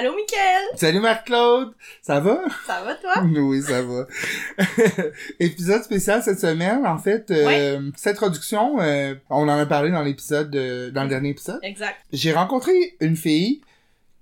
[0.00, 0.62] Allô, Mickaël!
[0.76, 1.74] Salut Marc-Claude!
[2.00, 2.40] Ça va?
[2.66, 3.22] Ça va, toi?
[3.38, 4.06] Oui, ça va.
[5.40, 6.86] Épisode spécial cette semaine.
[6.86, 11.10] En fait, euh, cette introduction, euh, on en a parlé dans l'épisode, euh, dans le
[11.10, 11.58] dernier épisode.
[11.62, 11.96] Exact.
[12.14, 13.60] J'ai rencontré une fille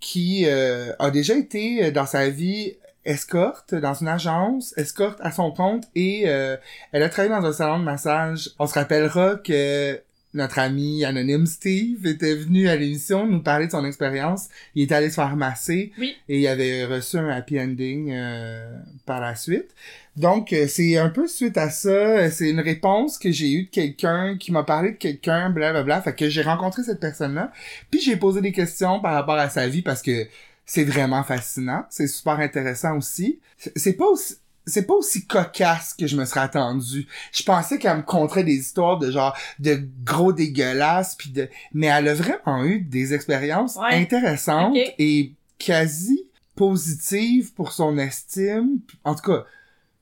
[0.00, 2.74] qui euh, a déjà été dans sa vie
[3.04, 7.78] escorte dans une agence, escorte à son compte et elle a travaillé dans un salon
[7.78, 8.50] de massage.
[8.58, 10.00] On se rappellera que
[10.34, 14.48] notre ami anonyme Steve était venu à l'émission nous parler de son expérience.
[14.74, 16.16] Il est allé se faire masser oui.
[16.28, 19.74] et il avait reçu un happy ending euh, par la suite.
[20.16, 23.70] Donc euh, c'est un peu suite à ça, c'est une réponse que j'ai eue de
[23.70, 26.02] quelqu'un qui m'a parlé de quelqu'un, blablabla.
[26.02, 27.52] Fait que j'ai rencontré cette personne-là,
[27.90, 30.26] puis j'ai posé des questions par rapport à sa vie parce que
[30.66, 33.40] c'est vraiment fascinant, c'est super intéressant aussi.
[33.56, 34.34] C'est pas aussi
[34.68, 37.06] c'est pas aussi cocasse que je me serais attendu.
[37.32, 41.86] Je pensais qu'elle me conterait des histoires de genre de gros dégueulasses puis de mais
[41.86, 48.80] elle a vraiment eu des expériences intéressantes et quasi positives pour son estime.
[49.04, 49.44] En tout cas,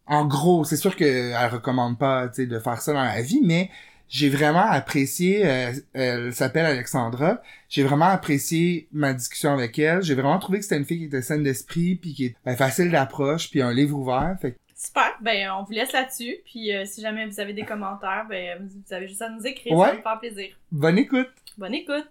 [0.06, 3.70] en gros, c'est sûr qu'elle recommande pas de faire ça dans la vie, mais
[4.08, 10.14] j'ai vraiment apprécié, euh, elle s'appelle Alexandra, j'ai vraiment apprécié ma discussion avec elle, j'ai
[10.14, 12.90] vraiment trouvé que c'était une fille qui était saine d'esprit, puis qui est ben, facile
[12.90, 17.00] d'approche, puis un livre ouvert, fait Super, ben on vous laisse là-dessus, puis euh, si
[17.00, 19.86] jamais vous avez des commentaires, ben vous avez juste à nous écrire, ouais.
[19.86, 20.48] ça va me faire plaisir.
[20.70, 21.30] Bonne écoute!
[21.56, 22.06] Bonne écoute!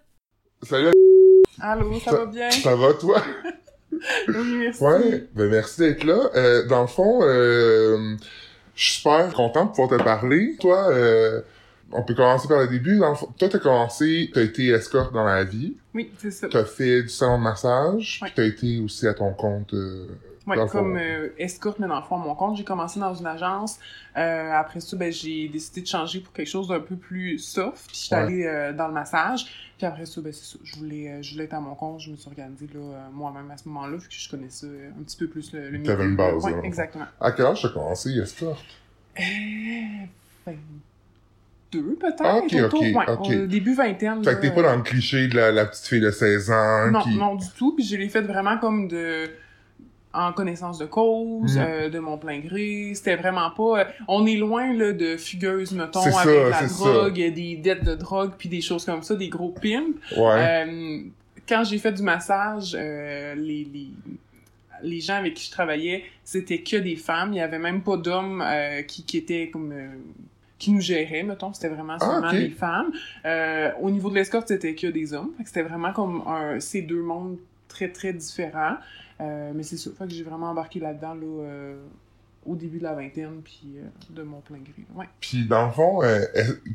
[0.62, 0.90] Salut!
[1.60, 2.50] Allô, ça, va bien?
[2.50, 3.22] Ça va, toi?
[4.28, 4.82] oui, merci.
[4.82, 6.30] Ouais, ben merci d'être là.
[6.34, 8.16] Euh, dans le fond, euh,
[8.74, 10.56] je suis super content de pouvoir te parler.
[10.60, 11.40] Toi, euh,
[11.92, 12.98] on peut commencer par le début.
[12.98, 15.76] Dans le fond, toi, t'as commencé, t'as été escorte dans la vie.
[15.94, 16.48] Oui, c'est ça.
[16.50, 18.18] T'as fait du salon de massage.
[18.22, 19.72] Puis t'as été aussi à ton compte.
[19.74, 20.06] Euh,
[20.48, 23.26] le comme euh, escorte, mais dans le fond, à mon compte, j'ai commencé dans une
[23.26, 23.80] agence.
[24.16, 27.86] Euh, après ça, ben, j'ai décidé de changer pour quelque chose d'un peu plus soft.
[27.88, 28.20] Puis, je suis Ouais.
[28.20, 29.44] allée euh, dans le massage.
[29.76, 30.58] Puis après ça, ben, c'est ça.
[30.62, 31.98] Je voulais, euh, je voulais être à mon compte.
[32.00, 35.16] Je me suis organisée là, moi-même à ce moment-là, vu que je connaissais un petit
[35.16, 35.84] peu plus le, le milieu.
[35.84, 36.60] T'avais une base, là.
[36.62, 37.06] exactement.
[37.20, 38.64] À quel âge t'as commencé escorte?
[39.18, 40.52] Euh,
[41.82, 42.44] 22 peut-être.
[42.44, 44.22] Ok, autour, ok, ouais, au début vingtaine.
[44.24, 46.10] Fait là, que t'es pas euh, dans le cliché de la, la petite fille de
[46.10, 47.16] 16 ans Non, qui...
[47.16, 47.74] non du tout.
[47.74, 49.28] Puis je l'ai fait vraiment comme de
[50.18, 51.62] en connaissance de cause, Mhm.
[51.66, 52.92] euh, de mon plein gré.
[52.94, 53.80] C'était vraiment pas...
[53.80, 56.84] euh, on est loin là, de fugueuse, mettons, ça, avec la ça.
[56.84, 59.94] drogue, des dettes de drogue, puis des choses comme ça, des gros pimps.
[60.16, 60.64] Ouais.
[60.66, 61.00] Euh,
[61.46, 63.88] quand j'ai fait du massage, euh, les, les,
[64.82, 67.34] les gens avec qui je travaillais, c'était que des femmes.
[67.34, 69.70] Il y avait même pas d'hommes euh, qui, qui étaient comme...
[70.56, 72.34] euh, qui nous géraient, mettons, c'était vraiment Ah, seulement ok.
[72.34, 72.92] des femmes.
[73.24, 75.30] Euh, au niveau de l'escorte, c'était que des hommes.
[75.44, 77.36] C'était vraiment comme un, ces deux mondes
[77.68, 78.76] très, très différents.
[79.20, 79.90] Euh, mais c'est ça.
[79.98, 81.76] Fait que j'ai vraiment embarqué là-dedans, là, euh,
[82.46, 84.84] au début de la vingtaine, puis euh, de mon plein gré.
[84.94, 85.06] Ouais.
[85.20, 86.20] Puis dans le fond, euh,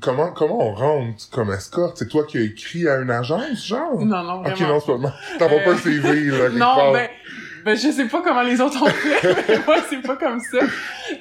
[0.02, 1.98] comment comment on rentre comme escorte?
[1.98, 3.96] C'est toi qui as écrit à une agence, genre?
[4.04, 4.56] Non, non, vraiment.
[4.56, 5.14] Ok, non, c'est pas moi.
[5.40, 7.10] T'as pas Euh, pas un CV, là, non, ben,
[7.64, 10.60] ben, je sais pas comment les autres ont fait, mais moi, c'est pas comme ça.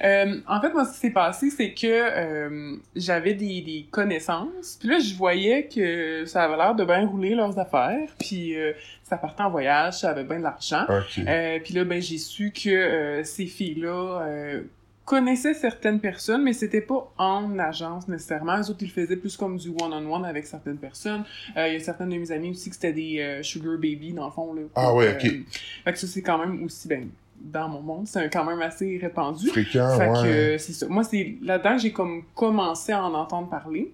[0.03, 4.77] Euh, en fait, moi, ce qui s'est passé, c'est que euh, j'avais des, des connaissances,
[4.79, 8.73] puis là, je voyais que ça avait l'air de bien rouler leurs affaires, puis euh,
[9.03, 10.85] ça partait en voyage, ça avait bien de l'argent.
[10.87, 11.23] Ok.
[11.27, 14.61] Euh, puis là, ben, j'ai su que euh, ces filles-là
[15.13, 18.57] euh, connaissaient certaines personnes, mais c'était pas en agence nécessairement.
[18.57, 21.23] Les autres, ils faisaient plus comme du one-on-one avec certaines personnes.
[21.57, 24.13] Euh, Il y a certaines de mes amies aussi que c'était des euh, sugar baby,
[24.13, 24.53] dans le fond.
[24.53, 25.21] Là, Ah ouais, Euh, ok.
[25.85, 27.07] fait que ça, c'est quand même aussi, ben,
[27.39, 29.47] dans mon monde, c'est quand même assez répandu.
[29.49, 30.21] Fréquent, fait ouais.
[30.21, 30.85] que euh, c'est ça.
[30.87, 33.91] Moi, c'est là-dedans que j'ai comme commencé à en entendre parler.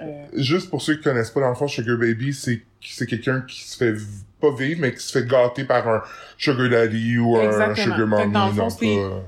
[0.00, 3.40] Euh, Juste pour ceux qui connaissent pas, dans le fond, Sugar Baby, c'est c'est quelqu'un
[3.40, 3.94] qui se fait
[4.40, 6.02] pas vivre, mais qui se fait gâter par un
[6.38, 7.74] Sugar Daddy ou un.
[7.74, 8.32] Sugar Mommy.
[8.32, 9.22] dans le fond, donc, c'est- euh, ab-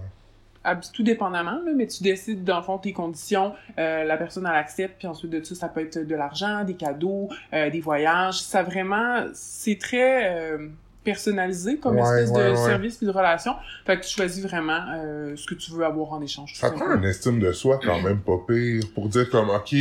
[0.76, 4.56] tout dépendamment, là, mais tu décides, dans le fond, tes conditions, euh, la personne, elle
[4.56, 8.40] accepte, puis ensuite de ça, ça peut être de l'argent, des cadeaux, euh, des voyages.
[8.40, 10.68] Ça vraiment, c'est très euh,
[11.04, 12.56] personnalisé comme Ouais, espèce ouais, de ouais.
[12.56, 13.54] service puis de relation.
[13.86, 16.52] Fait que tu choisis vraiment euh, ce que tu veux avoir en échange.
[16.54, 19.74] Ça prend une estime de soi quand même pas pire pour dire comme ok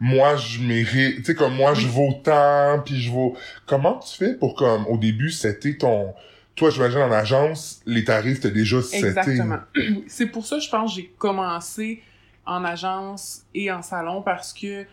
[0.00, 4.16] moi je mérite tu sais comme moi je vaux tant puis je vaux comment tu
[4.16, 6.14] fais pour comme au début c'était ton
[6.54, 9.58] toi j'imagine en agence les tarifs t'as déjà seté Exactement.
[10.06, 12.02] c'est pour ça, je pense, j'ai commencé
[12.46, 14.84] en agence et en salon parce que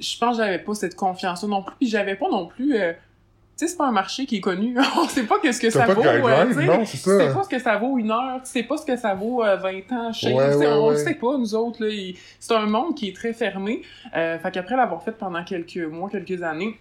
[0.00, 1.74] je pense que j'avais pas cette confiance-là non plus.
[1.78, 2.76] Puis j'avais pas non plus.
[2.76, 4.76] euh, tu sais, c'est pas un marché qui est connu.
[4.96, 6.28] On sait pas qu'est-ce que ça pas de vaut.
[6.28, 6.64] euh, sais.
[6.66, 7.34] non, c'est Tu sais ça.
[7.34, 9.56] pas ce que ça vaut une heure, tu sais pas ce que ça vaut euh,
[9.56, 11.82] 20 ans chez Ouais, tu sais, ouais, On le sait pas, nous autres.
[11.82, 11.90] là.
[11.90, 13.82] Il- C'est un monde qui est très fermé.
[14.14, 16.78] Euh, fait qu'après l'avoir fait pendant quelques mois, quelques années,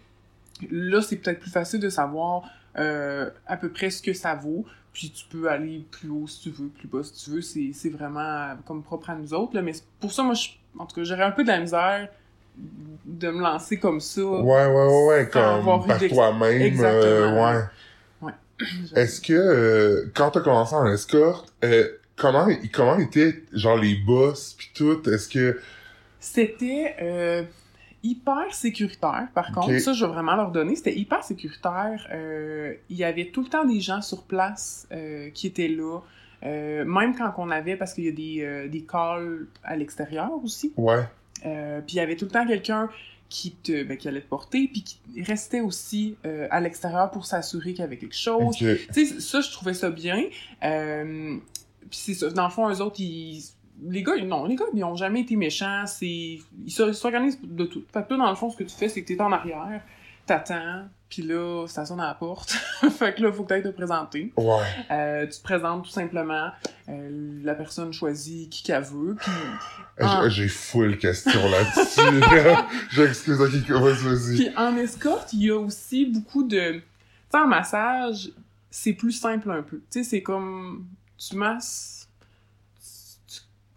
[0.69, 2.43] là, c'est peut-être plus facile de savoir
[2.77, 4.65] euh, à peu près ce que ça vaut.
[4.93, 7.41] Puis tu peux aller plus haut si tu veux, plus bas si tu veux.
[7.41, 9.53] C'est vraiment euh, comme propre à nous autres.
[9.53, 9.61] Là.
[9.61, 12.09] Mais pour ça, moi, je, en tout cas, j'aurais un peu de la misère
[13.05, 14.21] de me lancer comme ça.
[14.21, 17.63] ouais ouais ouais ouais comme par toi-même euh, ouais
[18.21, 18.33] Ouais.
[18.95, 24.55] Est-ce que, euh, quand t'as commencé en escorte, euh, comment, comment étaient, genre, les boss
[24.57, 25.07] pis tout?
[25.07, 25.61] Est-ce que...
[26.19, 27.47] C'était
[28.09, 29.77] hyper sécuritaire, par contre.
[29.79, 30.75] Ça, je veux vraiment leur donner.
[30.75, 32.07] C'était hyper sécuritaire.
[32.11, 35.99] Euh, il y avait tout le temps des gens sur place euh, qui étaient là.
[36.43, 40.73] Euh, même quand on avait, parce qu'il y a des, des calls à l'extérieur aussi.
[40.77, 41.03] Ouais.
[41.41, 42.89] Puis il y avait tout le temps quelqu'un
[43.29, 47.25] qui te ben, qui allait te porter, puis qui restait aussi euh, à l'extérieur pour
[47.25, 48.55] s'assurer qu'il y avait quelque chose.
[48.57, 50.23] Tu sais, ça, je trouvais ça bien.
[50.63, 51.37] Euh,
[51.89, 52.29] puis c'est ça.
[52.29, 53.43] Dans le fond, eux autres, ils...
[53.83, 55.85] Les gars, non, les gars, ils ont jamais été méchants.
[55.85, 56.39] C'est...
[56.65, 57.83] Ils s'or- ils s'organisent de tout.
[57.93, 59.81] Fait que toi, dans le fond, ce que tu fais, c'est que t'es en arrière,
[60.25, 62.51] t'attends, puis là, ça sonne à la porte.
[62.97, 64.33] fait que là, faut que t'ailles te présenter.
[64.35, 64.63] Ouais.
[64.91, 66.49] Euh, tu te présentes tout simplement.
[66.89, 69.31] Euh, la personne choisit qui qu'elle veut, puis...
[69.99, 70.27] Ah.
[70.27, 72.65] J'ai full question là-dessus.
[72.91, 74.35] J'excuse, ok, vas-y, vas-y.
[74.35, 76.73] Puis en escorte, il y a aussi beaucoup de...
[76.73, 76.83] Tu
[77.31, 78.31] sais, en massage,
[78.69, 79.77] c'est plus simple un peu.
[79.77, 80.87] Tu sais, c'est comme...
[81.17, 81.96] Tu masses...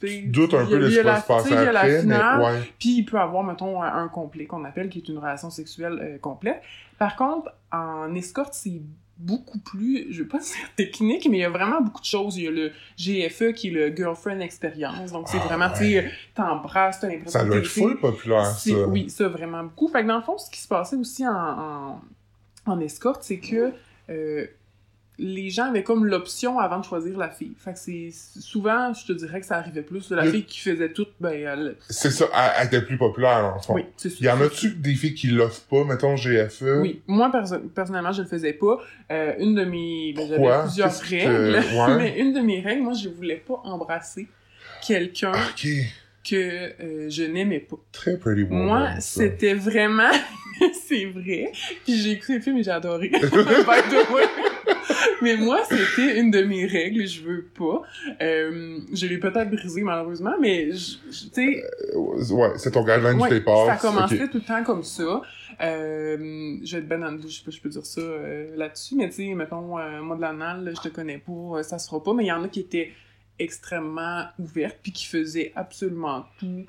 [0.01, 1.69] Tu tu- Doute un peu de ce qui va se passer tu sais, il y
[1.69, 2.61] a la après, mais finale, ouais.
[2.79, 6.19] Puis il peut avoir, mettons, un complet qu'on appelle, qui est une relation sexuelle euh,
[6.19, 6.63] complète.
[6.99, 8.81] Par contre, en escorte, c'est
[9.19, 12.39] beaucoup plus, je veux pas dire technique, mais il y a vraiment beaucoup de choses.
[12.39, 15.13] Il y a le GFE qui est le Girlfriend Experience.
[15.13, 18.87] Donc c'est Ah, vraiment, tu sais, t'embrasses, t'as l'impression Ça doit être full populaire, ça.
[18.89, 19.89] Oui, ça, vraiment beaucoup.
[19.89, 22.01] Fait que dans le fond, ce qui se passait aussi en, en,
[22.67, 23.73] en escorte, c'est que
[24.09, 24.47] euh,
[25.23, 27.53] les gens avaient comme l'option avant de choisir la fille.
[27.59, 30.45] Fait que c'est souvent, je te dirais que ça arrivait plus de la Le- fille
[30.45, 31.77] qui faisait tout, ben, elle...
[31.91, 32.27] C'est ça,
[32.59, 33.75] elle, était plus populaire, le fond.
[33.75, 36.81] Oui, c'est Y en a-tu des filles qui l'offrent pas, mettons GFE?
[36.81, 38.79] Oui, moi perso- personnellement, je le faisais pas.
[39.13, 41.97] Euh, une de mes, ben, j'avais plusieurs règles, ouais.
[41.99, 44.27] mais une de mes règles, moi, je voulais pas embrasser
[44.87, 45.67] quelqu'un Ok.
[46.29, 46.37] que
[46.83, 47.77] euh, je n'aimais pas.
[47.93, 48.65] Très pretty woman.
[48.67, 50.11] Moi, c'était vraiment,
[50.89, 51.51] c'est vrai.
[51.85, 53.09] Puis j'ai écouté le film et j'ai adoré.
[53.11, 54.25] By the way.
[55.23, 57.83] Mais moi, c'était une de mes règles, je veux pas.
[58.23, 61.63] Euh, je l'ai peut-être brisé malheureusement, mais tu sais,
[61.95, 61.99] Euh,
[62.33, 63.67] Ouais, c'est ton guideline Ouais, du départ.
[63.67, 65.23] ça commençait tout le temps comme ça.
[65.63, 68.01] Euh, je vais être ben je sais pas, je peux dire ça
[68.57, 72.03] là-dessus, mais tu sais, mettons, moi de l'anal, je te connais pas, ça se fera
[72.03, 72.93] pas, mais il y en a qui étaient
[73.39, 76.65] extrêmement ouvertes puis qui faisaient absolument tout.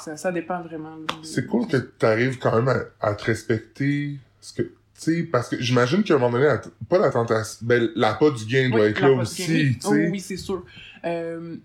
[0.00, 0.96] Ça, ça dépend vraiment.
[0.96, 2.68] de- C'est cool que t'arrives quand même
[3.00, 4.16] à, à te respecter.
[4.40, 7.58] Parce que, tu sais, parce que j'imagine qu'à un moment donné, la- pas la tentation,
[7.66, 10.08] ben, la pas du gain doit Oui, être là aussi, tu Oh, sais.
[10.10, 10.64] oui, c'est sûr.
[11.04, 11.56] Euh,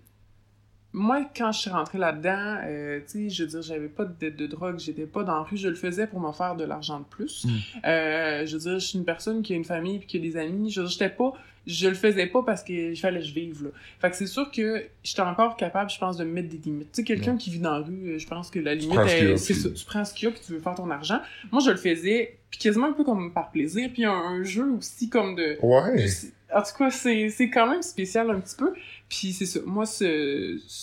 [0.92, 4.12] moi, quand je suis rentrée là-dedans, euh, tu sais, je veux dire, j'avais pas de
[4.18, 6.64] dette de drogue, j'étais pas dans la rue, je le faisais pour me faire de
[6.64, 7.44] l'argent de plus.
[7.44, 7.48] Mm.
[7.86, 10.20] Euh, je veux dire, je suis une personne qui a une famille puis qui a
[10.20, 10.70] des amis.
[10.70, 11.32] Je veux dire, j'étais pas,
[11.66, 13.70] je le faisais pas parce qu'il fallait que je vive, là.
[14.00, 16.92] Fait que c'est sûr que j'étais encore capable, je pense, de me mettre des limites.
[16.92, 19.54] Tu sais, quelqu'un qui vit dans la rue, je pense que la limite, ce c'est
[19.54, 19.70] ça.
[19.70, 21.20] Tu prends ce qu'il y a puis tu veux faire ton argent.
[21.52, 24.70] Moi, je le faisais, puis quasiment un peu comme par plaisir, puis un, un jeu
[24.72, 26.06] aussi comme de, Ouais.
[26.52, 28.72] En tout cas, c'est c'est quand même spécial un petit peu.
[29.08, 29.60] Puis c'est ça.
[29.66, 29.84] Moi,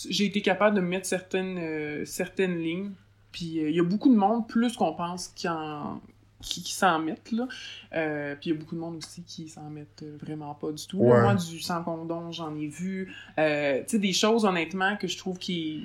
[0.08, 2.92] j'ai été capable de mettre certaines, euh, certaines lignes.
[3.32, 6.00] Puis euh, il y a beaucoup de monde, plus qu'on pense, qui en
[6.40, 7.48] qui, qui s'en mettent, là.
[7.94, 10.70] Euh, puis il y a beaucoup de monde aussi qui s'en mettent euh, vraiment pas
[10.72, 10.98] du tout.
[10.98, 11.20] Ouais.
[11.20, 13.12] Moi, du sans condom, j'en ai vu.
[13.38, 15.82] Euh, tu sais, des choses, honnêtement, que je trouve qui...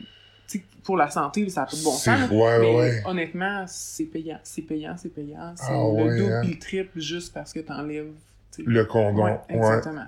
[0.48, 2.30] tu sais, pour la santé, ça n'a pas de bon C'est- sens.
[2.30, 3.02] ouais, Mais ouais.
[3.06, 4.40] honnêtement, c'est payant.
[4.44, 5.54] C'est payant, c'est payant.
[5.56, 6.42] C'est Ah le ouais, double hein.
[6.46, 8.12] le triple juste parce que t'enlèves...
[8.52, 8.70] tu sais.
[8.70, 9.40] Le condom.
[9.50, 10.06] Exactement.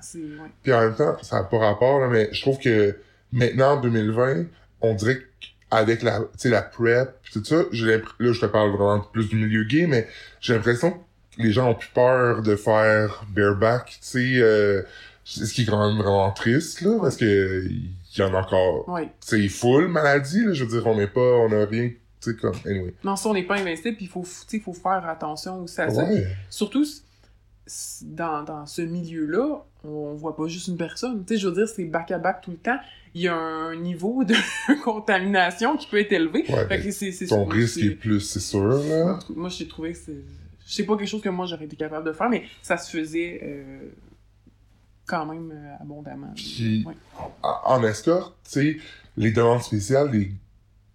[0.62, 2.98] Puis en même temps, ça n'a pas rapport, là, mais je trouve que
[3.32, 4.46] maintenant, en 2020,
[4.82, 5.20] on dirait
[5.80, 9.88] qu'avec la, la prep, tout ça, là, je te parle vraiment plus du milieu gay,
[9.88, 10.08] mais
[10.42, 10.98] j'ai l'impression que
[11.42, 14.82] les gens ont plus peur de faire bareback, tu sais, euh,
[15.24, 18.88] ce qui est quand même vraiment triste, là, parce que il y en a encore,
[18.88, 19.10] Ouais.
[19.28, 21.90] tu sais, full maladie, là, je veux dire, on n'est pas, on a rien,
[22.22, 22.94] tu sais, comme, anyway.
[23.04, 26.04] Non, ça, on n'est pas invincible, puis il faut, faut faire attention aussi à ça.
[26.06, 26.26] Ouais.
[26.50, 26.86] Surtout,
[28.04, 31.26] dans, dans ce milieu-là, on voit pas juste une personne.
[31.26, 32.78] Tu sais, je veux dire, c'est back-à-back tout le temps.
[33.16, 34.36] Il y a un niveau de
[34.84, 36.44] contamination qui peut être élevé.
[36.50, 39.20] Ouais, Fait que c'est, c'est Ton risque est plus, c'est sûr, là.
[39.36, 40.22] Moi, j'ai trouvé que c'est...
[40.68, 43.40] C'est pas quelque chose que moi, j'aurais été capable de faire, mais ça se faisait
[43.44, 43.88] euh,
[45.06, 46.34] quand même euh, abondamment.
[46.36, 46.96] Puis- Ouais.
[47.44, 48.78] en en escorte, tu sais,
[49.16, 50.32] les demandes spéciales des,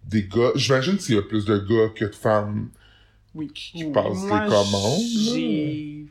[0.05, 2.69] des gars, j'imagine qu'il y a plus de gars que de femmes.
[3.33, 3.47] Oui.
[3.53, 3.91] qui Oui.
[3.93, 6.05] passent les Moi, commandes, J'ai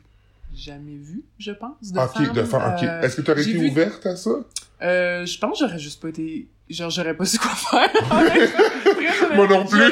[0.55, 2.33] jamais vu, je pense, de femmes.
[2.33, 2.83] de femmes, ok.
[2.83, 4.31] euh, Est-ce que tu aurais été vu- ouverte à ça?
[4.81, 6.47] Euh, je pense que j'aurais juste pas été.
[6.69, 7.89] Genre, j'aurais pas su quoi faire.
[9.35, 9.91] Moi non plus.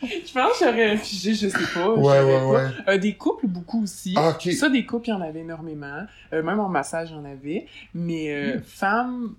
[0.00, 1.88] Je pense que j'aurais figé, je sais pas.
[1.90, 2.46] Ouais, ouais, pas.
[2.46, 2.66] ouais.
[2.88, 4.14] Euh, des couples, beaucoup aussi.
[4.16, 4.36] Ah.
[4.56, 6.04] Ça, des couples, il y en avait énormément.
[6.32, 7.66] Euh, même en massage, il y en avait.
[7.94, 9.34] Mais euh, femmes,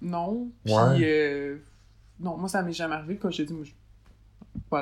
[0.00, 0.48] non.
[0.64, 0.98] Puis, Ouais.
[1.02, 1.56] euh,
[2.20, 3.18] non, moi, ça m'est jamais arrivé.
[3.22, 3.72] Je te dis, moi, je-.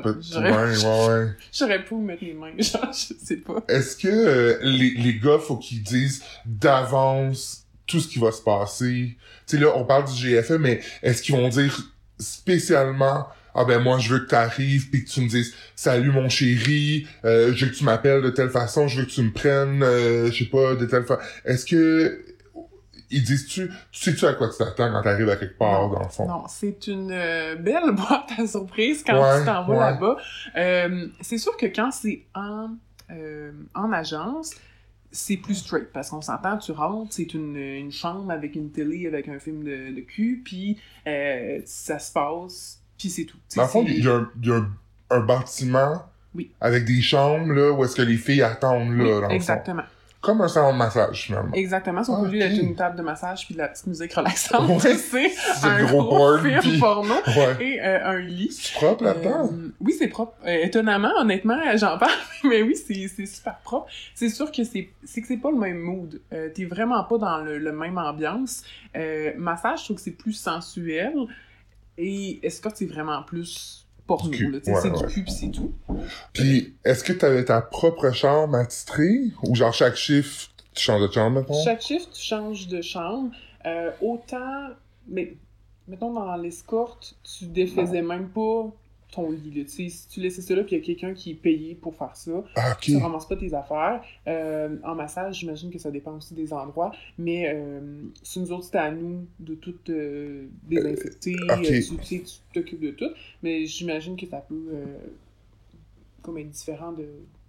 [0.02, 1.30] Peut- J'aurais Ouais, ouais, ouais.
[1.52, 3.62] j'aurais pas où mettre les mains, genre, je sais pas.
[3.68, 9.16] Est-ce que les, les gars, faut qu'ils disent d'avance tout ce qui va se passer?
[9.46, 11.78] Tu sais, là, on parle du GFE, mais est-ce qu'ils vont dire
[12.18, 16.28] spécialement ah ben moi je veux que t'arrives puis que tu me dises salut mon
[16.28, 19.30] chéri euh, je veux que tu m'appelles de telle façon je veux que tu me
[19.32, 22.24] prennes euh, je sais pas de telle façon est-ce que
[23.10, 25.90] ils disent tu tu sais tu à quoi tu t'attends quand t'arrives à quelque part
[25.90, 26.26] dans le fond?
[26.26, 29.78] Non, c'est une euh, belle boîte à surprise quand Ouais, tu t'en vas ouais.
[30.54, 31.10] là-bas.
[31.20, 32.70] C'est sûr que quand c'est en,
[33.74, 34.52] en agence,
[35.12, 39.06] c'est plus straight parce qu'on s'entend, tu rentres, c'est une, une chambre avec une télé,
[39.06, 43.36] avec un film de, de cul, puis euh, ça se passe, puis c'est tout.
[43.56, 44.70] Dans le fond il y a, un, il y a un,
[45.10, 46.02] un bâtiment
[46.34, 46.50] Oui.
[46.60, 49.84] avec des chambres là où est-ce que les filles attendent là Oui, dans exactement.
[50.22, 52.02] Comme un salon de massage finalement Exactement.
[52.04, 52.50] Son Ah, produit ok.
[52.50, 54.68] est une table de massage puis de la petite musique relaxante.
[54.82, 54.96] Ouais.
[54.96, 58.50] C'est un gros gros, film porno ouais et euh, un lit.
[58.52, 60.34] c'est propre là-dedans Euh, oui, c'est propre.
[60.46, 62.12] Euh, étonnamment, honnêtement, j'en parle,
[62.44, 63.88] mais oui, c'est super propre.
[64.14, 66.20] C'est sûr que c'est c'est que c'est pas le même mood.
[66.54, 68.62] T'es vraiment pas dans le, le même ambiance.
[69.36, 71.14] Massage, je trouve que c'est plus sensuel.
[71.98, 74.30] Et escorte, c'est vraiment plus porno.
[74.30, 74.90] Tu c'est ouais.
[74.90, 75.72] du cul pis c'est tout.
[76.32, 79.30] Puis, est-ce que t'avais ta propre chambre attitrée?
[79.42, 81.64] Ou genre chaque chiffre, tu changes de chambre, mettons?
[81.64, 83.30] Chaque chiffre, tu changes de chambre.
[83.66, 84.68] Euh, autant,
[85.08, 85.36] mais
[85.88, 88.70] mettons dans l'escorte, tu défaisais même pas
[89.12, 89.64] ton lit.
[89.68, 91.94] Sais, si tu laissais ça là, puis il y a quelqu'un qui est payé pour
[91.94, 93.02] faire ça, Ah, tu ok.
[93.02, 94.02] ramasses pas tes affaires.
[94.26, 97.80] Euh, en massage, j'imagine que ça dépend aussi des endroits, mais euh,
[98.22, 102.34] si nous autres, c'était à nous de tout euh, désinfecter, euh, tu tu sais, tu
[102.52, 103.10] t'occupes de tout,
[103.42, 104.84] mais j'imagine que ça peut euh,
[106.22, 107.04] comme être différent de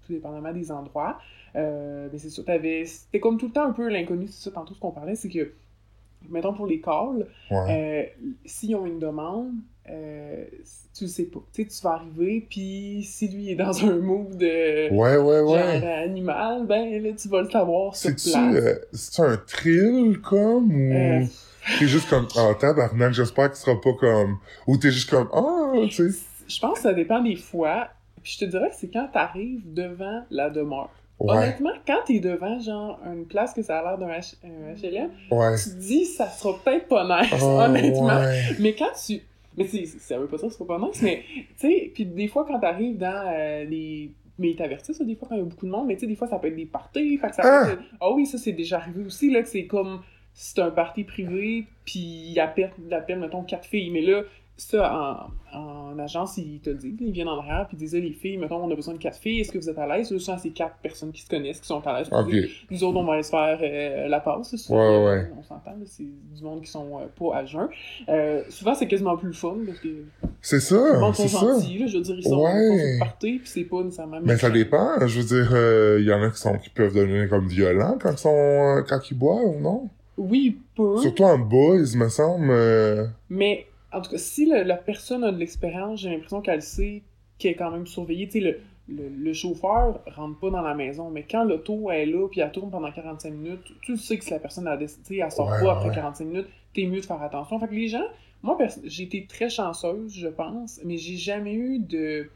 [0.05, 1.17] tout dépendamment des endroits.
[1.55, 4.51] Euh, mais c'est sûr, t'avais, c'était comme tout le temps un peu l'inconnu, c'est ça
[4.51, 5.53] tantôt ce qu'on parlait, c'est que,
[6.30, 8.10] mettons pour les calls, Ouais.
[8.20, 9.51] euh, s'ils ont une demande,
[9.89, 10.46] euh,
[10.96, 11.39] tu le sais pas.
[11.53, 15.39] Tu sais, tu vas arriver, puis si lui est dans un mood de Ouais, ouais,
[15.39, 16.03] genre ouais.
[16.03, 18.36] animal, ben là, tu vas le savoir sur place.
[18.56, 21.25] euh, c'est-tu un thrill, comme, ou Euh,
[21.80, 24.38] t'es juste comme, oh, tabarnak, j'espère qu'il sera pas comme,
[24.68, 26.20] ou t'es juste comme, ah, tu sais.
[26.48, 27.88] je pense que ça dépend des fois.
[28.22, 30.89] Puis je te dirais que c'est quand t'arrives devant la demeure.
[31.24, 34.75] Ouais, Honnêtement, quand t'es devant, genre, une place que ça a l'air d'un H- un
[34.75, 35.56] HLM, ouais.
[35.58, 38.20] tu te dis, ça sera peut-être pas nice, Oh, honnêtement.
[38.20, 38.42] ouais.
[38.60, 39.22] Mais quand tu.
[39.58, 41.24] Mais c'est, ça veut pas dire que c'est pas nice, mais
[41.60, 44.12] tu sais, puis des fois quand t'arrives dans euh, les.
[44.39, 46.01] Mais ils t'avertissent, ça, des fois quand il y a beaucoup de monde, mais tu
[46.01, 47.65] sais, des fois ça peut être des parties, fait que ça Ah!
[47.68, 47.84] peut être.
[48.01, 50.01] Ah oui, ça c'est déjà arrivé aussi, là, que c'est comme.
[50.36, 52.00] C'est un party privé, puis
[52.32, 54.24] ils appellent, ils appellent, mettons, quatre filles, mais là,
[54.55, 57.93] ça, en, en agence, ils te le disent, ils viennent en arrière, puis ils disent,
[57.95, 60.12] les filles, mettons, on a besoin de quatre filles, est-ce que vous êtes à l'aise?
[60.12, 62.10] Là, souvent, c'est quatre personnes qui se connaissent, qui sont à l'aise.
[62.10, 62.29] pour Ok.
[62.29, 64.55] dire, nous autres, on va aller se faire euh, la passe.
[64.55, 65.31] souvent, Ouais, ouais.
[65.39, 67.67] On s'entend, c'est du monde qui sont euh, pas à jeun.
[68.10, 69.89] Euh, souvent, c'est quasiment plus le fun, parce que
[70.41, 71.53] C'est ça, gens c'est sont ça.
[71.53, 72.98] gentils, là, je veux dire, ils sont, Ouais.
[73.00, 74.19] party, puis c'est pas nécessairement...
[74.22, 77.27] Mais ça dépend, je veux dire, il y en a qui sont, qui peuvent devenir
[77.29, 79.89] comme violents quand ils sont, quand ils boivent, non?
[80.15, 82.53] Oui, peu, Surtout en boys, me semble,
[83.29, 87.04] mais en tout cas, si le- la personne a de l'expérience, j'ai l'impression qu'elle sait
[87.38, 88.28] qu'elle est quand même surveillée.
[88.28, 88.60] Tu sais, le,
[88.90, 92.52] le, le chauffeur rentre pas dans la maison, mais quand l'auto est là, puis elle
[92.52, 95.60] tourne pendant 45 minutes, tu sais que si la personne a décidé, elle sort Ouais,
[95.60, 95.96] pas après ouais.
[95.96, 97.60] 45 minutes, t'es mieux de faire attention.
[97.60, 98.04] Fait que les gens,
[98.42, 102.30] moi, j'ai été très chanceuse, je pense, mais j'ai jamais eu de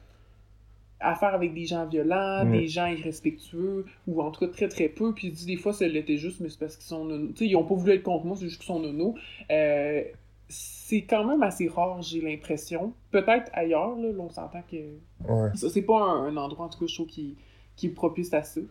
[1.00, 2.52] affaire avec des gens violents, Mm.
[2.52, 5.74] des gens irrespectueux, ou en tout cas très très peu, puis je dis des fois
[5.74, 7.28] ça l'était juste, mais c'est parce qu'ils sont nono.
[7.30, 9.16] Tu sais, ils ont pas voulu être contre moi, c'est juste qu'ils sont nono.
[9.52, 10.04] Euh,
[10.50, 12.94] c'est quand même assez rare, j'ai l'impression.
[13.12, 14.78] Peut-être ailleurs, là, là, on s'entend que
[15.28, 15.50] ouais.
[15.56, 17.36] ça, c'est pas un, un endroit, en tout cas, je trouve, qui,
[17.76, 18.62] qui est propice à ça.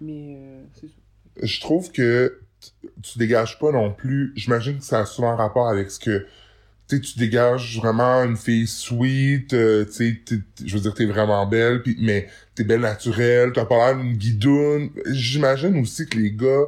[0.00, 0.92] Mais euh, c'est ça.
[1.42, 2.40] je trouve que
[3.02, 4.32] tu dégages pas non plus.
[4.36, 6.26] J'imagine que ça a souvent rapport avec ce que
[6.88, 10.22] tu sais, tu dégages vraiment une fille sweet, euh, tu sais,
[10.64, 14.12] je veux dire, t'es vraiment belle, pis, mais t'es belle naturelle, t'as pas l'air d'une
[14.16, 14.90] guidoune.
[15.06, 16.66] J'imagine aussi que les gars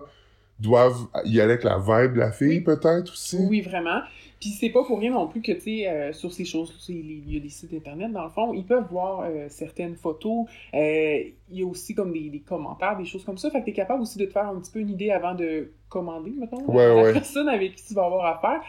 [0.58, 2.60] doivent y aller avec la vibe de la fille, Oui.
[2.60, 3.36] peut-être aussi.
[3.38, 4.00] Oui, vraiment.
[4.40, 7.32] Puis c'est pas pour rien non plus que, tu sais, euh, sur ces choses, il
[7.32, 10.46] y a des sites internet, dans le fond, ils peuvent voir euh, certaines photos.
[10.74, 13.50] Euh, il y a aussi comme des, des commentaires, des choses comme ça.
[13.50, 15.72] Fait que t'es capable aussi de te faire un petit peu une idée avant de
[15.88, 17.12] commander, mettons, Ouais, la ouais.
[17.12, 18.60] personne avec qui tu vas avoir affaire.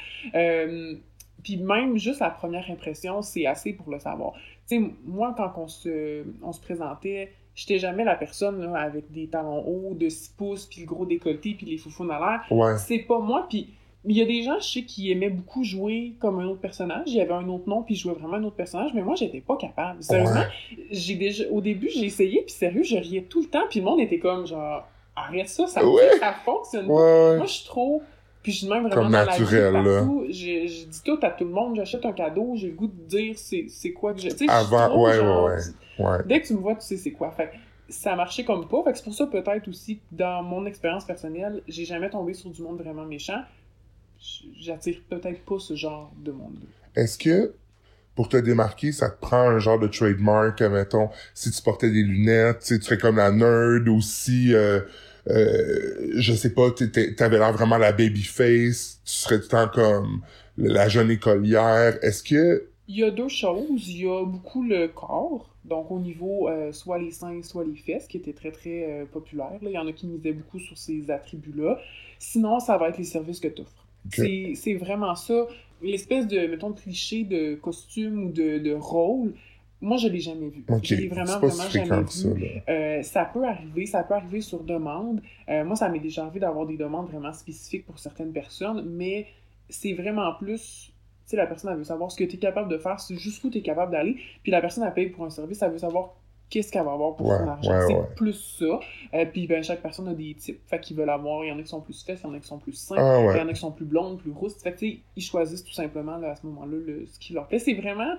[1.44, 4.34] Puis même juste la première impression, c'est assez pour le savoir.
[4.68, 9.10] Tu sais, moi, quand on se, on se présentait, j'étais jamais la personne là, avec
[9.12, 12.42] des talons hauts de 6 pouces, puis le gros décolleté, puis les foufounes à l'air
[12.58, 12.78] Ouais.
[12.78, 13.46] c'est pas moi.
[13.50, 13.70] Puis
[14.06, 17.04] il y a des gens, je sais, qui aimaient beaucoup jouer comme un autre personnage.
[17.08, 19.16] Il y avait un autre nom, puis je jouais vraiment un autre personnage, mais moi,
[19.16, 20.02] j'étais pas capable.
[20.02, 20.44] Sérieusement,
[20.92, 23.86] j'ai déjà, au début, j'ai essayé, puis sérieux, je riais tout le temps, puis le
[23.86, 26.18] monde était comme genre, arrête ça, ça, Ouais.
[26.20, 26.94] ça fonctionne pas.
[26.94, 27.02] Ouais,
[27.32, 27.38] ouais.
[27.38, 28.02] Moi, je suis trop.
[28.42, 30.08] Puis je de même vraiment Comme dans naturel, la vie, là.
[30.30, 32.94] Je, je dis tout à tout le monde, j'achète un cadeau, j'ai le goût de
[33.06, 34.30] dire c'est quoi que j'ai.
[34.30, 35.56] Tu sais, je Avant, trop ouais, genre- ouais,
[36.00, 36.06] ouais.
[36.06, 36.18] Ouais.
[36.26, 37.32] Dès que tu me vois, tu sais c'est quoi.
[37.32, 37.50] Fait
[37.90, 38.82] ça a marché comme pas.
[38.84, 42.50] Fait que c'est pour ça peut-être aussi dans mon expérience personnelle, j'ai jamais tombé sur
[42.50, 43.42] du monde vraiment méchant.
[44.60, 46.60] J'attire peut-être pas ce genre de monde.
[46.96, 47.54] Est-ce que
[48.16, 52.04] pour te démarquer, ça te prend un genre de trademark, mettons, si tu portais des
[52.04, 54.82] lunettes, tu serais comme la nerd ou si, euh,
[55.30, 59.68] euh, je sais pas, t'avais l'air vraiment la baby face, tu serais tout le temps
[59.70, 60.22] comme
[60.58, 61.98] la jeune écolière.
[62.04, 63.88] Est-ce que Il y a deux choses.
[63.88, 67.76] Il y a beaucoup le corps, donc au niveau euh, soit les seins, soit les
[67.76, 69.52] fesses, qui était très très euh, populaire.
[69.62, 69.70] là.
[69.70, 71.80] Il y en a qui misaient beaucoup sur ces attributs-là.
[72.18, 73.79] Sinon, ça va être les services que tu offres.
[74.12, 75.48] C'est c'est vraiment ça.
[75.82, 79.34] L'espèce de, mettons, cliché de costume ou de, de rôle,
[79.82, 80.66] moi, je l'ai jamais vu.
[80.84, 82.46] Je l'ai vraiment, vraiment jamais ça, vu.
[82.68, 85.22] Euh, ça peut arriver, ça peut arriver sur demande.
[85.48, 89.28] Euh, moi, ça m'est déjà arrivé d'avoir des demandes vraiment spécifiques pour certaines personnes, mais
[89.70, 92.70] c'est vraiment plus, tu sais, la personne, elle veut savoir ce que tu es capable
[92.70, 95.62] de faire, jusqu'où tu es capable d'aller, puis la personne, elle paye pour un service,
[95.62, 96.16] elle veut savoir
[96.50, 97.72] qu'est-ce qu'elle va avoir pour Ouais, son argent?
[97.72, 98.08] ouais, c'est ouais.
[98.16, 98.80] plus ça.
[99.14, 101.60] Euh, puis ben, chaque personne a des types, fait qu'ils veulent avoir, il y en
[101.60, 103.38] a qui sont plus fesses, il y en a qui sont plus seins, Ah il
[103.38, 104.56] y en a qui sont plus blondes, plus rousses.
[104.62, 107.60] Fait que, ils choisissent tout simplement, là, à ce moment-là, le- ce qui leur plaît.
[107.60, 108.16] C'est vraiment...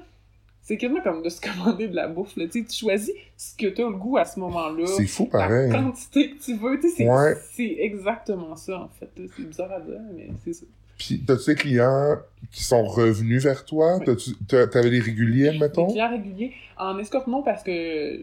[0.63, 2.47] C'est quasiment comme de se commander de la bouffe, là.
[2.47, 4.87] Tu choisis ce que tu as le goût à ce moment-là.
[4.87, 5.71] C'est fou La pareil.
[5.73, 7.09] quantité que tu veux, c'est
[7.53, 9.11] c'est exactement ça, en fait.
[9.35, 10.67] C'est bizarre à dire, mais c'est ça.
[11.01, 12.19] Puis t'as-tu des clients
[12.53, 13.99] qui sont revenus vers toi?
[14.07, 14.37] Oui.
[14.47, 15.87] T'avais des réguliers, Des mettons?
[15.87, 16.53] clients réguliers.
[16.77, 18.23] En escorte, non, parce que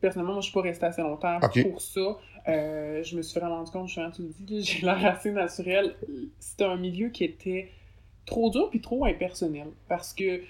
[0.00, 2.00] personnellement, moi, je suis pas restée assez longtemps pour ça.
[2.48, 5.94] Euh, je me suis vraiment rendu compte, justement, tu le dis, j'ai l'air assez naturel.
[6.40, 7.70] C'était un milieu qui était
[8.26, 9.68] trop dur puis trop impersonnel.
[9.88, 10.40] Parce que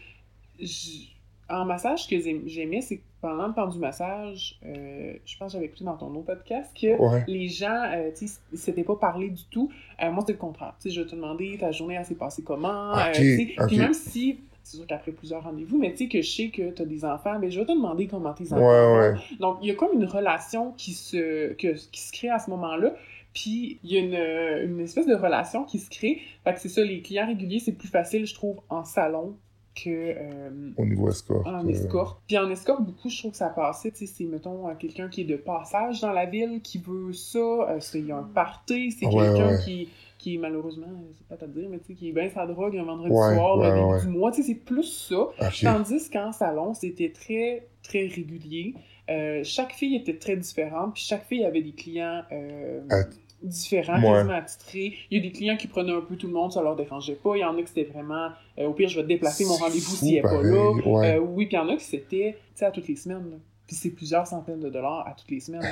[1.50, 5.36] en massage, ce que j'aim- j'aimais, c'est que pendant le temps du massage, euh, je
[5.36, 7.24] pense que j'avais écouté dans ton autre podcast que Ouais.
[7.28, 9.70] les gens, euh, tu sais, s'étaient pas parlé du tout.
[10.02, 10.74] Euh, moi, c'était le contraire.
[10.80, 12.96] Tu sais, je vais te demander, ta journée, elle s'est passée comment?
[12.96, 13.12] Euh.
[13.12, 16.70] Puis même si, c'est sûr qu'après plusieurs rendez-vous, mais tu sais que je sais que
[16.70, 18.98] tu as des enfants, mais je vais te demander comment tes enfants Ouais, vont.
[19.14, 19.14] ouais.
[19.38, 22.48] Donc, il y a comme une relation qui se, que, qui se crée à ce
[22.50, 22.94] moment-là.
[23.32, 26.20] Puis, il y a une, une espèce de relation qui se crée.
[26.44, 29.36] Fait que c'est ça, les clients réguliers, c'est plus facile, je trouve, en salon
[29.74, 31.46] que euh, Au niveau escorte.
[31.46, 32.20] en euh, escorte.
[32.26, 35.08] Puis en escorte, beaucoup, je trouve que ça passait, tu sais, c'est, mettons, euh, quelqu'un
[35.08, 38.22] qui est de passage dans la ville, qui veut ça, euh, il y a un
[38.24, 39.64] party, c'est Ouais, quelqu'un ouais.
[39.64, 42.12] qui, qui est malheureusement, euh, c'est pas à te dire, mais tu sais, qui est
[42.12, 44.82] bien sa drogue un vendredi Ouais, soir, le début du mois, tu sais, c'est plus
[45.08, 45.16] ça.
[45.20, 45.60] Ok.
[45.62, 48.74] Tandis qu'en salon, c'était très, très régulier.
[49.08, 53.96] Euh, chaque fille était très différente, puis chaque fille avait des clients euh, Att- différents,
[54.00, 54.12] Ouais.
[54.12, 54.94] quasiment attitrés.
[55.10, 57.14] Il y a des clients qui prenaient un peu tout le monde, ça leur dérangeait
[57.14, 57.36] pas.
[57.36, 59.62] Il y en a qui c'était vraiment, euh, au pire, je vais déplacer mon C'est
[59.64, 60.70] rendez-vous s'il n'est pas là.
[60.72, 61.14] ouais.
[61.16, 63.30] Euh, oui, puis il y en a qui c'était, tu sais, à toutes les semaines.
[63.30, 63.36] là.
[63.66, 65.62] Puis c'est plusieurs centaines de dollars à toutes les semaines.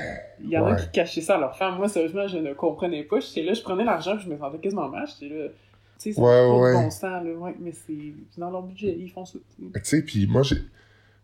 [0.42, 1.76] Il y en a qui cachaient ça à leur femme.
[1.78, 3.18] Moi, sérieusement, je ne comprenais pas.
[3.18, 5.06] J'étais là, je prenais l'argent, je me sentais quasiment mal.
[5.20, 5.46] J'étais là,
[6.00, 7.22] tu sais, n'a Ouais, pas sens, là.
[7.24, 9.38] Ouais, mais c'est c'est dans leur budget, ils font ça.
[9.56, 9.72] tu sais.
[9.80, 10.56] Tu sais, puis moi, j'ai...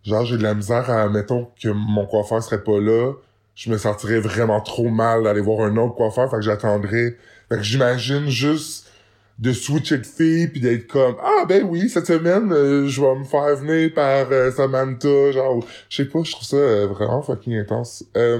[0.02, 3.12] Genre, j'ai de la misère à, mettons, que mon coiffeur serait pas là.
[3.54, 7.16] Je me sentirais vraiment trop mal d'aller voir un autre coiffeur, fait que j'attendrais.
[7.48, 8.90] Fait que j'imagine juste
[9.38, 13.16] de switcher de fille puis d'être comme ah ben oui cette semaine euh, je vais
[13.16, 17.20] me faire venir par euh, Samantha genre je sais pas je trouve ça euh, vraiment
[17.20, 18.38] fucking intense euh,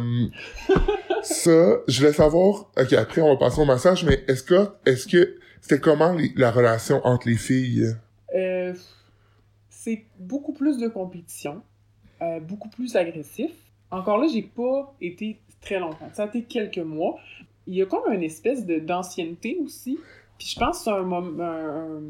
[1.22, 5.08] ça je voulais savoir ok après on va passer au massage mais est-ce que est-ce
[5.08, 7.96] que c'était comment les- la relation entre les filles?
[8.36, 8.72] Euh,
[9.68, 11.62] c'est beaucoup plus de compétition,
[12.22, 13.50] euh, beaucoup plus agressif.
[13.98, 16.08] Encore là, j'ai pas été très longtemps.
[16.12, 17.18] Ça a été quelques mois.
[17.66, 19.98] Il y a comme une espèce d'ancienneté aussi.
[20.38, 22.02] Puis je pense que c'est un, un,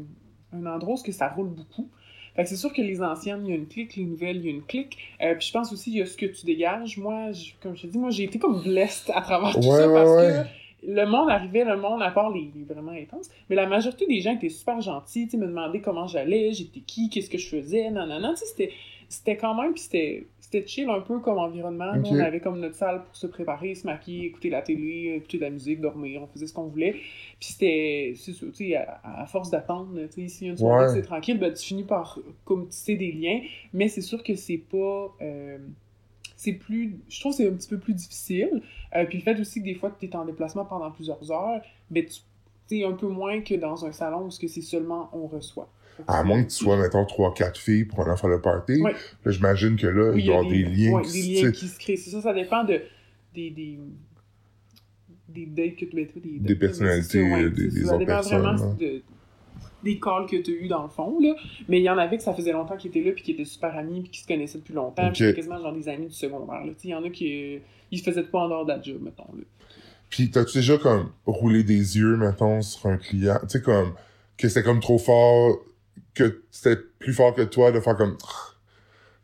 [0.53, 1.87] un- endroit où ça roule beaucoup.
[2.35, 4.45] Fait que c'est sûr que les anciennes, il y a une clique, les nouvelles, il
[4.45, 4.97] y a une clique.
[5.21, 6.97] Euh, puis je pense aussi, il y a ce que tu dégages.
[6.97, 9.77] Moi, je- comme je te dis, moi, j'ai été comme blessed à travers tout Ouais,
[9.77, 10.43] ça parce ouais.
[10.83, 14.05] que le monde arrivait, le monde, à part les, les vraiment intenses, mais la majorité
[14.05, 17.47] des gens étaient super gentils, tu me demandaient comment j'allais, j'étais qui, qu'est-ce que je
[17.47, 18.71] faisais, non, non, non, tu sais, c'était,
[19.07, 21.95] c'était quand même, puis c'était, c'était chill un peu comme environnement.
[21.95, 22.11] Nous, Ok.
[22.11, 25.43] on avait comme notre salle pour se préparer, se maquiller, écouter la télé, écouter de
[25.43, 26.91] la musique, dormir, on faisait ce qu'on voulait.
[26.93, 30.85] Puis c'était, c'est ça, tu sais, à, à force d'attendre, tu sais, a une soirée
[30.87, 30.93] Ouais.
[30.93, 33.41] c'est tranquille, ben, tu finis par comme tisser des liens,
[33.73, 35.13] mais c'est sûr que c'est pas...
[35.21, 35.57] euh,
[36.37, 38.61] c'est plus je trouve que c'est un petit peu plus difficile
[38.95, 41.61] Euh, puis le fait aussi que des fois tu es en déplacement pendant plusieurs heures
[41.89, 42.21] ben tu
[42.67, 45.69] c'est un peu moins que dans un salon où ce que c'est seulement on reçoit
[46.07, 48.81] À moins que tu sois, mettons, trois, quatre filles pour aller faire le party.
[48.81, 48.93] Ouais.
[49.23, 50.91] Là, j'imagine que là, Oui, il doit y avoir des liens.
[50.93, 52.81] ouais, qui des liens qui se créent c'est ça ça dépend de
[53.33, 53.79] des des
[55.27, 58.13] des dates que tu mets des, Des personnalités, ça, euh, des- des ça, autres dépend
[58.13, 59.01] personnes, vraiment de-
[59.83, 61.35] des calls que tu as eu dans le fond là
[61.67, 63.45] mais il y en avait que ça faisait longtemps qu'ils étaient là puis qui étaient
[63.45, 65.13] super amis puis qui se connaissaient depuis longtemps Ok.
[65.13, 67.59] puis quasiment genre des amis du secondaire là il y en a qui euh,
[67.91, 69.43] ils se faisaient de quoi en dehors de la job mettons là
[70.09, 73.37] Puis t'as-tu déjà comme roulé des yeux, mettons, sur un client?
[73.43, 73.93] Tu sais, comme,
[74.37, 75.57] que c'était comme trop fort,
[76.15, 78.17] que c'était plus fort que toi de faire comme...
[78.17, 78.23] Tu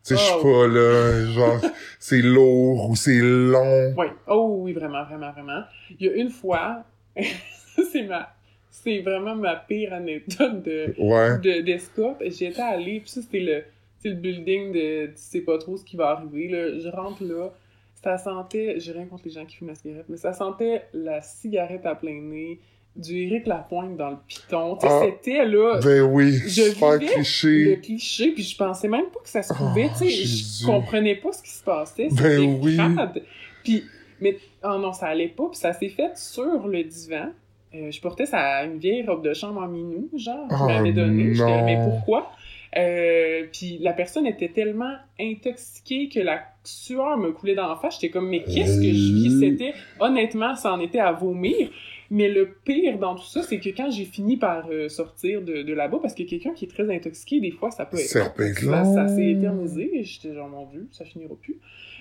[0.04, 0.42] sais, je suis Oh.
[0.44, 1.62] pas là, genre,
[2.00, 3.94] c'est lourd ou c'est long.
[3.98, 5.62] Oui, oh oui, vraiment, vraiment, vraiment.
[6.00, 6.84] Il y a une fois,
[7.92, 8.30] c'est ma,
[8.70, 11.38] c'est vraiment ma pire anecdote de, Ouais.
[11.40, 12.22] de, d'escorte.
[12.26, 13.64] J'étais allée, puis ça, c'était le,
[14.00, 16.80] c'est le building de tu sais pas trop ce qui va arriver, là.
[16.80, 17.50] Je rentre là,
[18.04, 21.22] ça sentait, j'ai rien contre les gens qui fument la cigarette, mais ça sentait la
[21.22, 22.60] cigarette à plein nez,
[22.96, 24.46] du Éric Lapointe dans le sais,
[24.84, 25.02] Ah.
[25.04, 27.80] c'était là, Ben oui, Je super vivais le cliché.
[27.82, 30.26] cliché, puis je pensais même pas que ça se pouvait, Oh, tu sais,
[30.62, 32.76] je comprenais pas ce qui se passait, Ben c'était oui.
[32.78, 33.24] crade.
[33.64, 33.84] Puis,
[34.20, 37.30] mais, oh non, ça allait pas, puis ça s'est fait sur le divan.
[37.74, 40.92] Euh, je portais ça une vieille robe de chambre en minou, genre, je Oh, m'avais
[40.92, 41.66] donné, non.
[41.66, 42.30] mais pourquoi?
[42.78, 47.96] Euh, puis la personne était tellement intoxiquée que la sueur me coulait dans la face.
[47.96, 49.40] J'étais comme, mais qu'est-ce que je vis?
[49.40, 51.70] C'était, honnêtement, ça en était à vomir.
[52.14, 55.64] Mais le pire dans tout ça, c'est que quand j'ai fini par euh, sortir de,
[55.64, 58.08] de là-bas, parce que quelqu'un qui est très intoxiqué, des fois, ça peut être...
[58.08, 61.58] Ça peut être Ça, s'est éternisé, et j'étais genre, mon Dieu, ça finira plus.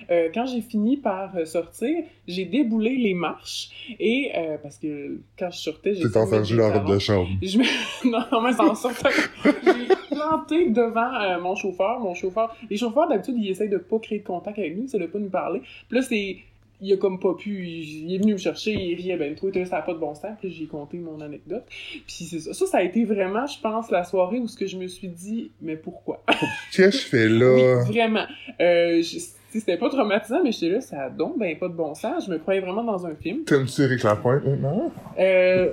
[0.09, 3.69] Euh, quand j'ai fini par euh, sortir, j'ai déboulé les marches,
[4.01, 6.09] et euh, parce que quand je sortais, j'ai...
[6.09, 7.29] T'es enfergé dans la robe de chambre.
[7.41, 7.63] Je me...
[8.11, 9.09] non, mais en sortant,
[9.43, 11.99] j'ai planté devant mon chauffeur.
[12.01, 14.99] Mon chauffeur, les chauffeurs d'habitude ils essayent de pas créer de contact avec nous, c'est
[14.99, 15.61] de pas nous parler.
[15.87, 16.37] Puis là c'est,
[16.81, 19.65] il a comme pas pu, il, il est venu me chercher, il riait ben là,
[19.65, 20.31] ça a pas de bon sens.
[20.39, 21.63] Puis j'ai conté mon anecdote.
[21.67, 22.53] Puis c'est ça.
[22.53, 25.07] ça, ça a été vraiment, je pense, la soirée où ce que je me suis
[25.09, 26.23] dit, mais pourquoi?
[26.73, 27.83] Qu'est-ce que je fais Oui, là?
[27.85, 28.25] vraiment.
[28.59, 29.19] Euh, je-
[29.53, 32.25] c'était pas traumatisant, mais j'étais là, ça a donc ben pas de bon sens.
[32.25, 33.43] Je me croyais vraiment dans un film.
[33.43, 34.91] T'aimes-tu Eric Lapointe maintenant?
[35.19, 35.71] Euh,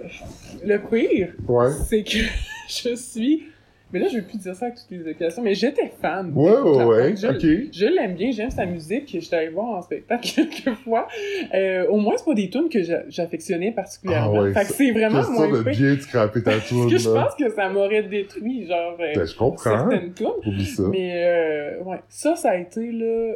[0.65, 1.71] le pire, Ouais.
[1.89, 2.19] c'est que
[2.69, 3.45] je suis.
[3.93, 6.31] Mais là, je vais plus dire ça avec toutes les occasions, mais j'étais fan.
[6.35, 7.17] Ouais, ouais, ouais.
[7.17, 7.71] Je, Ok.
[7.73, 9.09] je l'aime bien, j'aime sa musique.
[9.13, 11.09] Je suis allée voir en spectacle quelques fois.
[11.55, 14.33] Euh, au moins, c'est pas des tunes que j'a- j'affectionnais particulièrement.
[14.37, 15.71] Ah ouais, fait que ça- c'est vraiment Question moins de fait.
[15.71, 19.27] bien scraper ta Parce toune, que je pense que ça m'aurait détruit, genre, euh, Ben,
[19.27, 19.89] je comprends.
[19.91, 20.89] certaines tunes.
[20.91, 23.35] Mais, euh, ouais, ça, ça a été, là...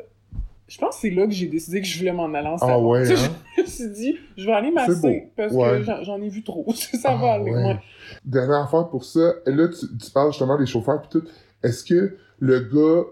[0.73, 2.59] Je pense que c'est là que j'ai décidé que je voulais m'en aller en Ah
[2.67, 2.91] salon.
[2.91, 3.31] ouais, Tu sais, hein?
[3.59, 5.83] Je me suis dit, je vais aller masser parce Ouais.
[5.85, 6.65] que j'en- ai vu trop.
[6.73, 7.51] ça Ah va aller.
[7.51, 7.63] ouais.
[7.65, 7.79] ouais.
[8.25, 11.25] Dernière affaire pour ça, là, tu, tu parles justement des chauffeurs pis tout.
[11.63, 13.03] Est-ce que le gars,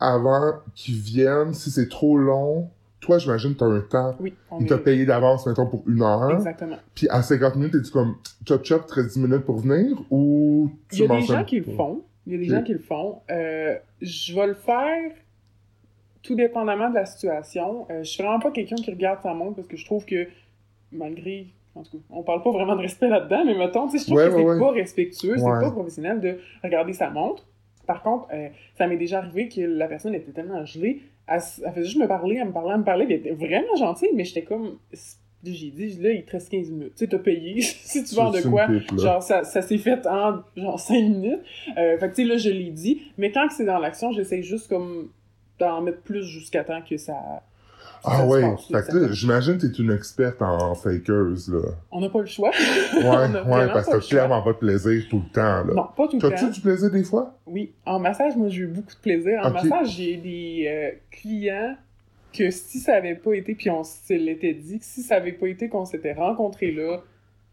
[0.00, 4.14] avant qu'il vienne, si c'est trop long, toi, j'imagine, t'as un temps.
[4.18, 6.30] Oui, Il t'a payé d'avance, mettons, pour une heure.
[6.32, 6.76] Exactement.
[6.94, 8.14] Puis à 50 minutes, es-tu comme
[8.48, 11.64] chop chop, 13 minutes pour venir ou tu Il y a des gens qui le
[11.74, 12.00] font.
[12.26, 13.18] Il y a des gens qui le font.
[13.30, 15.12] Euh, je vais le faire
[16.22, 17.86] tout dépendamment de la situation.
[17.90, 20.28] Euh, je suis vraiment pas quelqu'un qui regarde sa montre parce que je trouve que,
[20.92, 21.46] malgré.
[21.76, 24.24] En tout cas, on parle pas vraiment de respect là-dedans, mais mettons, je trouve Ouais,
[24.26, 24.58] que c'est ouais.
[24.58, 27.46] pas respectueux, c'est pas professionnel de regarder sa montre.
[27.86, 31.84] Par contre, euh, ça m'est déjà arrivé que la personne était tellement gelée, elle, faisait
[31.84, 34.42] juste me parler, elle me parlait, elle me parlait, elle était vraiment gentille, mais j'étais
[34.42, 34.78] comme.
[35.42, 36.92] J'ai dit, là, il te reste 15 minutes.
[36.96, 37.62] Tu sais, t'as payé.
[37.62, 38.98] si tu vends de quoi, pipe.
[38.98, 41.40] Genre, ça, ça s'est fait en genre 5 minutes.
[41.78, 43.00] Euh, fait que, tu sais, là, je l'ai dit.
[43.16, 45.08] Mais quand c'est dans l'action, j'essaie juste comme
[45.60, 47.14] d'en mettre plus jusqu'à temps que ça.
[48.02, 48.26] Ah
[48.70, 51.70] ça que là, j'imagine que t'es une experte en fakeuse, là.
[51.90, 52.50] On n'a pas le choix.
[52.94, 55.74] A ouais, parce que t'as clairement pas de plaisir tout le temps, là.
[55.74, 56.50] Non, pas tout le T'as-tu temps.
[56.50, 57.34] du plaisir des fois?
[57.46, 57.72] Oui.
[57.84, 59.40] En massage, moi, j'ai eu beaucoup de plaisir.
[59.44, 61.76] En massage, j'ai des euh, clients
[62.32, 65.32] que si ça avait pas été, puis on se l'était dit, que si ça avait
[65.32, 67.02] pas été qu'on s'était rencontrés là,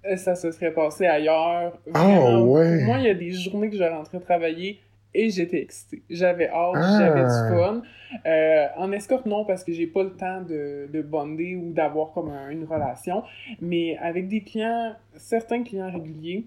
[0.05, 1.77] euh, ça se serait passé ailleurs.
[1.93, 2.85] Ah, ouais.
[2.85, 4.79] Moi, il y a des journées que je rentrais travailler
[5.13, 6.03] et j'étais excitée.
[6.09, 6.97] J'avais hâte, Ah.
[6.99, 7.81] j'avais du fun.
[8.25, 12.11] Euh, en escorte, non, parce que j'ai pas le temps de, de bonder ou d'avoir
[12.13, 13.23] comme un- une relation.
[13.61, 16.45] Mais avec des clients, certains clients réguliers,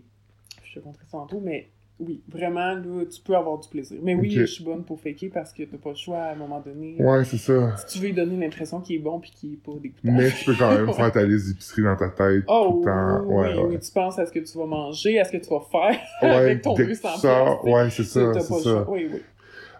[0.65, 1.69] je te montrerai ça tantôt, mais
[2.01, 3.99] oui, vraiment, là, tu peux avoir du plaisir.
[4.03, 6.35] Mais oui, je suis bonne pour faker parce que t'as pas le choix à un
[6.35, 6.97] moment donné.
[6.99, 7.77] Ouais, c'est ça.
[7.77, 10.01] Si tu veux lui donner l'impression qu'il est bon puis qu'il est pas dégoûtant.
[10.13, 12.85] Mais tu peux quand même faire ta liste d'épicerie dans ta tête tout Oh, le
[12.85, 13.25] temps.
[13.29, 13.79] oui, Ouais, oui, ouais.
[13.79, 16.29] tu penses à ce que tu vas manger, à ce que tu vas faire Ouais,
[16.29, 17.21] avec ton plastique.
[17.65, 18.63] ouais, c'est ça, c'est ça.
[18.63, 18.91] choix.
[18.91, 19.21] Oui, oui.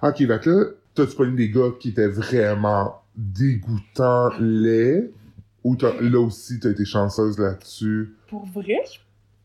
[0.03, 5.11] Ok, que là, t'as-tu pas eu des gars qui étaient vraiment dégoûtants, laids,
[5.65, 8.15] ou là aussi t'as été chanceuse là-dessus?
[8.29, 8.99] Pour vrai, je-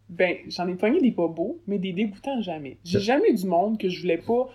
[0.09, 2.77] ben, j'en ai pogné des pas beaux, mais des dégoûtants jamais.
[2.83, 4.49] J'ai jamais eu du monde que je voulais pas.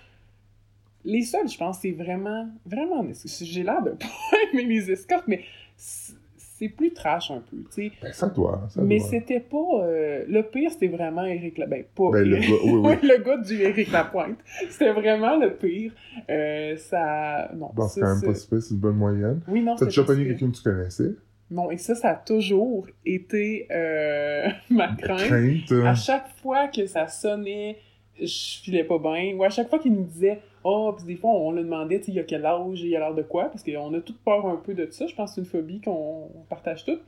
[1.04, 3.04] Les seuls, je pense, c'est vraiment, vraiment.
[3.42, 4.06] J'ai l'air de pas
[4.52, 5.40] aimer les escortes, mais
[5.76, 7.92] c'est plus trash un peu, tu sais.
[8.02, 9.56] Ben, ça doit, ça Mais c'était pas.
[9.82, 11.66] euh, le pire, c'était vraiment Eric La...
[11.66, 12.10] Ben, pas.
[12.12, 13.08] Ben, le Éric- gars, oui, oui.
[13.08, 14.38] le gars du Eric Lapointe.
[14.68, 15.92] C'était vraiment le pire.
[16.28, 17.50] Euh, ça.
[17.56, 17.70] Non.
[17.74, 19.40] Bon, c'est quand même pas super, c'est une bonne moyenne.
[19.48, 21.14] Oui, non, T'as déjà quelqu'un que tu connaissais?
[21.50, 25.18] Non, et ça, ça a toujours été euh, ma crainte.
[25.26, 25.72] Crainte?
[25.72, 27.78] euh, À chaque fois que ça sonnait,
[28.20, 29.34] je filais pas bien.
[29.36, 32.06] Ou à chaque fois qu'il nous disait Oh, puis des fois, on le demandait, tu
[32.06, 34.00] sais, il y a quel âge, il y a l'air de quoi, parce qu'on a
[34.00, 35.06] toute peur un peu de ça.
[35.06, 37.02] Je pense que c'est une phobie qu'on partage toutes.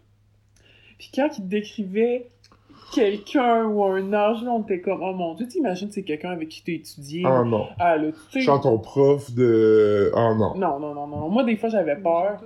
[0.98, 2.26] Puis quand il décrivait
[2.94, 6.48] quelqu'un ou un âge, là, on était comme, oh mon dieu, t'imagines, c'est quelqu'un avec
[6.48, 7.22] qui t'as étudié.
[7.26, 7.66] Ah non.
[7.78, 8.40] Ah, là, tu sais.
[8.40, 10.10] Genre ton prof de...
[10.14, 10.54] Ah non.
[10.56, 11.28] Non, non, non, non.
[11.28, 12.42] Moi, des fois, j'avais peur.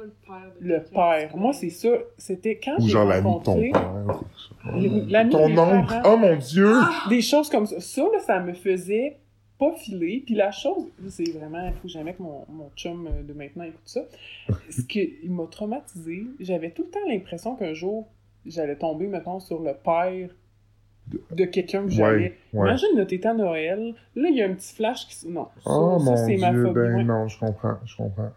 [0.60, 1.36] Le père.
[1.36, 1.88] Moi, c'est ça.
[2.18, 4.20] C'était quand Ou j'ai genre l'ami de ton père.
[5.08, 5.86] l'ami de Ton oncle.
[5.88, 6.12] parents.
[6.14, 6.72] Oh mon dieu!
[7.08, 7.80] des choses comme ça.
[7.80, 9.16] Ça, là, ça me faisait
[9.58, 10.22] pas filer.
[10.26, 13.64] Puis la chose, c'est vraiment, il faut jamais que mon, mon chum euh, de maintenant
[13.64, 14.02] écoute ça.
[14.70, 18.06] Ce qui m'a traumatisé, j'avais tout le temps l'impression qu'un jour,
[18.46, 20.28] j'allais tomber, mettons, sur le père
[21.30, 22.16] de quelqu'un que j'avais.
[22.16, 22.68] Ouais, ouais.
[22.68, 25.28] Imagine, là, t'es à Noël, là, il y a un petit flash qui...
[25.28, 26.74] Non, ça, Oh ça, c'est ma phobie.
[26.74, 27.04] ben ouais.
[27.04, 28.32] non, je comprends, je comprends.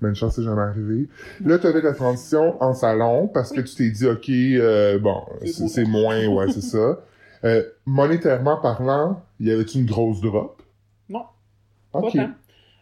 [0.00, 1.08] Mais une chance, c'est jamais arrivé.
[1.44, 5.22] Là, tu avais ta transition en salon parce que tu t'es dit, OK, euh, bon,
[5.44, 7.00] C'est moins, ouais, c'est ça.
[7.44, 10.60] Euh, monétairement parlant, y avait-tu une grosse drop?
[11.08, 11.22] Non.
[11.92, 12.12] OK.
[12.16, 12.30] Pas tant.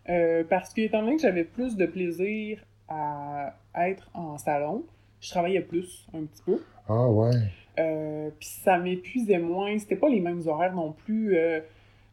[0.09, 4.87] Euh, parce que, étant donné que j'avais plus de plaisir à être en salon,
[5.27, 6.61] je travaillais plus, un petit peu.
[6.89, 7.35] Ah ouais.
[7.81, 9.77] Euh, puis ça m'épuisait moins.
[9.77, 11.37] C'était pas les mêmes horaires non plus.
[11.37, 11.59] Euh,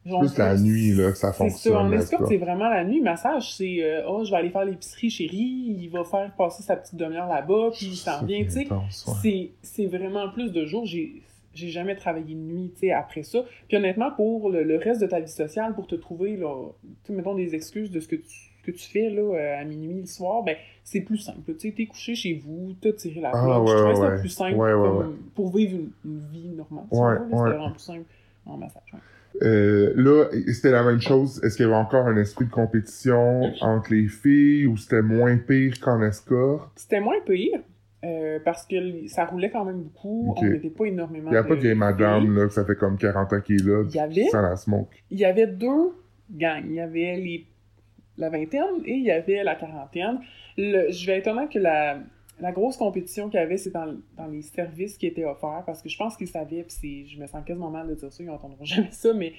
[0.04, 1.76] genre, Plus la nuit, là, que ça fonctionne.
[1.76, 3.02] En escorte, c'est vraiment la nuit.
[3.02, 5.78] Massage, c'est euh, oh, je vais aller faire l'épicerie, chérie.
[5.80, 8.68] Il va faire passer sa petite demi-heure là-bas, puis il s'en Ça, revient, tu c'est
[8.90, 9.52] sais.
[9.62, 10.88] C'est, vraiment plus de jours.
[10.88, 11.22] J'ai,
[11.54, 13.46] j'ai jamais travaillé de nuit, tu sais, après ça.
[13.68, 16.72] Puis honnêtement, pour le, le reste de ta vie sociale, pour te trouver, là,
[17.10, 20.06] mettons des excuses de ce que tu, que tu fais, là, euh, à minuit le
[20.06, 21.56] soir, ben, c'est plus simple.
[21.58, 23.68] Tu t'es couché chez vous, t'as tiré la Ah, plug.
[23.68, 24.20] je ouais, ouais.
[24.20, 26.86] plus simple Ouais, ouais, comme pour vivre une, une vie normale.
[26.92, 27.50] tu C'était ouais.
[27.50, 28.06] vraiment plus simple
[28.46, 28.82] en massage.
[29.42, 31.44] Euh, là, c'était la même chose.
[31.44, 35.38] Est-ce qu'il y avait encore un esprit de compétition entre les filles ou c'était moins
[35.38, 36.72] pire qu'en escorte?
[36.76, 37.60] C'était moins pire.
[38.06, 40.40] euh, parce que ça roulait quand même beaucoup, Ok.
[40.42, 41.30] on n'était pas énormément.
[41.32, 43.56] Il n'y a pas de vieille madame, là, que ça fait comme 40 ans qu'il
[43.62, 44.90] est là, Il y avait sans la smoke.
[45.10, 45.94] il y avait deux
[46.30, 46.66] gangs.
[46.68, 47.48] Il y avait les,
[48.18, 50.20] la vingtaine et il y avait la quarantaine.
[50.58, 51.98] Le- je vais être honnête que la,
[52.40, 55.82] la grosse compétition qu'il y avait, c'est dans, dans les services qui étaient offerts, parce
[55.82, 58.28] que je pense qu'ils savaient, puis je me sens quasiment mal de dire ça, ils
[58.28, 59.34] n'entendront jamais ça, mais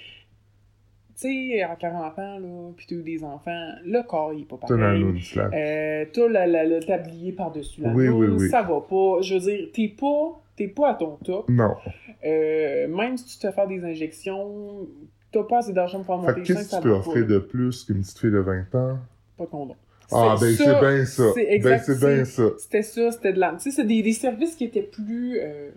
[1.17, 4.57] tu sais, à 40 ans, là, puis tu des enfants, le corps, il est pas
[4.57, 5.05] pareil.
[5.55, 8.49] Euh, t'as la- la- le tablier par-dessus la Oui, oui, noune, oui.
[8.49, 9.21] ça va pas.
[9.23, 11.49] Je veux dire, t'es pas, t'es pas à ton top.
[11.51, 11.75] Non.
[12.25, 14.89] Euh, même si tu te fais faire des injections,
[15.35, 17.85] t'as pas assez d'argent pour faire monter qu'est-ce que tu peux va offrir de plus
[17.85, 18.99] qu'une petite fille de 20 ans?
[19.37, 19.77] Pas de condom.
[20.13, 21.25] Ah, ben c'est bien ça.
[21.35, 22.43] c'est Ben exact, c'est bien ça.
[22.59, 23.53] C'était ça, c'était de la...
[23.53, 25.71] Tu sais, c'est des, des services qui étaient plus, euh,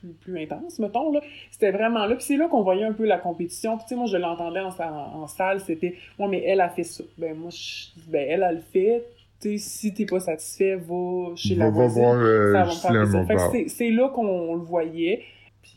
[0.00, 0.08] plus...
[0.14, 1.20] plus intenses, mettons, là.
[1.50, 2.16] C'était vraiment là.
[2.16, 3.76] Puis c'est là qu'on voyait un peu la compétition.
[3.76, 6.70] Puis tu sais, moi, je l'entendais en, en, en salle, c'était «Ouais, mais elle a
[6.70, 9.04] fait ça.» Ben moi, je dis «Ben, elle, elle le fait.
[9.40, 12.02] Tu sais, si t'es pas satisfait, va chez Va, la va voisine.
[12.02, 15.22] voir euh, ça va me faire c'est là qu'on le voyait.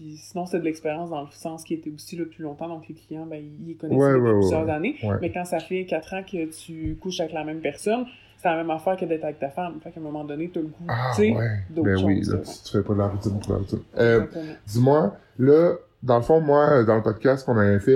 [0.03, 2.67] Puis sinon, c'est de l'expérience dans le sens qui était aussi là depuis longtemps.
[2.67, 4.71] Donc les clients, ben, ils les connaissaient Ouais, depuis ouais, plusieurs ouais.
[4.71, 4.95] années.
[5.21, 8.05] Mais quand ça fait 4 ans que tu couches avec la même personne,
[8.37, 9.75] c'est la même affaire que d'être avec ta femme.
[9.81, 11.49] Fait qu'à un moment donné, t'as le goût, Ah tu sais, ouais.
[11.69, 13.79] d'autres Ben oui, là, tu, tu fais pas de la routine pour la routine.
[13.97, 14.25] Euh.
[14.67, 17.95] Dis-moi, là, dans le fond, moi, dans le podcast qu'on avait fait,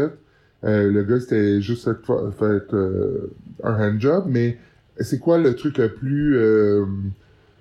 [0.64, 2.08] euh, le gars, c'était juste fait,
[2.40, 4.58] fait euh, un handjob, mais
[5.02, 6.86] c'est quoi le truc le plus euh,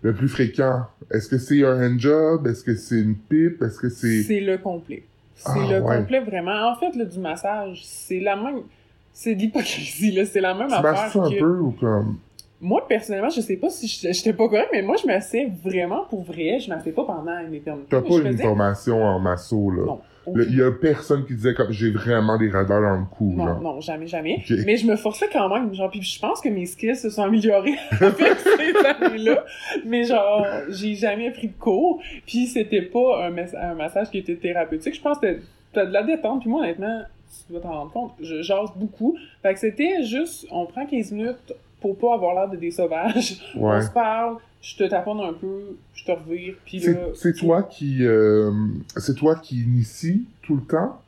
[0.02, 0.86] le plus fréquent?
[1.10, 2.46] Est-ce que c'est un handjob?
[2.46, 3.62] Est-ce que c'est une pipe?
[3.62, 4.22] Est-ce que c'est...
[4.22, 5.04] C'est le complet.
[5.36, 5.96] C'est Ah, le ouais.
[5.98, 6.70] complet vraiment.
[6.72, 8.62] En fait, le du massage, c'est la même.
[9.12, 10.24] C'est l'hypocrisie, là.
[10.24, 10.92] C'est la même Tu affaire.
[10.92, 11.38] masses un que...
[11.38, 12.18] peu ou comme...
[12.60, 16.22] Moi, personnellement, je sais pas si j'étais pas correct, mais moi, je m'assais vraiment pour
[16.24, 16.58] vrai.
[16.58, 17.86] Je m'assais pas pendant une éternité.
[17.90, 19.82] T'as pas une faisais- formation en masso, là?
[19.84, 20.00] Non.
[20.34, 23.44] Il y a personne qui disait comme j'ai vraiment des radars dans le cou, Non,
[23.46, 23.60] genre.
[23.60, 24.42] non, jamais, jamais.
[24.64, 27.22] Mais je me forçais quand même, genre, puis je pense que mes skills se sont
[27.22, 29.44] améliorés avec ces années-là.
[29.84, 34.36] Mais genre, j'ai jamais pris de cours, puis c'était pas un, un massage qui était
[34.36, 34.94] thérapeutique.
[34.94, 35.38] Je pense que
[35.72, 37.02] t'as de la détente, puis moi, honnêtement,
[37.46, 39.16] tu dois t'en rendre compte, je jase beaucoup.
[39.42, 43.34] Fait que c'était juste, on prend 15 minutes pour pas avoir l'air de des sauvages.
[43.56, 43.76] Ouais.
[43.76, 44.36] On se parle,
[44.68, 46.92] je te taponne un peu, je te revire, puis là...
[47.14, 48.50] C'est c'est toi qui euh,
[48.96, 51.00] c'est toi qui initie tout le temps?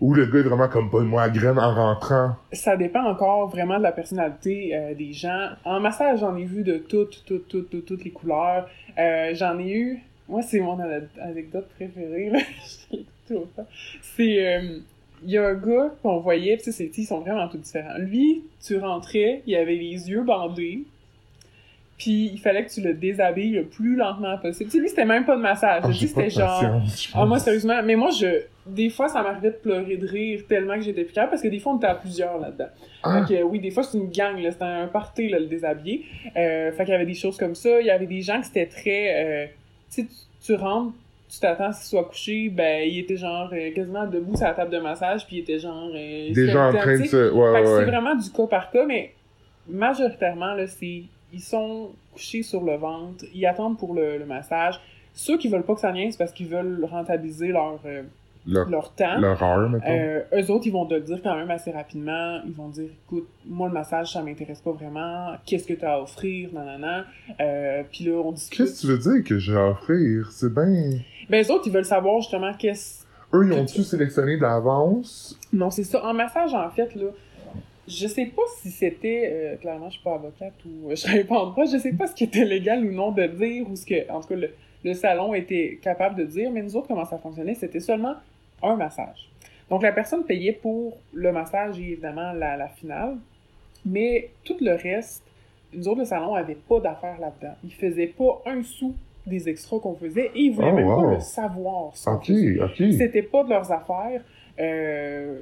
[0.00, 2.36] Ou le gars est vraiment comme pas moi à graine en rentrant?
[2.52, 5.50] Ça dépend encore vraiment de la personnalité euh, des gens.
[5.64, 8.66] En massage, j'en ai vu de toutes, toutes, toutes, toutes, toutes les couleurs.
[8.98, 9.98] Euh, j'en ai eu...
[10.26, 12.32] Moi, c'est mon ane- anecdote préférée.
[13.28, 13.44] tout.
[14.00, 14.46] C'est...
[14.56, 14.78] euh,
[15.22, 17.58] Il y a un gars qu'on voyait, pis tu sais, c'est- ils sont vraiment tous
[17.58, 17.98] différents.
[17.98, 20.84] Lui, tu rentrais, il avait les yeux bandés,
[22.02, 24.70] puis il fallait que tu le déshabilles le plus lentement possible.
[24.70, 25.82] Tu sais, lui, c'était même pas de massage.
[25.84, 26.80] Ah, c'était genre...
[27.14, 28.44] Ah, moi, sérieusement, mais moi, je.
[28.66, 31.58] Des fois, ça m'arrivait de pleurer de rire tellement que j'étais capable parce que des
[31.58, 32.68] fois, on était à plusieurs là-dedans.
[33.02, 33.22] Ah.
[33.26, 36.06] Fait que, oui, des fois, c'est une gang, là, c'était un party, là, le déshabillé.
[36.36, 37.80] Euh, fait qu'il y avait des choses comme ça.
[37.80, 39.14] Il y avait des gens qui étaient très.
[39.14, 39.46] euh,
[39.94, 40.08] tu sais,
[40.42, 40.94] tu- rentres,
[41.28, 44.46] tu t'attends à ce qu'il soit couché, ben, il était genre euh, quasiment debout sur
[44.46, 45.90] la table de massage, puis il était genre.
[45.94, 48.70] euh, déjà en train de se ouais Fait que ouais, c'est vraiment du cas par
[48.70, 49.12] cas, mais
[49.68, 54.80] majoritairement, là, c'est ils sont couchés sur le ventre, ils attendent pour le, le massage.
[55.12, 58.02] Ceux qui veulent pas que ça vienne, c'est parce qu'ils veulent rentabiliser leur, euh,
[58.46, 59.18] Leur, leur temps.
[59.18, 59.70] leur heure.
[59.86, 62.40] Euh, eux autres, ils vont te le dire quand même assez rapidement.
[62.46, 65.34] Ils vont dire, écoute, moi, le massage, ça m'intéresse pas vraiment.
[65.44, 66.50] Qu'est-ce que tu as à offrir?
[66.52, 67.04] Nanana.
[67.40, 68.58] Euh, puis là, on discute.
[68.58, 70.30] Qu'est-ce que tu veux dire que j'ai à offrir?
[70.32, 70.98] C'est bien...
[71.28, 73.04] Ben, eux autres, ils veulent savoir justement qu'est-ce...
[73.34, 75.38] Eux, ils ont-tu sélectionné d'avance?
[75.52, 76.04] Non, c'est ça.
[76.04, 77.08] En massage, en fait, là,
[77.90, 79.30] je sais pas si c'était...
[79.32, 81.64] euh, clairement, je suis pas avocate ou je travaille pas.
[81.70, 84.20] Je sais pas ce qui était légal ou non de dire ou ce que, en
[84.20, 84.50] tout cas, le,
[84.84, 86.50] le salon était capable de dire.
[86.50, 87.54] Mais nous autres, comment ça fonctionnait?
[87.54, 88.14] C'était seulement
[88.62, 89.28] un massage.
[89.68, 93.16] Donc, la personne payait pour le massage et évidemment la, la finale.
[93.84, 95.22] Mais tout le reste,
[95.72, 97.54] nous autres, le salon avait pas d'affaires là-dedans.
[97.64, 98.94] Ils faisaient pas un sou
[99.26, 101.02] des extras qu'on faisait et ils voulaient Oh, même wow.
[101.02, 101.92] pas le savoir.
[102.06, 102.30] Ok,
[102.62, 102.76] ok.
[102.98, 104.22] C'était pas de leurs affaires.
[104.58, 105.38] Euh...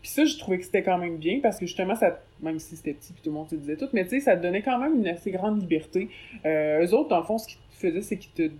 [0.00, 2.76] Puis ça, je trouvais que c'était quand même bien parce que justement, ça, même si
[2.76, 4.62] c'était petit puis tout le monde se disait tout, mais tu sais, ça te donnait
[4.62, 6.08] quand même une assez grande liberté.
[6.46, 8.54] Euh, eux autres, dans le fond, ce qu'ils faisaient, c'est qu'ils te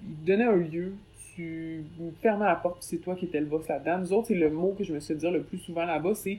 [0.00, 0.94] ils te donnaient un lieu,
[1.34, 1.84] tu
[2.22, 3.98] fermais la porte, puis c'est toi qui étais le boss là-dedans.
[3.98, 6.14] Nous autres, c'est le mot que je me suis dit dire le plus souvent là-bas,
[6.14, 6.38] c'est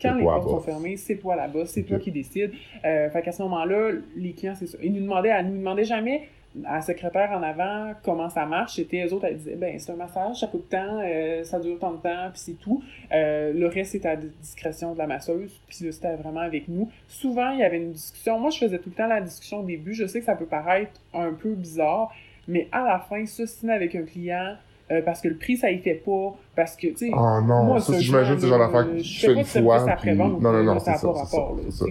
[0.00, 2.52] quand les portes sont fermées, c'est toi la boss, c'est toi qui décides.
[2.84, 4.78] Euh, fait qu'à ce moment-là, les clients, c'est ça.
[4.82, 8.76] Ils nous demandaient, elle nous demandait jamais à la secrétaire en avant comment ça marche.
[8.76, 11.78] C'était eux autres, elles disaient, ben, c'est un massage, ça coûte tant, euh, ça dure
[11.78, 12.82] tant de temps, puis c'est tout.
[13.12, 16.68] Euh, le reste, c'est à la discrétion de la masseuse, puis là, c'était vraiment avec
[16.68, 16.90] nous.
[17.06, 18.38] Souvent, il y avait une discussion.
[18.38, 19.94] Moi, je faisais tout le temps la discussion au début.
[19.94, 22.12] Je sais que ça peut paraître un peu bizarre,
[22.48, 24.54] mais à la fin, s'ostiner avec un client,
[24.90, 27.64] euh, parce que le prix, ça y fait pas, parce que, tu sais, Oh non,
[27.64, 30.14] moi, ça, j'imagine c'est genre d'affaire que je fais une fois, puis...
[30.16, 31.58] Non, non, non, ça c'est n'a ça, pas c'est rapport.
[31.70, 31.84] ça.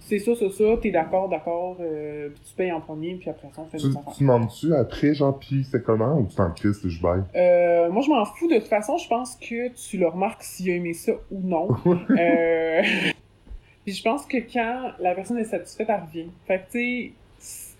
[0.00, 0.32] C'est ça.
[0.38, 3.66] C'est ça, t'es d'accord, d'accord, euh, puis tu payes en premier, puis après ça, on
[3.66, 7.22] fait Tu, tu demandes-tu après, genre, pis c'est comment, ou tu t'en crisses, je baille?
[7.34, 8.48] Euh, moi, je m'en fous.
[8.48, 11.68] De toute façon, je pense que tu le remarques s'il a aimé ça ou non.
[12.10, 12.82] euh...
[13.84, 16.30] Puis je pense que quand la personne est satisfaite, elle revient.
[16.46, 17.74] Fait que, tu sais,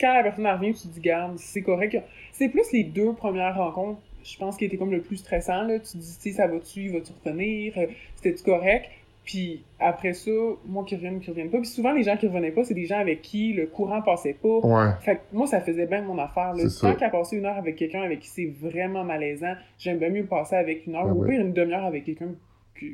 [0.00, 1.96] quand la personne revient, tu te dis, garde, c'est correct.
[2.32, 5.62] C'est plus les deux premières rencontres, je pense, qui étaient comme le plus stressant.
[5.62, 5.78] Là.
[5.78, 7.74] Tu te dis, tu sais, ça va-tu, va-tu revenir?
[8.16, 8.90] C'était-tu correct?
[9.24, 10.30] Puis après ça,
[10.66, 11.58] moi qui reviens, qui reviennent pas.
[11.58, 14.34] Puis souvent, les gens qui revenaient pas, c'est des gens avec qui le courant passait
[14.34, 14.58] pas.
[14.58, 14.90] Ouais.
[15.00, 16.52] Fait que moi, ça faisait bien mon affaire.
[16.54, 16.64] Là.
[16.80, 20.26] Tant qu'à passer une heure avec quelqu'un avec qui c'est vraiment malaisant, j'aime bien mieux
[20.26, 21.28] passer avec une heure Ah ou ouais.
[21.30, 22.28] pire une demi-heure avec quelqu'un
[22.74, 22.86] que...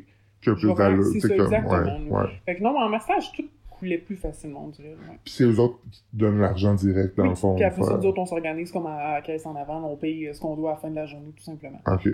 [0.42, 2.28] Que Je plus d'allure, c'est ça, comme, exactement, ouais.
[2.46, 4.94] Fait que non, mais en massage, tout coulait plus facilement, on dirait.
[5.24, 7.54] Puis c'est eux autres qui donnent l'argent direct, dans Oui, le fond.
[7.56, 10.28] Puis après ça, nous autres, on s'organise comme à la caisse en avant, on paye
[10.28, 11.80] euh, ce qu'on doit à la fin de la journée, tout simplement.
[11.86, 12.08] OK.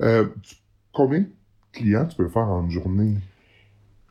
[0.00, 0.54] Euh, tu-
[0.94, 1.26] combien de
[1.72, 3.14] clients tu peux faire en une journée?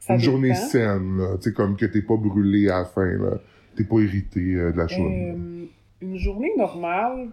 [0.10, 1.22] Une journée saine.
[1.38, 3.40] Tu sais, comme que t'es pas brûlé à la fin, là.
[3.76, 5.12] T'es pas irrité euh, de la chose.
[5.12, 5.66] Euh,
[6.02, 7.30] une journée normale,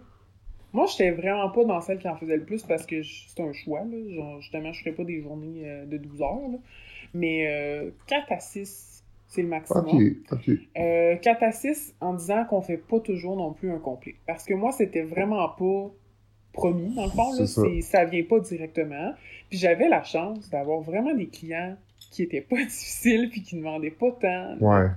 [0.75, 3.53] moi, j'étais vraiment pas dans celle qui en faisait le plus parce que c'est un
[3.53, 3.85] choix.
[3.85, 4.13] Là.
[4.13, 6.49] Genre, justement, je ferais pas des journées euh, de 12 heures.
[6.51, 6.57] là.
[7.13, 9.87] Mais euh, 4 à 6, c'est le maximum.
[9.87, 10.01] OK,
[10.33, 10.49] OK.
[10.77, 14.15] Euh, 4 à 6 en disant qu'on fait pas toujours non plus un complet.
[14.27, 15.93] Parce que moi, c'était vraiment pas
[16.51, 17.31] promis, dans le fond.
[17.39, 17.61] Là, ça.
[17.79, 19.13] Ça vient pas directement.
[19.49, 21.77] Puis j'avais la chance d'avoir vraiment des clients
[22.11, 24.87] qui étaient pas difficiles puis qui demandaient pas tant Ouais.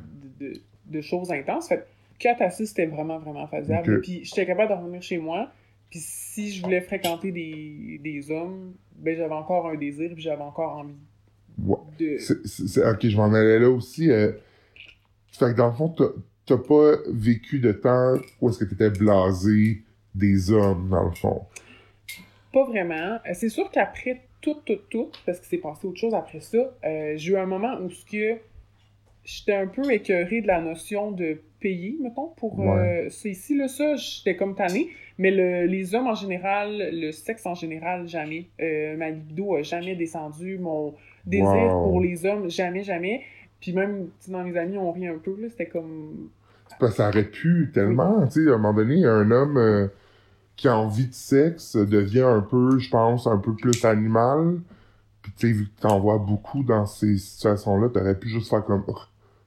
[0.40, 1.68] de, de- de choses intenses.
[1.68, 1.84] Fait que
[2.20, 3.92] 4 à 6, c'était vraiment, vraiment faisable.
[3.92, 3.98] Ok.
[3.98, 5.50] Et Puis j'étais capable de revenir chez moi.
[5.90, 10.42] Puis si je voulais fréquenter des, des hommes, ben j'avais encore un désir puis j'avais
[10.42, 10.94] encore envie
[11.64, 11.76] Ouais.
[11.98, 12.18] de...
[12.18, 14.10] C'est- ok, je m'en allais là aussi.
[14.10, 14.32] euh,
[15.32, 16.12] fait que dans le fond, t'as-
[16.46, 19.82] t'as pas vécu de temps où est-ce que t'étais blasé
[20.14, 21.42] des hommes, dans le fond?
[22.52, 23.14] Pas vraiment.
[23.26, 26.58] Euh, C'est sûr qu'après tout, tout, tout, parce que c'est passé autre chose après ça,
[26.84, 28.38] euh, j'ai eu un moment où ce que
[29.24, 33.56] j'étais un peu écœurée de la notion de payer, mettons, pour euh, ça ici.
[33.58, 34.88] Là, ça, j'étais comme tannée.
[35.18, 38.46] Mais le- les hommes en général, le sexe en général, jamais.
[38.60, 40.58] Euh, ma libido a jamais descendu.
[40.58, 40.94] Mon
[41.26, 41.82] désir Wow.
[41.90, 43.22] pour les hommes, jamais, jamais.
[43.60, 45.48] Puis même, tu sais, dans mes amis, on rit un peu, là.
[45.50, 46.30] C'était comme...
[46.78, 49.88] Parce que ça aurait pu tellement, tu sais, à un moment donné, un homme euh,
[50.58, 54.58] qui a envie de sexe devient un peu, je pense, un peu plus animal.
[55.22, 58.64] Puis tu sais, vu que t'en vois beaucoup dans ces situations-là, t'aurais pu juste faire
[58.64, 58.84] comme...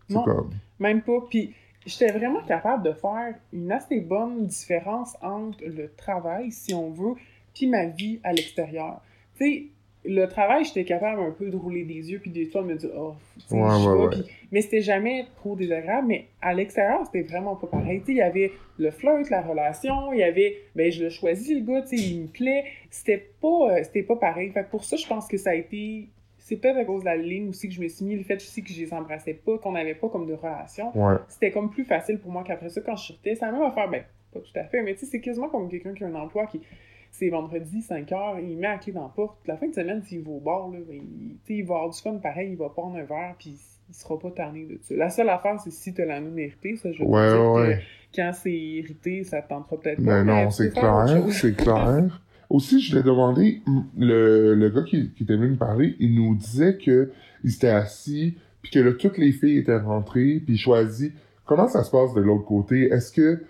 [0.07, 0.23] C'est Non.
[0.23, 0.49] comme...
[0.79, 1.19] Même pas.
[1.29, 1.53] Puis
[1.85, 7.15] j'étais vraiment capable de faire une assez bonne différence entre le travail, si on veut,
[7.53, 9.01] puis ma vie à l'extérieur.
[9.35, 9.65] Tu sais,
[10.03, 12.75] le travail, j'étais capable un peu de rouler des yeux, puis des fois de me
[12.75, 13.13] dire, oh,
[13.51, 14.23] Ouais, ouais, ouais.
[14.51, 16.07] Mais c'était jamais trop désagréable.
[16.07, 18.01] Mais à l'extérieur, c'était vraiment pas pareil.
[18.07, 21.61] Il y avait le flirt, la relation, il y avait, ben, je le choisis, le
[21.61, 22.65] gars, tu sais, il me plaît.
[22.89, 24.49] C'était pas, euh, c'était pas pareil.
[24.51, 26.09] Fait que pour ça, je pense que ça a été.
[26.39, 28.35] C'est peut-être à cause de la ligne aussi que je me suis mis, le fait
[28.35, 30.91] aussi que je les embrassais pas, qu'on n'avait pas comme de relation
[31.29, 33.87] c'était comme plus facile pour moi qu'après ça, quand je sortais, c'est la même affaire,
[33.87, 36.15] ben, pas tout à fait, mais tu sais, c'est quasiment comme quelqu'un qui a un
[36.15, 36.59] emploi qui,
[37.11, 40.01] c'est vendredi, 5 heures, il met la clé dans la porte, la fin de semaine,
[40.03, 42.57] s'il va au bar, là, ben, il, tu il va avoir du fun pareil, il
[42.57, 43.57] va prendre un verre, puis
[43.89, 44.95] il sera pas tanné de ça.
[44.95, 47.77] La seule affaire, c'est si t'as la même irrité, ça, je veux Ouais, dire ouais.
[47.77, 50.23] que quand c'est irrité, ça te tentera peut-être pas.
[50.23, 52.21] Mais non, tu c'est clair, c'est clair.
[52.49, 53.61] Aussi, je l'ai demandé,
[53.97, 57.11] le, le gars qui, qui était venu me parler, il nous disait que
[57.43, 61.13] il s'était assis, puis que là, toutes les filles étaient rentrées, puis il choisit.
[61.45, 62.83] Comment ça se passe de l'autre côté?
[62.91, 63.43] Est-ce que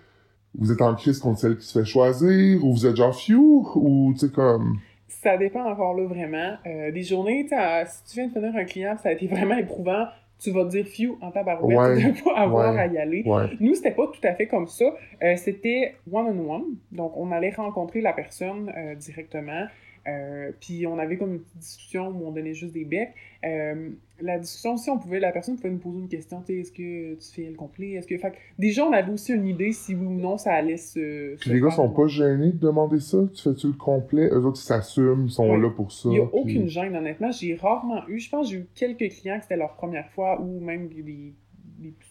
[0.54, 3.66] vous êtes en crise contre celle qui se fait choisir, ou vous êtes genre few,
[3.74, 4.78] ou tu sais comme...
[5.08, 6.56] Ça dépend encore là vraiment.
[6.66, 7.46] Euh, des journées,
[7.86, 10.06] si tu viens de finir un client, ça a été vraiment éprouvant,
[10.40, 12.80] tu vas te dire few en tabarouette Ouais, de pas avoir ouais.
[12.80, 13.22] à y aller.
[13.24, 13.50] Ouais.
[13.60, 14.86] Nous, c'était pas tout à fait comme ça.
[15.22, 16.64] Euh, c'était one-on-one.
[16.90, 19.66] Donc, on allait rencontrer la personne euh, directement.
[20.08, 23.14] Euh, puis, on avait comme une petite discussion où on donnait juste des becs.
[23.44, 23.90] Euh,
[24.20, 26.42] la discussion aussi, on pouvait, la personne pouvait nous poser une question.
[26.44, 27.92] Tu est-ce que tu fais le complet?
[27.92, 28.16] Est-ce que.
[28.18, 31.36] Fait déjà, on avait aussi une idée si oui ou non ça allait se.
[31.40, 33.18] Se les gars sont pas gênés de demander ça?
[33.34, 34.28] Tu fais-tu le complet?
[34.32, 36.08] Eux autres, ils s'assument, ils sont là pour ça.
[36.08, 37.30] Il n'y a puis- aucune gêne, honnêtement.
[37.32, 40.40] J'ai rarement eu, je pense que j'ai eu quelques clients que c'était leur première fois
[40.40, 41.32] ou même des, des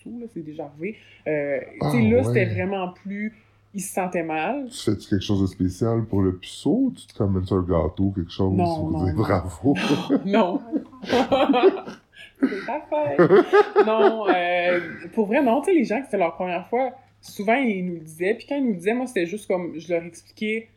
[0.05, 0.95] là, c'est déjà arrivé.
[1.27, 2.23] Euh, Ah, tu sais, là, ouais.
[2.23, 3.33] c'était vraiment plus.
[3.73, 4.67] Ils se sentaient mal.
[4.69, 6.91] Tu fais-tu quelque chose de spécial pour le puceau?
[6.95, 9.21] Tu te commandes un gâteau, quelque chose, Non, non, dire non.
[9.21, 9.75] bravo?
[10.25, 10.61] non.
[11.03, 13.85] c'est ta fête.
[13.85, 14.79] Non, euh,
[15.13, 15.61] pour vrai, non.
[15.61, 16.91] Tu sais, les gens qui c'était leur première fois,
[17.21, 18.33] souvent, ils nous le disaient.
[18.33, 20.67] Puis quand ils nous le disaient, moi, c'était juste comme, je leur expliquais,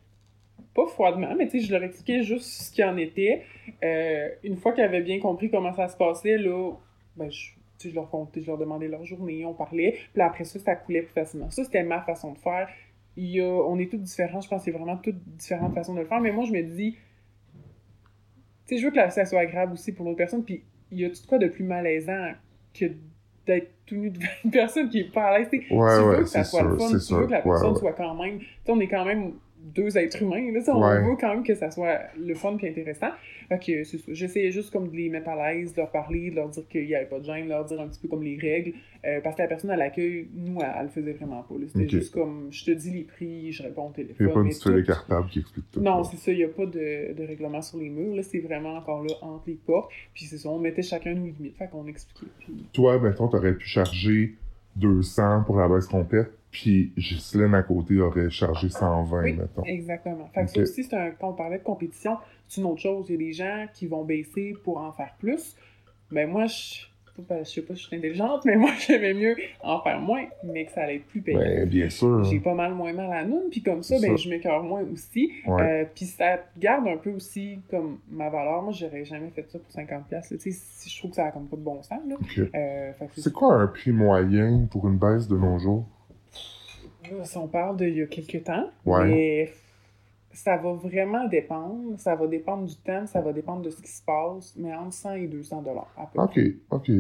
[0.74, 3.42] pas froidement, mais tu sais, je leur expliquais juste ce qu'il en était.
[3.82, 6.72] Euh, une fois qu'ils avaient bien compris comment ça se passait, là,
[7.16, 7.50] ben, je,
[7.84, 9.92] tu sais, je leur comptais, je leur demandais leur journée, on parlait.
[9.92, 11.50] Puis là, après ça, ça coulait plus facilement.
[11.50, 12.68] Ça, c'était ma façon de faire.
[13.16, 15.94] Il y a, on est tous différents, je pense que c'est vraiment toutes différentes façons
[15.94, 16.20] de le faire.
[16.20, 16.96] Mais moi, je me dis,
[18.66, 20.44] tu sais, je veux que ça soit agréable aussi pour l'autre personne.
[20.44, 22.32] Puis il y a tout quoi de plus malaisant
[22.72, 22.86] que
[23.46, 25.48] d'être tout nu devant une personne qui est pas à l'aise.
[25.52, 27.78] Ouais, tu veux ouais, que ça soit sûr, fun, tu veux que la personne ouais.
[27.78, 28.38] soit quand même.
[28.38, 30.52] Tu sais, on est quand même deux êtres humains.
[30.52, 31.00] Là, tu on Ouais.
[31.02, 33.08] veut quand même que ça soit le fun et intéressant.
[33.48, 34.04] Fait que c'est ça.
[34.12, 36.86] J'essayais juste comme de les mettre à l'aise, de leur parler, de leur dire qu'il
[36.86, 38.72] n'y avait pas de gêne, de leur dire un petit peu comme les règles.
[39.06, 41.54] Euh, parce que la personne à l'accueil, nous, elle, elle le faisait vraiment pas.
[41.54, 41.66] là.
[41.66, 44.26] C'était juste comme je te dis les prix, je réponds au Il téléphone.
[44.26, 44.50] n'y a pas une
[44.82, 45.80] tout- cartable qui explique tout.
[45.80, 48.14] non, c'est ça, il n'y a pas de, de règlement sur les murs.
[48.16, 49.90] Là, c'est vraiment encore là entre les portes.
[50.14, 51.56] Puis c'est ça, on mettait chacun nos limites.
[51.56, 52.26] Fait qu'on expliquait.
[52.40, 52.66] Puis...
[52.72, 54.34] Toi, mettons, t'aurais pu charger
[54.76, 59.32] 200 pour la baisse complète, puis Ghislaine à côté aurait chargé 120, Oui.
[59.32, 59.64] mettons.
[59.64, 60.30] Exactement.
[60.32, 63.06] Fait que ça aussi, c'est un, quand on parlait de compétition, c'est une autre chose.
[63.08, 65.56] Il y a des gens qui vont baisser pour en faire plus.
[66.12, 66.84] Mais moi, je,
[67.18, 69.34] je sais pas si je suis intelligente, mais moi, j'aimais mieux
[69.64, 71.40] en faire moins, mais que ça allait être plus payant.
[71.40, 72.22] Ben, bien sûr.
[72.22, 74.22] J'ai pas mal moins mal à noune, puis comme ça, ben, ça.
[74.22, 75.32] je m'écœure moins aussi.
[75.48, 75.62] Ouais.
[75.62, 78.62] Euh, puis ça garde un peu aussi comme ma valeur.
[78.62, 79.88] Moi, j'aurais jamais fait ça pour 50$.
[80.12, 80.20] là.
[80.30, 81.98] Tu sais, si je trouve que ça a comme pas de bon sens.
[82.54, 85.86] Euh, C'est quoi un prix moyen pour une baisse de nos jours?
[87.36, 89.04] On parle d'il y a quelques temps, Ouais.
[89.06, 89.52] mais
[90.32, 91.98] ça va vraiment dépendre.
[91.98, 94.92] Ça va dépendre du temps, ça va dépendre de ce qui se passe, mais entre
[94.94, 96.54] 100 et 200 dollars à peu près.
[96.70, 96.90] Ok, ok.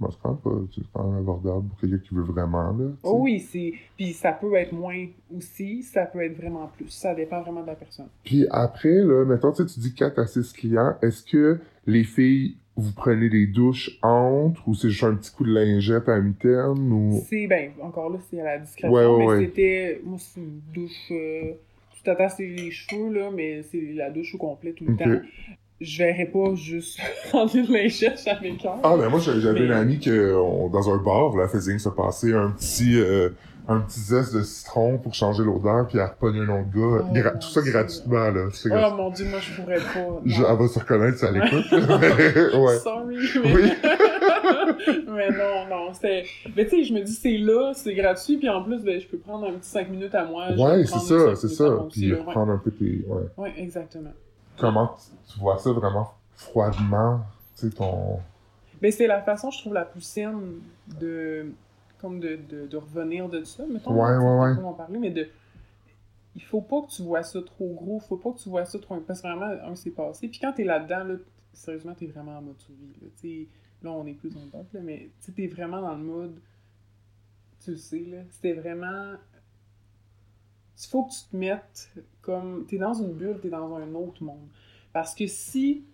[0.00, 2.90] Bon, c'est quand, même pas- c'est quand même abordable pour quelqu'un qui veut vraiment, là.
[3.02, 3.72] Oh oui, c'est.
[3.96, 5.06] Puis ça peut être moins
[5.36, 6.88] aussi, ça peut être vraiment plus.
[6.88, 8.06] Ça dépend vraiment de la personne.
[8.22, 12.92] Puis après, là, mettons, tu dis 4 à 6 clients, est-ce que les filles, vous
[12.92, 17.24] prenez des douches entre, ou c'est juste un petit coup de lingette à mi-terme, ou...
[17.28, 19.38] C'est, ben, encore là, c'est à la discrétion, Ouais, ouais, mais ouais.
[19.46, 20.00] c'était.
[20.04, 21.10] Moi, c'est une douche.
[21.10, 21.52] euh,
[21.96, 25.20] tu t'attasses les cheveux, là, mais c'est la douche au complet tout le temps.
[25.80, 26.98] Je verrais pas juste
[27.28, 28.56] prendre une lingette à mes.
[28.64, 31.88] Ah, ben moi, j'avais Mais- une amie que, on- dans un bar, là, faisait se
[31.88, 33.30] passer un petit, euh,
[33.70, 37.04] un petit zeste de citron pour changer l'odeur, puis elle repognait un autre gars.
[37.06, 37.70] Oh, Gra- tout ça Dieu.
[37.72, 38.48] gratuitement, là.
[38.52, 38.96] C'est Oh gratuit.
[38.96, 40.20] mon dieu, moi je pourrais pas.
[40.24, 41.72] Je- elle va se reconnaître si elle écoute.
[42.58, 42.78] ouais.
[42.78, 43.52] Sorry, mais...
[43.54, 43.72] Oui.
[45.08, 46.24] mais non, non, c'était...
[46.56, 49.06] Mais tu sais, je me dis, c'est là, c'est gratuit, puis en plus, ben, je
[49.06, 50.46] peux prendre un petit 5 minutes à moi.
[50.56, 51.78] Ouais, c'est ça, c'est ça.
[51.90, 53.22] Puis reprendre un peu tes, ouais.
[53.36, 54.12] Ouais, exactement.
[54.58, 54.96] Comment
[55.32, 57.20] tu- vois ça vraiment froidement,
[57.58, 58.18] tu sais, ton...
[58.80, 60.60] Ben, c'est la façon, je trouve, la plus saine
[61.00, 61.46] de...
[62.00, 63.92] Comme de, de, de revenir de ça, mettons.
[63.92, 64.64] Ouais, ouais, ouais.
[64.64, 65.28] en parler, mais de...
[66.36, 68.78] Il faut pas que tu vois ça trop gros, faut pas que tu vois ça
[68.78, 69.00] trop...
[69.00, 70.28] Parce que vraiment, un, c'est passé.
[70.28, 71.14] Puis quand t'es là-dedans, là,
[71.52, 73.46] sérieusement, t'es vraiment en mode survie, là.
[73.82, 76.40] Là, on est plus le temps, là, mais t'es vraiment dans le mode...
[77.64, 78.18] Tu le sais, là.
[78.30, 79.14] C'était vraiment...
[80.80, 81.92] Il faut que tu te mettes
[82.22, 82.64] comme...
[82.66, 84.46] T'es dans une bulle, t'es dans un autre monde.
[84.92, 85.84] Parce que si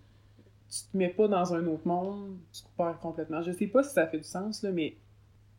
[0.68, 3.40] tu te mets pas dans un autre monde, tu te perds complètement.
[3.40, 4.96] Je sais pas si ça fait du sens, là, mais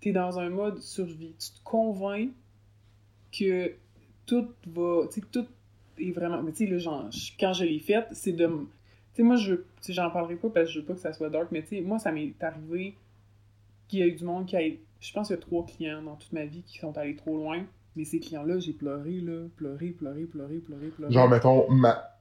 [0.05, 1.33] t'es dans un mode survie.
[1.39, 2.29] Tu te convaincs
[3.35, 3.71] que
[4.27, 5.07] tout va...
[5.07, 5.47] Tu sais, tout
[5.97, 6.43] est vraiment...
[6.43, 8.45] Mais tu sais, genre, quand je l'ai faite, c'est de...
[8.45, 8.51] Tu
[9.15, 9.55] sais, moi, je...
[9.81, 11.69] Tu j'en parlerai pas parce que je veux pas que ça soit dark, mais tu
[11.69, 12.95] sais, moi, ça m'est arrivé
[13.87, 14.59] qu'il y a eu du monde qui a...
[14.59, 17.35] Je pense qu'il y a trois clients dans toute ma vie qui sont allés trop
[17.35, 17.63] loin.
[17.95, 19.47] Mais ces clients-là, j'ai pleuré, là.
[19.55, 21.11] Pleuré, pleuré, pleuré, pleuré, pleuré.
[21.11, 22.15] Genre, mettons, ma...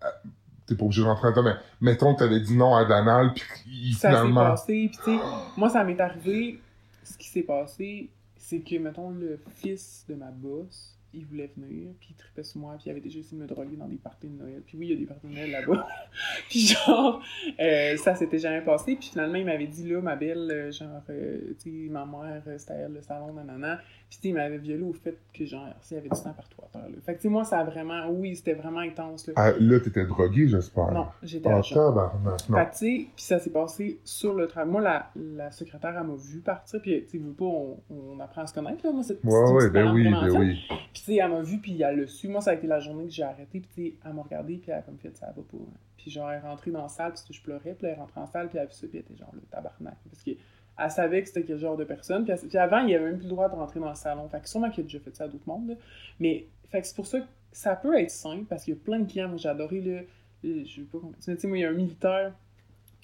[0.67, 3.45] t'es pas obligé de rentrer là-dedans, mais mettons que t'avais dit non à Danal, puis
[3.67, 4.41] il- ça s'est finalement...
[4.53, 4.89] passé.
[4.89, 5.25] Puis, tu sais,
[5.59, 6.61] moi, ça m'est arrivé.
[7.05, 11.93] Ce qui s'est passé, c'est que, mettons, le fils de ma boss, il voulait venir,
[12.01, 13.97] puis il tripait sur moi, puis il avait déjà essayé de me droguer dans des
[13.97, 14.63] parties de Noël.
[14.67, 15.87] Puis oui, il y a des parties de Noël là-bas.
[16.49, 17.23] puis genre,
[17.61, 18.97] euh, ça s'était jamais passé.
[18.97, 22.43] Puis finalement, il m'avait dit, là, ma belle, euh, genre, euh, tu sais, ma mère,
[22.59, 23.81] c'était elle, le salon, nanana.
[24.21, 26.69] Puis il m'avait violé au fait que, genre, s'il y avait du sang partout à
[26.73, 26.97] terre, là.
[27.05, 29.33] Fait que, tu sais, moi, ça a vraiment, oui, c'était vraiment intense, là.
[29.37, 30.93] Ah, là, t'étais drogué, j'espère.
[30.93, 31.75] Non, j'étais Ah, à jeun.
[31.79, 32.41] tabarnak.
[32.41, 34.71] Fait que, tu sais, puis ça s'est passé sur le travail.
[34.71, 38.21] Moi, la, la secrétaire, elle m'a vu partir, puis, tu sais, veux pas, on, on
[38.21, 38.93] apprend à se connaître, là.
[38.93, 40.59] Moi, c'est c'est Ouais, ouais, petite ben oui, ben oui.
[40.69, 42.29] Puis, tu sais, elle m'a vu, puis elle l'a su.
[42.29, 44.57] Moi, ça a été la journée que j'ai arrêté, puis, tu sais, elle m'a regardé,
[44.59, 45.57] puis elle a comme fait, ça va pas.
[45.59, 45.77] hein.
[45.97, 48.21] Puis, genre, elle est rentrée dans la salle, puis je pleurais, puis elle est rentrée
[48.21, 49.97] en salle, puis elle a vu ça, puis elle était genre, le tabarnak.
[50.11, 50.33] Parce que
[50.79, 52.25] elle savait que c'était quel genre de personne.
[52.25, 54.29] Puis, avant, il y avait même plus le droit de rentrer dans le salon.
[54.29, 55.77] Fait que sûrement qu'il a déjà fait ça à d'autres mondes.
[56.21, 58.81] Mais fait que c'est pour ça que ça peut être simple parce qu'il y a
[58.85, 59.29] plein de clients.
[59.29, 59.99] Moi, j'ai adoré le.
[60.43, 61.13] le- Je sais pas comment.
[61.25, 62.33] Tu sais, moi, il y a un militaire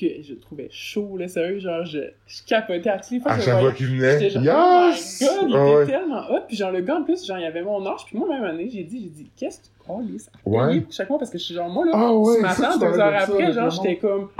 [0.00, 1.58] que je trouvais chaud, là, sérieux.
[1.60, 5.22] Genre, je, je capotais à toutes les fois À chaque fois qu'il venait, genre, yes!
[5.30, 5.86] oh my god, il Ah était ouais.
[5.86, 6.40] tellement hot.
[6.48, 8.00] Puis genre, le gars, en plus, genre, il avait mon âge.
[8.06, 10.82] Puis moi, même année, j'ai dit, j'ai dit, qu'est-ce que tu oh, lisse, Ouais.
[10.90, 12.86] chaque mois parce que je suis genre, moi, là, Ah ouais, ce ça, matin, deux
[12.86, 14.30] heures ça après, genre, j'étais comme,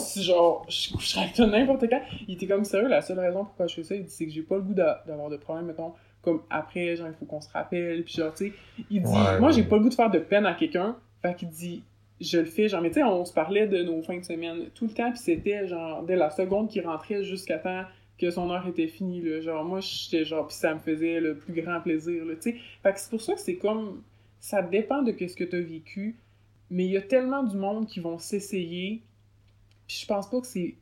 [0.00, 2.00] si genre, je coucherais avec toi n'importe quand.
[2.28, 4.32] Il était comme sérieux, la seule raison pourquoi je fais ça, il dit, c'est que
[4.32, 5.92] j'ai pas le goût d'a- d'avoir de problème, mettons,
[6.22, 8.52] comme après, genre, il faut qu'on se rappelle, puis genre, tu sais,
[8.90, 11.34] il dit, Ouais, moi, j'ai pas le goût de faire de peine à quelqu'un, fait
[11.34, 11.82] qu'il dit,
[12.20, 14.66] je le fais, genre, mais tu sais, on se parlait de nos fins de semaine
[14.74, 17.84] tout le temps, puis c'était, genre, dès la seconde qu'il rentrait jusqu'à temps
[18.18, 21.36] que son heure était finie, là, genre, moi, j'étais genre, puis ça me faisait le
[21.36, 24.02] plus grand plaisir, là, tu sais, fait que c'est pour ça que c'est comme,
[24.38, 26.16] ça dépend de ce que t'as vécu,
[26.70, 29.02] mais il y a tellement du monde qui vont s'essayer,
[29.90, 30.76] puis je pense pas que c'est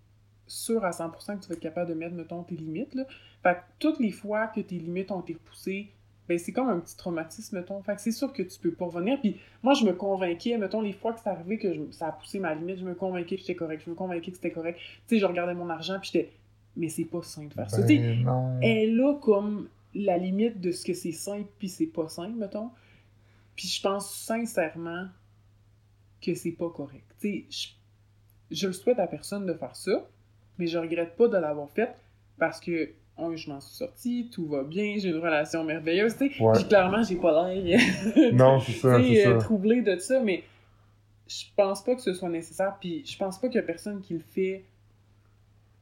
[0.47, 3.05] sûr à 100% que tu vas être capable de mettre, mettons, tes limites, là.
[3.43, 5.89] Fait que toutes les fois que tes limites ont été repoussées,
[6.29, 7.81] ben c'est comme un petit traumatisme, mettons.
[7.83, 9.19] Fait que c'est sûr que tu peux pas revenir.
[9.19, 12.13] Puis moi, je me convainquais, mettons, les fois que c'est arrivé que je- ça a
[12.13, 14.79] poussé ma limite, je me convainquais que j'étais correct, je me convainquais que c'était correct.
[14.79, 16.33] Tu sais, je regardais mon argent, puis j'étais,
[16.77, 17.79] mais c'est pas sain de faire ça.
[17.99, 18.59] Ben non.
[18.61, 22.71] elle là comme la limite de ce que c'est simple puis c'est pas simple, mettons.
[23.57, 25.07] Puis je pense sincèrement
[26.21, 27.07] que c'est pas correct.
[27.21, 27.69] Tu sais,
[28.51, 30.07] je, le souhaite à personne de faire ça,
[30.59, 31.95] mais je regrette pas de l'avoir fait
[32.39, 36.33] parce que, un, je m'en suis sortie, tout va bien, j'ai une relation merveilleuse, tu
[36.33, 36.43] sais.
[36.43, 36.53] Ouais.
[36.55, 37.81] Puis clairement, j'ai pas l'air
[38.33, 39.45] Non, c'est ça, c'est euh, ça.
[39.45, 40.45] troublée de ça, mais
[41.27, 44.01] je pense pas que ce soit nécessaire, puis je pense pas qu'il y a personne
[44.01, 44.65] qui le fait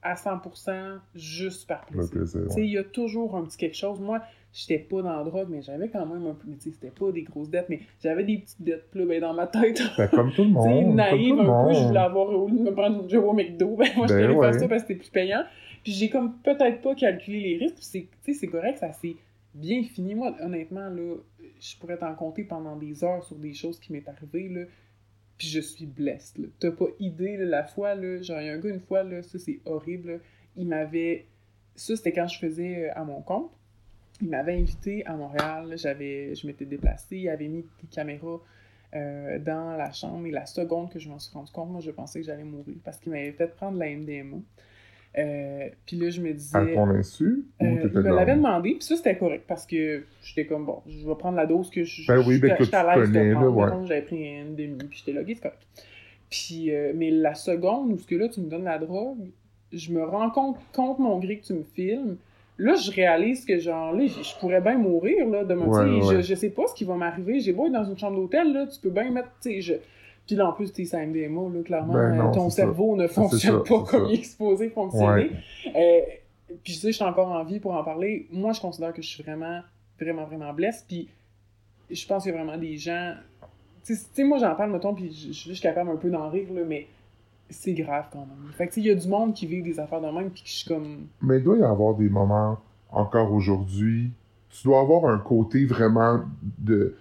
[0.03, 2.23] à 100% juste par plaisir.
[2.35, 2.65] ouais.
[2.65, 4.01] il y a toujours un petit quelque chose.
[4.01, 4.23] Moi,
[4.57, 6.47] j'étais pas dans la drogue, mais j'avais quand même un peu.
[6.49, 8.87] Mais tu sais, c'était pas des grosses dettes, mais j'avais des petites dettes.
[8.91, 10.95] Puis là, ben, dans ma tête, Ben, comme tout le tu sais, monde.
[10.95, 13.11] naïve comme tout le un peu, je voulais avoir au lieu de me prendre une
[13.11, 13.77] job au McDo.
[13.77, 14.53] Ben, moi, je Ben voulais ouais.
[14.53, 15.43] faire ça parce que c'était plus payant.
[15.85, 17.77] Puis j'ai comme peut-être pas calculé les risques.
[17.77, 19.17] Puis c'est, tu sais, c'est correct, ça s'est
[19.55, 20.15] bien fini.
[20.15, 21.17] Moi, honnêtement, là,
[21.61, 24.63] je pourrais t'en compter pendant des heures sur des choses qui m'est arrivé, là.
[25.39, 26.47] Puis je suis blessed, là.
[26.59, 29.03] T'as pas idée, là, la fois, là, genre, il y a un gars, une fois,
[29.03, 30.19] là, ça, c'est horrible, là.
[30.57, 31.27] Il m'avait...
[31.75, 33.51] Ça, c'était quand je faisais euh, à mon compte.
[34.23, 36.35] Il m'avait invité à Montréal, j'avais...
[36.35, 38.41] Je m'étais déplacée, il avait mis des caméras
[38.95, 41.91] euh, dans la chambre, et la seconde que je m'en suis rendu compte, moi, je
[41.91, 44.39] pensais que j'allais mourir, parce qu'il m'avait fait prendre la MDMA.
[45.19, 46.57] Euh, puis là, je me disais...
[46.57, 47.47] À ton insu?
[47.61, 50.67] Ou Euh, t'étais il me l'avait demandé, puis ça c'était correct parce que j'étais comme
[50.67, 53.35] bon, je vais prendre la dose que je Ben oui, ben que tu connais, là,
[53.35, 53.81] prendre.
[53.81, 53.87] ouais.
[53.87, 55.67] J'avais pris une demi, puis j'étais là, c'est correct.
[56.29, 59.31] Puis, euh, mais la seconde où ce que là tu me donnes la drogue,
[59.73, 62.17] je me rends compte contre mon gré que tu me filmes.
[62.59, 65.43] Là, je réalise que genre là, je je pourrais bien mourir là.
[65.45, 66.23] Ouais, sais, ouais.
[66.23, 67.41] je, je sais pas ce qui va m'arriver.
[67.41, 69.75] J'ai beau être dans une chambre d'hôtel là, tu peux bien mettre, tu sais, je.
[70.27, 72.57] Puis là, en plus, tu MDMA, là, clairement, Ben non, euh, ton ça.
[72.57, 74.07] cerveau ne fonctionne ça, pas comme ça.
[74.09, 75.31] il est exposé fonctionner.
[75.67, 76.01] Euh,
[76.65, 78.27] puis tu sais, je suis encore en vie pour en parler.
[78.33, 79.61] Moi, je considère que je suis vraiment,
[80.01, 80.85] vraiment, vraiment blesse.
[80.89, 81.09] Puis
[81.91, 83.15] je pense qu'il y a vraiment des gens.
[83.85, 86.53] Tu sais, moi, j'en parle, mettons, puis je je suis capable un peu d'en rire,
[86.53, 86.89] là, mais
[87.49, 88.53] c'est grave quand même.
[88.53, 90.49] Fait que il y a du monde qui vit des affaires de même, puis que
[90.49, 91.07] je suis comme.
[91.23, 92.59] Mais il doit y avoir des moments,
[92.91, 94.11] encore aujourd'hui,
[94.51, 96.23] tu dois avoir un côté vraiment
[96.59, 96.97] de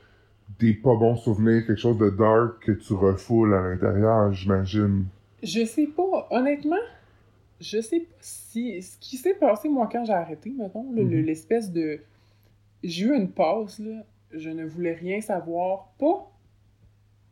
[0.60, 5.06] des pas bons souvenirs, quelque chose de dark que tu refoules à l'intérieur, j'imagine.
[5.43, 6.76] Je sais pas, honnêtement,
[7.60, 8.82] je sais pas si.
[8.82, 11.10] Ce qui s'est passé, moi, quand j'ai arrêté, mettons, Mhm.
[11.22, 12.00] l'espèce de.
[12.84, 14.04] J'ai eu une pause, là.
[14.32, 16.30] Je ne voulais rien savoir, pas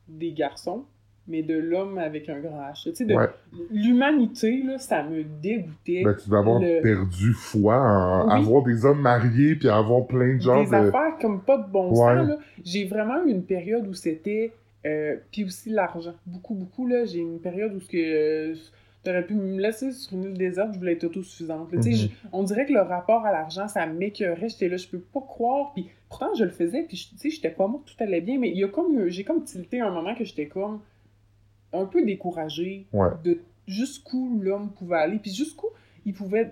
[0.08, 0.86] des garçons,
[1.28, 2.84] mais de l'homme avec un grand H.
[2.84, 3.28] Tu sais, de Ouais.
[3.72, 6.04] l'humanité, là, ça me dégoûtait.
[6.04, 8.34] Ben, tu dois avoir Le- perdu foi en Oui.
[8.34, 10.76] avoir des hommes mariés puis avoir plein de genres des de.
[10.76, 11.96] affaires comme pas de bon Ouais.
[12.20, 12.28] sens.
[12.30, 12.38] là.
[12.64, 14.52] J'ai vraiment eu une période où c'était.
[14.86, 16.14] euh, puis aussi l'argent.
[16.26, 16.88] Beaucoup, beaucoup.
[16.88, 17.06] là.
[17.06, 17.98] J'ai une période où ce que.
[17.98, 18.56] euh,
[19.02, 21.74] T'aurais pu me laisser sur une île déserte, je voulais être autosuffisante.
[21.74, 21.80] là.
[21.80, 22.10] Mhm.
[22.32, 24.48] on dirait que le rapport à l'argent, ça m'écœurait.
[24.48, 25.72] J'étais là, je peux pas croire.
[25.74, 28.38] Puis pourtant, je le faisais, puis je- tu sais, j'étais pas morte, tout allait bien.
[28.40, 29.08] Mais il y a comme.
[29.10, 30.80] J'ai comme tilté un moment que j'étais comme.
[31.74, 33.10] Un peu découragé Ouais.
[33.24, 35.68] de jusqu'où l'homme pouvait aller, puis jusqu'où
[36.06, 36.52] il pouvait,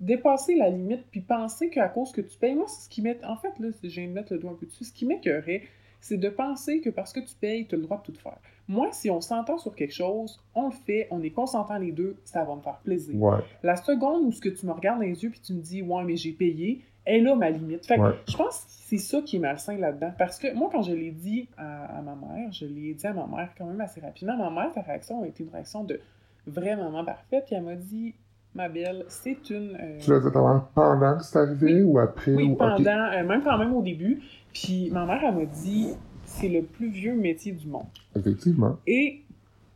[0.00, 3.18] dépasser la limite, puis penser qu'à cause que tu payes, moi, c'est ce qui met,
[3.24, 5.62] en fait, là, je viens de mettre le doigt un peu dessus, ce qui m'écœurait,
[6.00, 8.38] c'est de penser que parce que tu payes, tu as le droit de tout faire.
[8.68, 12.16] Moi, si on s'entend sur quelque chose, on le fait, on est consentant les deux,
[12.24, 13.20] ça va me faire plaisir.
[13.20, 13.38] Ouais.
[13.62, 15.82] La seconde où ce que tu me regardes dans les yeux puis tu me dis
[15.82, 17.86] ouais mais j'ai payé, est là ma limite.
[17.86, 18.14] Fait que Ouais.
[18.28, 20.12] je pense que c'est ça qui est malsain là-dedans.
[20.18, 23.12] Parce que moi quand je l'ai dit à, à ma mère, je l'ai dit à
[23.12, 24.36] ma mère quand même assez rapidement.
[24.36, 26.00] Ma mère, sa réaction a été une réaction de
[26.46, 27.44] vraie maman parfaite.
[27.46, 28.14] Puis elle m'a dit
[28.54, 29.76] ma belle, c'est une.
[29.80, 32.32] euh, Tu l'as dit pendant que c'est arrivé ou après?
[32.34, 32.54] oui, ou...
[32.54, 34.20] pendant, euh, même quand même au début.
[34.52, 35.88] Puis ma mère, elle m'a dit
[36.24, 37.86] c'est le plus vieux métier du monde.
[38.16, 38.78] Effectivement.
[38.86, 39.20] Et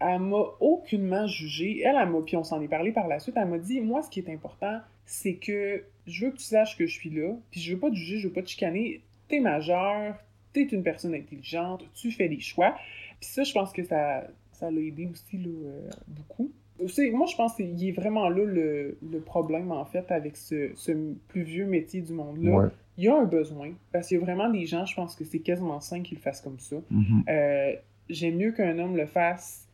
[0.01, 1.83] elle m'a aucunement jugé.
[1.85, 4.01] Elle, elle m'a, puis on s'en est parlé par la suite, elle m'a dit, moi,
[4.03, 7.35] ce qui est important, c'est que je veux que tu saches que je suis là,
[7.51, 9.03] puis je veux pas te juger, je veux pas te chicaner.
[9.29, 10.17] T'es majeur,
[10.53, 12.75] t'es une personne intelligente, tu fais des choix.
[13.21, 16.51] Puis ça, je pense que ça, ça l'a aidé aussi, là, euh, beaucoup.
[16.79, 20.93] Moi, je pense qu'il est vraiment là le, le problème, en fait, avec ce, ce
[21.27, 22.51] plus vieux métier du monde-là.
[22.53, 22.69] Ouais.
[22.97, 25.25] Il y a un besoin, parce qu'il y a vraiment des gens, je pense que
[25.25, 26.77] c'est quasiment sain qu'ils le fassent comme ça.
[26.91, 27.25] Mhm.
[27.29, 27.73] Euh,
[28.09, 29.68] j'aime mieux qu'un homme le fasse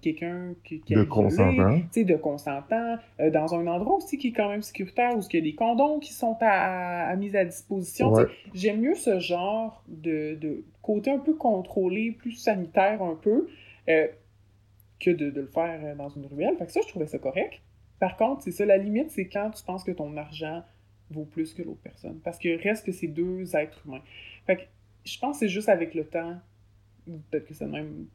[0.00, 1.78] quelqu'un qui, qui De consentant.
[1.78, 5.20] tu sais, de consentant, euh, dans un endroit aussi qui est quand même sécuritaire, où
[5.20, 8.12] il y a des condoms qui sont à, à, à mise à disposition.
[8.12, 8.24] Ouais.
[8.54, 13.48] J'aime mieux ce genre de, de côté un peu contrôlé, plus sanitaire un peu,
[13.88, 14.06] euh,
[15.00, 16.56] que de, de le faire euh, dans une ruelle.
[16.58, 17.60] Fait que ça, je trouvais ça correct.
[18.00, 20.62] Par contre, c'est ça, la limite, c'est quand tu penses que ton argent
[21.10, 22.20] vaut plus que l'autre personne.
[22.24, 24.02] Parce que reste que c'est deux êtres humains.
[24.46, 24.62] Fait que
[25.04, 26.36] je pense que c'est juste avec le temps,
[27.06, 28.06] peut-être que c'est même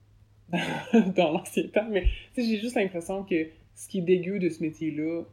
[1.15, 4.49] dans l'ancien temps, mais tu sais, j'ai juste l'impression que ce qui est dégueu de
[4.49, 5.23] ce métier-là,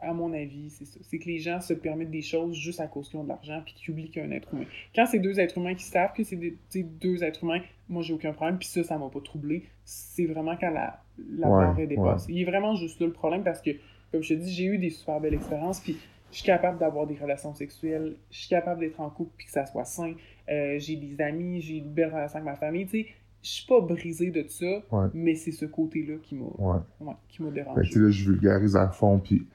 [0.00, 0.98] à mon avis, c'est ça.
[1.02, 3.62] C'est que les gens se permettent des choses juste à cause qu'ils ont de l'argent
[3.64, 4.64] puis qu'ils oublient qu'il y a un être humain.
[4.94, 8.12] Quand c'est deux êtres humains qui savent que c'est des, deux êtres humains, moi j'ai
[8.12, 9.64] aucun problème, puis ça, ça m'a pas troublé.
[9.84, 12.32] C'est vraiment quand la, la Ouais, barre est dépassée.
[12.32, 13.70] Il est vraiment juste là le problème parce que,
[14.12, 15.96] comme je te dis, j'ai eu des super belles expériences, puis
[16.30, 19.52] je suis capable d'avoir des relations sexuelles, je suis capable d'être en couple puis que
[19.52, 20.14] ça soit sain.
[20.48, 23.06] Euh, j'ai des amis, j'ai une belle relation avec ma famille, tu sais.
[23.46, 25.06] Je suis pas brisée de ça, Ouais.
[25.14, 26.78] mais c'est ce côté-là qui m'a Ouais.
[27.00, 27.92] ouais, qui m'a Fait que, dérangé.
[27.92, 29.46] sais, là, je vulgarise à fond, puis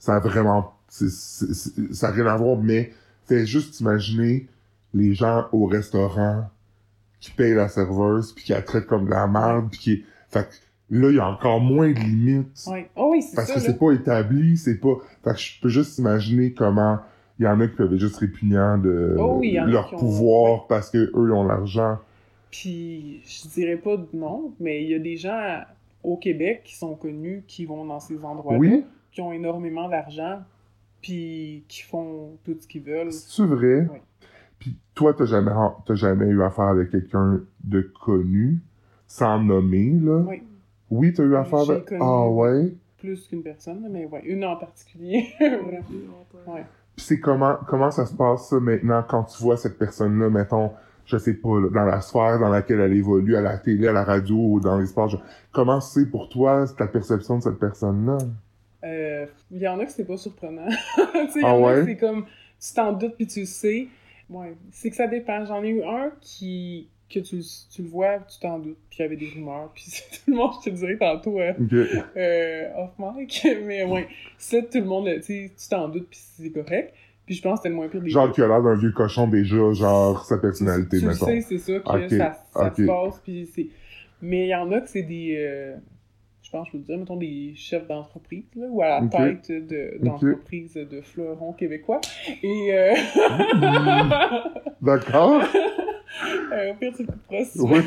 [0.00, 0.74] ça a vraiment...
[0.88, 2.90] ça n'a rien à voir, mais
[3.26, 4.48] fais juste imaginer
[4.94, 6.50] les gens au restaurant
[7.20, 10.04] qui payent la serveuse, puis qui la traitent comme de la merde, puis qui...
[10.28, 10.54] Fait que
[10.90, 12.66] là, il y a encore moins de limites.
[12.96, 13.54] Oh oui, Parce ça.
[13.54, 14.94] que c'est pas établi, c'est pas...
[15.22, 16.98] Fait que je peux juste imaginer comment
[17.38, 20.66] il y en a qui peuvent être juste répugnants de Oh oui, leur ont- pouvoir
[20.66, 21.98] parce que eux ils ont l'argent.
[22.50, 25.60] Puis, je dirais pas de non, mais il y a des gens
[26.02, 30.40] au Québec qui sont connus, qui vont dans ces endroits-là, Oui, qui ont énormément d'argent,
[31.00, 33.12] puis qui font tout ce qu'ils veulent.
[33.12, 33.86] c'est vrai?
[33.92, 33.98] Oui.
[34.58, 35.50] Puis toi, t'as jamais,
[35.86, 38.58] t'as jamais eu affaire avec quelqu'un de connu,
[39.06, 40.24] sans nommer, là?
[40.26, 40.42] Oui,
[40.90, 41.86] Oui, t'as eu affaire avec...
[41.86, 42.00] connu.
[42.02, 42.74] Ah ouais?
[42.98, 45.28] plus qu'une personne, mais ouais, une en particulier.
[45.40, 46.64] ouais.
[46.96, 50.72] Puis c'est comment, comment ça se passe, ça, maintenant, quand tu vois cette personne-là, mettons,
[51.10, 53.92] je sais pas, là, dans la sphère dans laquelle elle évolue, à la télé, à
[53.92, 57.58] la radio ou dans les sports, genre, comment c'est pour toi, ta perception de cette
[57.58, 58.18] personne-là?
[58.84, 60.68] Euh, Il y en a que c'est pas surprenant.
[60.96, 61.74] tu sais, il y Ah en a ouais?
[61.74, 62.24] que c'est comme,
[62.60, 63.88] tu t'en doutes puis tu le sais.
[64.28, 65.44] Ouais, c'est que ça dépend.
[65.44, 67.40] J'en ai eu un qui, que tu,
[67.70, 69.84] tu le vois, tu t'en doutes, puis il y avait des rumeurs, puis
[70.24, 71.72] tout le monde, je te dirais tantôt, euh, Ok.
[72.16, 74.08] euh, off mic, mais ouais,
[74.38, 76.94] ça, tout le monde, tu t'en doutes, puis c'est correct.
[77.30, 78.90] Puis je pense que c'était le moins pire des Genre qui a l'air d'un vieux
[78.90, 81.26] cochon déjà, genre sa personnalité, tu, mettons.
[81.26, 83.68] sais, c'est ça, que ça, ça se passe, puis c'est...
[84.20, 85.36] Mais il y en a que c'est des...
[85.36, 85.76] euh,
[86.42, 90.04] je pense, je peux dire, mettons, des chefs d'entreprise, là, ou à la tête de-
[90.04, 92.00] d'entreprise de fleurons québécois.
[92.42, 92.74] Et...
[92.74, 92.94] Euh...
[94.82, 95.40] D'accord?
[96.52, 97.78] euh, au pire, tu le couperas si Oui.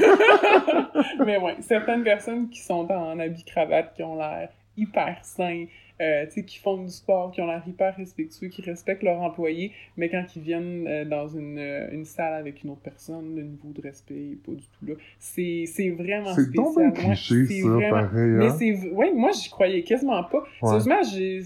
[1.25, 5.65] Mais ouais, certaines personnes qui sont en habit cravate, qui ont l'air hyper sains,
[6.03, 10.09] euh, qui font du sport, qui ont l'air hyper respectueux, qui respectent leurs employés, mais
[10.09, 13.69] quand ils viennent euh, dans une, euh, une salle avec une autre personne, le niveau
[13.73, 14.93] de respect est pas du tout là.
[15.19, 16.87] C'est c'est vraiment C'est spécial.
[16.87, 18.55] Ouais, cliché, c'est ça, vraiment- pareil, Mais hein?
[18.59, 18.71] c'est...
[18.71, 20.39] v- Ouais, moi, j'y croyais quasiment pas.
[20.39, 20.67] Ouais.
[20.69, 21.41] Sérieusement, j'ai...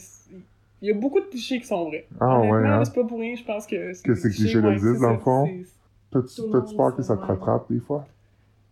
[0.82, 2.06] Il y a beaucoup de clichés qui sont vrais.
[2.20, 2.86] Ah ouais, hein?
[2.86, 4.00] c'est pas pour rien, je pense que...
[4.04, 5.46] Que des ces clichés, existent, c'est dans le fond?
[5.48, 5.74] c'est-
[6.52, 8.08] T'as-tu peur que ça te rattrape des fois?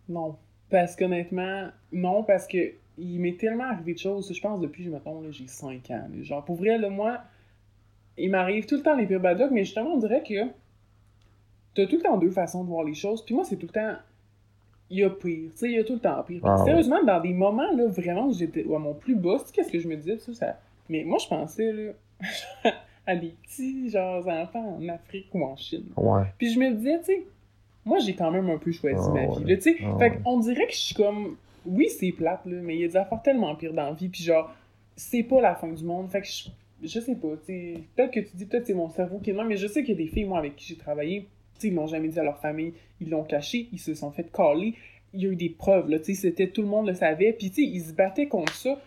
[0.08, 0.36] Non.
[0.70, 5.20] Parce qu'honnêtement, non, parce que il m'est tellement arrivé de choses, je pense, depuis, mettons,
[5.20, 6.08] là, j'ai 5 ans.
[6.14, 6.22] là.
[6.22, 7.20] Genre, pour vrai, là, moi,
[8.16, 10.34] il m'arrive tout le temps les pires bad luck, mais justement, on dirait que
[11.74, 13.24] t'as tout le temps deux façons de voir les choses.
[13.24, 13.96] Puis moi, c'est tout le temps,
[14.90, 15.50] il y a pire.
[15.52, 16.40] Tu sais, il y a tout le temps pire.
[16.40, 16.64] Puis Ah ouais.
[16.64, 19.70] sérieusement, dans des moments, là, vraiment, où j'étais à mon plus bas, tu sais, qu'est-ce
[19.72, 20.58] que je me disais, ça, ça...
[20.88, 21.92] Mais moi, je pensais, là,
[23.06, 25.84] à des petits, genre, enfants en Afrique ou en Chine.
[25.96, 26.22] Ouais.
[26.38, 27.26] Puis je me disais, tu sais,
[27.84, 29.38] moi j'ai quand même un peu choisi Ah ma ouais.
[29.38, 29.44] vie.
[29.44, 30.18] Là, tu sais, Ah fait ouais.
[30.24, 31.36] qu'on dirait que je suis comme
[31.66, 34.22] oui, c'est plate, là, mais il y a des affaires tellement pires dans vie, puis
[34.22, 34.54] genre,
[34.96, 36.08] c'est pas la fin du monde.
[36.10, 36.48] Fait que je,
[36.82, 39.56] je sais pas, tu peut-être que tu dis, peut-être c'est mon cerveau qui est mais
[39.56, 41.86] je sais qu'il y a des filles, moi, avec qui j'ai travaillé, tu ils l'ont
[41.86, 44.74] jamais dit à leur famille, ils l'ont caché, ils se sont fait caler.
[45.12, 47.32] Il y a eu des preuves, là, tu sais, c'était tout le monde le savait,
[47.32, 48.80] puis tu sais, ils se battaient contre ça.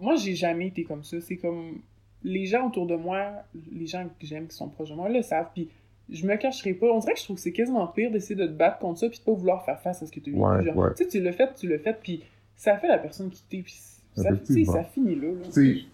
[0.00, 1.20] Moi, j'ai jamais été comme ça.
[1.20, 1.80] C'est comme
[2.22, 5.22] les gens autour de moi, les gens que j'aime qui sont proches de moi, le
[5.22, 5.68] savent, puis
[6.10, 6.86] je me cacherai pas.
[6.86, 9.08] On dirait que je trouve que c'est quasiment pire d'essayer de te battre contre ça
[9.08, 10.68] puis de pas vouloir faire face à ce que tu as Ouais, vécu.
[10.68, 10.94] Genre, ouais.
[10.96, 12.22] Tu sais, tu l'as fait, tu l'as fait, puis
[12.56, 13.74] ça fait la personne qui t'est, puis
[14.16, 15.28] ça, finit là.
[15.28, 15.34] là.
[15.44, 15.84] Tu sais,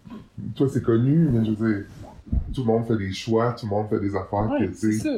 [0.55, 1.87] toi, c'est connu, mais je veux dire,
[2.55, 4.93] tout le monde fait des choix, tout le monde fait des affaires Ouais, que, c'est
[4.93, 5.11] ça.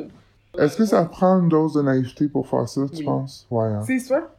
[0.59, 3.05] Est-ce que ça prend une dose de naïveté pour faire ça, tu Oui.
[3.05, 3.47] penses?
[3.51, 3.83] Ouais, hein.
[3.87, 4.31] C'est soit.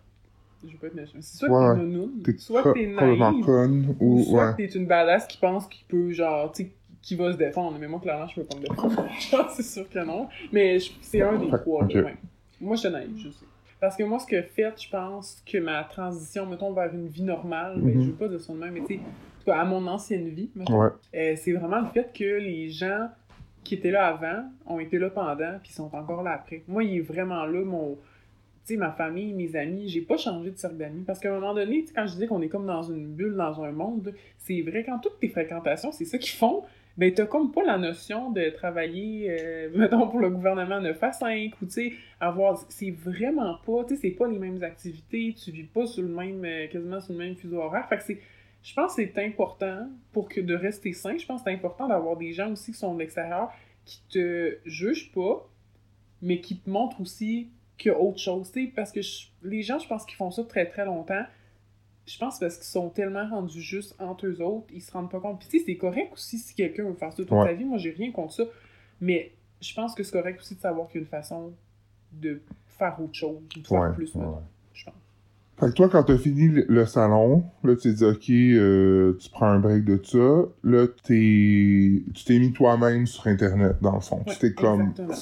[0.65, 1.17] Je veux pas être méchant.
[1.19, 4.45] C'est soit Ouais, que t'es nounoun, T'es soit que t'es naïve, conne, ou ou, soit
[4.47, 4.51] ouais.
[4.53, 6.71] que t'es une badass qui pense qu'il peut, genre, tu sais,
[7.05, 7.77] qui va se défendre.
[7.79, 9.05] Mais moi, clairement, je peux pas me défendre.
[9.55, 10.27] C'est sûr que non.
[10.51, 12.15] Mais c'est un des trois, ouais.
[12.59, 13.45] Moi, je suis naïve, je sais.
[13.79, 17.21] Parce que moi, ce que fait, je pense que ma transition, mettons, vers une vie
[17.23, 18.01] normale, ben, Mhm.
[18.01, 18.99] je veux pas de même, mais tu
[19.45, 20.87] sais, à mon ancienne vie, Ouais.
[21.13, 23.09] euh, c'est vraiment le fait que les gens
[23.63, 26.63] qui étaient là avant ont été là pendant, puis sont encore là après.
[26.67, 27.97] Moi, il est vraiment là, mon.
[28.65, 31.03] Tu sais, ma famille, mes amis, j'ai pas changé de cercle d'amis.
[31.05, 33.05] Parce qu'à un moment donné, tu sais, quand je disais qu'on est comme dans une
[33.13, 36.63] bulle, dans un monde, c'est vrai, quand toutes tes fréquentations, c'est ça qu'ils font,
[36.97, 41.11] ben t'as comme pas la notion de travailler, euh, mettons, pour le gouvernement 9 à
[41.11, 41.65] 5, ou
[42.19, 42.57] avoir.
[42.69, 46.09] C'est vraiment pas, tu sais, c'est pas les mêmes activités, tu vis pas sur le
[46.09, 47.87] même, euh, quasiment sur le même fuseau horaire.
[47.87, 48.19] Fait que c'est.
[48.63, 51.17] Je pense que c'est important pour que de rester sain.
[51.17, 53.51] Je pense que c'est important d'avoir des gens aussi qui sont de l'extérieur
[53.85, 55.47] qui te jugent pas,
[56.21, 58.51] mais qui te montrent aussi qu'il y a autre chose.
[58.51, 59.01] tu sais, Parce que
[59.43, 61.23] les gens, je pense qu'ils font ça très très longtemps.
[62.07, 65.19] Je pense parce qu'ils sont tellement rendus juste entre eux autres, ils se rendent pas
[65.19, 65.39] compte.
[65.39, 67.47] Puis tu sais, c'est correct aussi si quelqu'un veut faire ça toute Ouais.
[67.47, 67.65] sa vie.
[67.65, 68.43] Moi, j'ai rien contre ça.
[69.01, 69.31] Mais
[69.61, 71.53] je pense que c'est correct aussi de savoir qu'il y a une façon
[72.11, 74.25] de faire autre chose, de faire Ouais, plus, ouais.
[74.73, 74.93] je pense.
[75.57, 79.29] Fait que toi, quand t'as fini le, salon, là, tu t'es dit, OK, euh, tu
[79.29, 80.43] prends un break de ça.
[80.63, 84.17] Là, t'es, tu t'es mis toi-même sur Internet, dans le fond.
[84.27, 85.15] Ouais, tu t'es comme, exactement.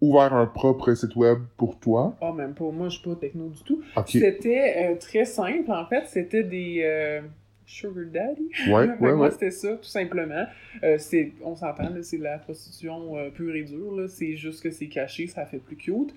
[0.00, 2.16] Ouvert un propre site web pour toi?
[2.20, 2.70] Ah, même pas.
[2.70, 3.82] Moi, je suis pas techno du tout.
[4.06, 6.06] C'était euh, très simple, en fait.
[6.06, 7.20] C'était des euh,
[7.66, 8.48] Sugar Daddy.
[8.66, 9.30] Ouais, ouais, moi, ouais.
[9.30, 10.46] c'était ça, tout simplement.
[10.82, 14.08] Euh, c'est, on s'entend, c'est de la prostitution pure et dure.
[14.08, 16.14] C'est juste que c'est caché, ça fait plus cute.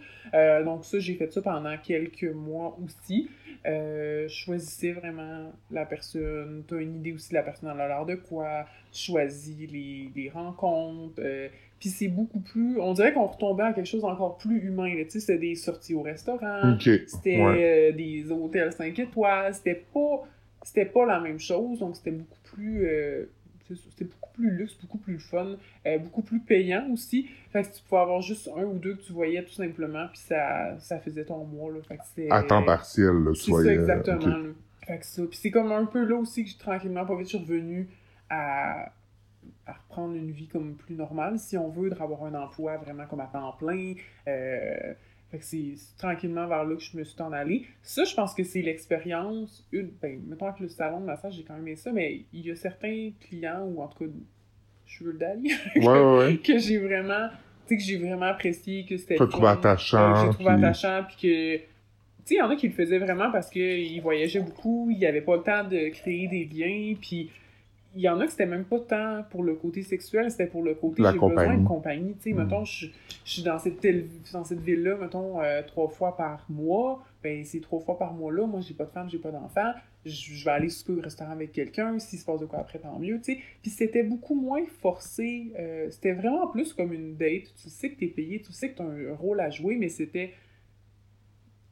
[0.66, 3.30] Donc ça, j'ai fait ça pendant quelques mois aussi.
[3.66, 6.64] Euh, je choisissais vraiment la personne.
[6.68, 8.66] Tu as une idée aussi de la personne à l'air de quoi.
[8.92, 11.20] Tu choisis les, les rencontres.
[11.20, 11.48] euh,
[11.84, 12.80] puis c'est beaucoup plus...
[12.80, 14.90] On dirait qu'on retombait à quelque chose d'encore plus humain.
[15.04, 16.78] Tu sais, c'était des sorties au restaurant.
[16.80, 17.90] C'était Ouais.
[17.90, 20.24] euh, des hôtels 5 étoiles, c'était pas
[20.64, 23.26] c'était pas la même chose, donc c'était beaucoup plus euh,
[23.68, 27.28] c'était beaucoup plus luxe, beaucoup plus fun, euh, beaucoup plus payant aussi.
[27.52, 30.20] Fait que tu pouvais avoir juste un ou deux que tu voyais tout simplement, puis
[30.20, 31.80] ça, ça faisait ton mois là.
[31.86, 34.26] Fait que c'était À temps partiel, que tu c'est ça exactement.
[34.38, 34.50] Là.
[34.88, 35.22] Fait que ça.
[35.24, 37.90] Puis c'est comme un peu là aussi que je- tranquillement, pas vite, je suis revenue
[38.30, 38.90] à,
[39.66, 43.20] à reprendre une vie comme plus normale, si on veut, d'avoir un emploi vraiment comme
[43.22, 43.94] à temps plein.
[44.28, 44.94] Euh,
[45.32, 47.66] fait que c'est tranquillement vers là que je me suis en allée.
[47.82, 49.68] Ça, je pense que c'est l'expérience.
[49.72, 52.46] Une, ben, mettons que le salon de massage, j'ai quand même aimé ça, mais il
[52.46, 54.12] y a certains clients, ou en tout cas,
[54.86, 56.38] je veux d'aller, Ouais, ouais, ouais.
[56.38, 57.30] que j'ai vraiment,
[57.68, 60.64] tu sais, que j'ai vraiment apprécié, que c'était le trouvé attachant, que j'ai trouvé puis-
[60.66, 61.64] attachant, puis que, tu
[62.26, 65.22] sais, il y en a qui le faisaient vraiment parce qu'ils voyageaient beaucoup, ils n'avaient
[65.22, 67.32] pas le temps de créer des liens, puis
[67.96, 70.64] il y en a que c'était même pas tant pour le côté sexuel, c'était pour
[70.64, 72.16] le côté j'ai besoin de compagnie.
[72.16, 72.44] Tu sais, Mm.
[72.44, 72.88] mettons, je,
[73.26, 73.86] je suis dans cette,
[74.34, 77.04] dans cette ville-là, mettons, euh, trois fois par mois.
[77.24, 79.72] Ben, ces trois fois par mois-là, moi, j'ai pas de femme, j'ai pas d'enfant.
[80.06, 81.98] Je, je vais aller souper au restaurant avec quelqu'un.
[82.00, 83.40] S'il se passe de quoi après, tant mieux, tu sais.
[83.62, 85.52] Puis c'était beaucoup moins forcé.
[85.58, 87.54] euh, c'était vraiment plus comme une date.
[87.62, 90.34] Tu sais que t'es payé, tu sais que t'as un rôle à jouer, mais c'était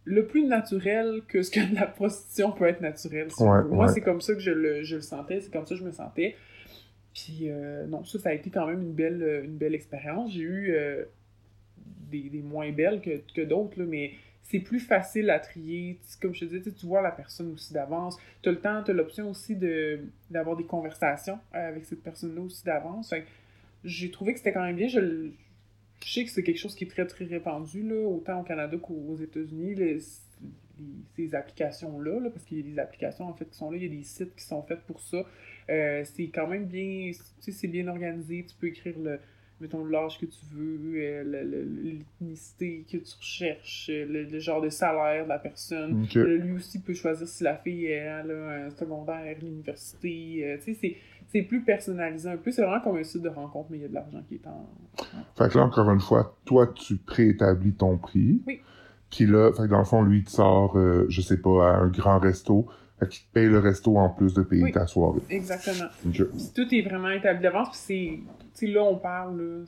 [0.04, 3.32] le plus naturel que ce que la prostitution peut être naturelle.
[3.32, 3.64] si Ouais.
[3.64, 3.94] Moi, ouais.
[3.94, 5.92] c'est comme ça que je le, je le sentais, c'est comme ça que je me
[5.92, 6.36] sentais.
[7.14, 10.34] Puis euh, non, ça, ça a été quand même une belle, euh, une belle expérience.
[10.34, 11.06] J'ai eu euh,
[12.10, 16.00] des, des moins belles que, que d'autres, mais c'est plus facile à trier.
[16.22, 18.18] Comme je te disais, tu vois la personne aussi d'avance.
[18.42, 20.00] Tu as le temps, tu as l'option aussi de,
[20.30, 23.14] d'avoir des conversations avec cette personne-là aussi d'avance.
[23.84, 24.88] J'ai trouvé que c'était quand même bien.
[24.88, 25.32] Je,
[26.04, 28.78] je sais que c'est quelque chose qui est très, très répandu, là, autant au Canada
[28.78, 30.00] qu'aux États-Unis, les-
[31.16, 33.84] ces applications-là, là, parce qu'il y a des applications en fait qui sont là, il
[33.84, 35.24] y a des sites qui sont faits pour ça.
[35.70, 39.20] Euh, c'est quand même bien, tu sais, c'est bien organisé, tu peux écrire le,
[39.62, 44.40] mettons, l'âge que tu veux, euh, le- le- l'ethnicité que tu recherches, euh, le, le
[44.40, 46.06] genre de salaire de la personne.
[46.20, 50.58] Euh, lui aussi peut choisir si la fille elle a un secondaire, l'université.
[50.64, 50.96] tu sais, c'est-
[51.32, 52.52] c'est plus personnalisé un peu.
[52.52, 54.48] C'est vraiment comme un site de rencontre, mais il y a de l'argent qui est
[54.48, 54.68] en.
[55.38, 58.42] Fait que là, encore une fois, toi, tu préétablis ton prix.
[58.48, 58.60] Oui.
[59.10, 61.70] Puis là, fait que dans le fond, lui, il te sort, euh, je sais pas,
[61.72, 62.68] à un grand resto.
[63.02, 64.72] Fait qu'il te paye le resto en plus de payer Oui.
[64.72, 65.22] ta soirée.
[65.30, 65.90] Exactement.
[66.56, 68.20] Tout est vraiment établi d'avance, puis c'est...
[68.54, 69.66] Tu sais, là, on parle, là,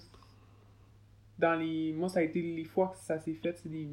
[1.40, 1.94] dans les...
[1.94, 3.88] Moi, ça a été les fois que ça s'est fait, c'est des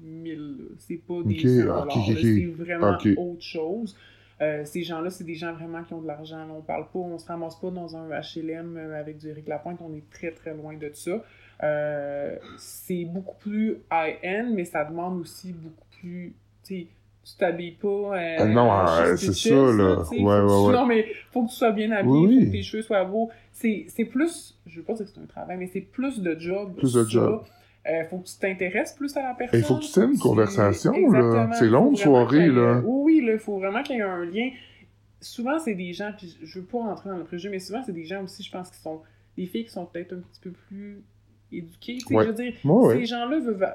[0.00, 0.68] mille.
[0.78, 2.12] C'est pas des Ok, 100 ok, dollars, ok, là.
[2.12, 2.18] ok.
[2.22, 2.98] C'est vraiment
[3.30, 3.96] autre chose.
[4.40, 6.46] Euh, ces gens-là, c'est des gens vraiment qui ont de l'argent.
[6.50, 9.78] On parle pas, on se ramasse pas dans un HLM euh, avec du Eric Lapointe,
[9.80, 11.22] on est très très loin de ça.
[11.62, 16.34] Euh, c'est beaucoup plus high-end, mais ça demande aussi beaucoup plus.
[17.24, 17.88] Tu t'habilles pas.
[17.88, 20.02] euh, Ah non, euh, chef c'est ça, là.
[20.12, 20.72] Ouais, ouais, ouais.
[20.74, 23.30] Non, mais faut que tu sois bien habillé, Oui, faut que tes cheveux soient beaux.
[23.52, 24.58] C'est plus.
[24.66, 26.74] Je veux pas dire que c'est un travail, mais c'est plus de job.
[26.76, 27.08] Plus de ça.
[27.08, 27.42] job.
[27.86, 29.58] Euh, faut que tu t'intéresses plus à la personne.
[29.60, 31.50] Il faut que tu aies une conversation, là.
[31.54, 32.82] C'est long, une soirée, là.
[32.84, 34.50] Oui, oui, il faut vraiment qu'il y ait un lien.
[35.20, 37.92] Souvent, c'est des gens, puis je veux pas rentrer dans le préjugé, mais souvent, c'est
[37.92, 39.00] des gens aussi, je pense, qui sont
[39.38, 41.02] des filles qui sont peut-être un petit peu plus
[41.50, 41.96] éduquées.
[41.98, 42.24] Tu sais, Ouais.
[42.24, 42.98] je veux dire, ouais.
[42.98, 43.74] ces gens-là veulent.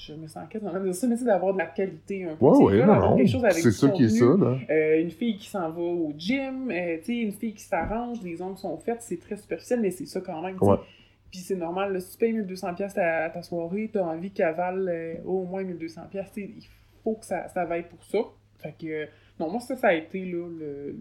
[0.00, 2.46] Je me sens quasiment de ça, mais c'est d'avoir de la qualité un peu.
[2.46, 3.16] Ouais, ouais, non, non.
[3.16, 4.56] quelque chose avec C'est ça qui est ça, là.
[4.70, 8.22] Euh, une fille qui s'en va au gym, euh, tu sais, une fille qui s'arrange,
[8.22, 10.56] les ongles sont faits, c'est très superficiel, mais c'est ça quand même.
[10.62, 10.76] Ouais.
[11.30, 14.30] Puis c'est normal, là, si tu payes 1200$ piastres à, à ta soirée, t'as envie
[14.30, 16.66] qu'elle vale euh, au moins 1200$, piastres, tu sais, il
[17.04, 18.20] faut que ça, ça vaille pour ça.
[18.58, 19.06] Fait que,
[19.38, 20.96] non, moi, ça, ça a été, là, le...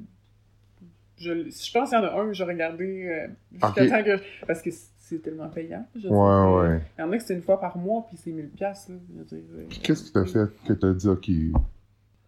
[1.17, 4.45] Je, je pense qu'il y en a un que j'ai regardé jusqu'à temps que...
[4.45, 4.69] Parce que
[5.09, 5.85] c'est tellement payant.
[5.95, 6.81] je Ouais, euh, ouais.
[6.97, 8.97] Il y en a que c'est une fois par mois, puis c'est 1000$, piastres, là,
[9.07, 11.29] je veux dire, euh, qu'est-ce qui t'a fait que t'as dit, OK.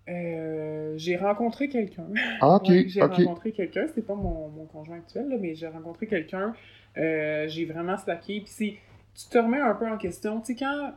[0.09, 2.07] euh, j'ai rencontré quelqu'un.
[2.41, 5.67] Ah, OK, Ouais, j'ai rencontré quelqu'un, c'était pas mon, mon conjoint actuel, là, mais j'ai
[5.67, 6.53] rencontré quelqu'un,
[6.97, 8.75] euh, j'ai vraiment slacké, puis c'est,
[9.15, 10.91] tu te remets un peu en question, tu sais, quand,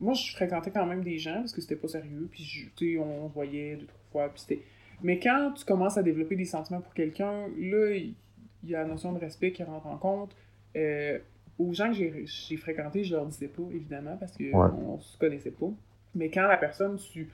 [0.00, 2.98] moi je fréquentais quand même des gens, parce que c'était pas sérieux, puis tu sais,
[2.98, 4.62] on se voyait deux, trois fois, puis c'était,
[5.02, 8.14] mais quand tu commences à développer des sentiments pour quelqu'un, là, il
[8.70, 10.34] y a la notion de respect qui rentre en compte,
[10.76, 11.18] Euh,
[11.58, 14.70] aux gens que j'ai, fréquentés, je leur disais pas, évidemment, parce que Ouais.
[14.86, 15.70] on se connaissait pas,
[16.14, 17.28] mais quand la personne, tu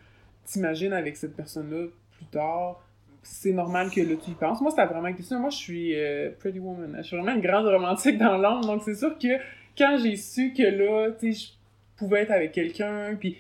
[0.45, 2.85] t'imagines avec cette personne-là plus tard,
[3.23, 4.61] c'est normal que là tu y penses.
[4.61, 5.39] Moi, ça a vraiment été ça.
[5.39, 6.95] Moi, je suis euh, Pretty Woman.
[6.99, 8.63] Je suis vraiment une grande romantique dans l'âme.
[8.63, 9.29] Donc, c'est sûr que
[9.77, 11.53] quand j'ai su que là, tu sais, je
[11.99, 13.37] pouvais être avec quelqu'un, puis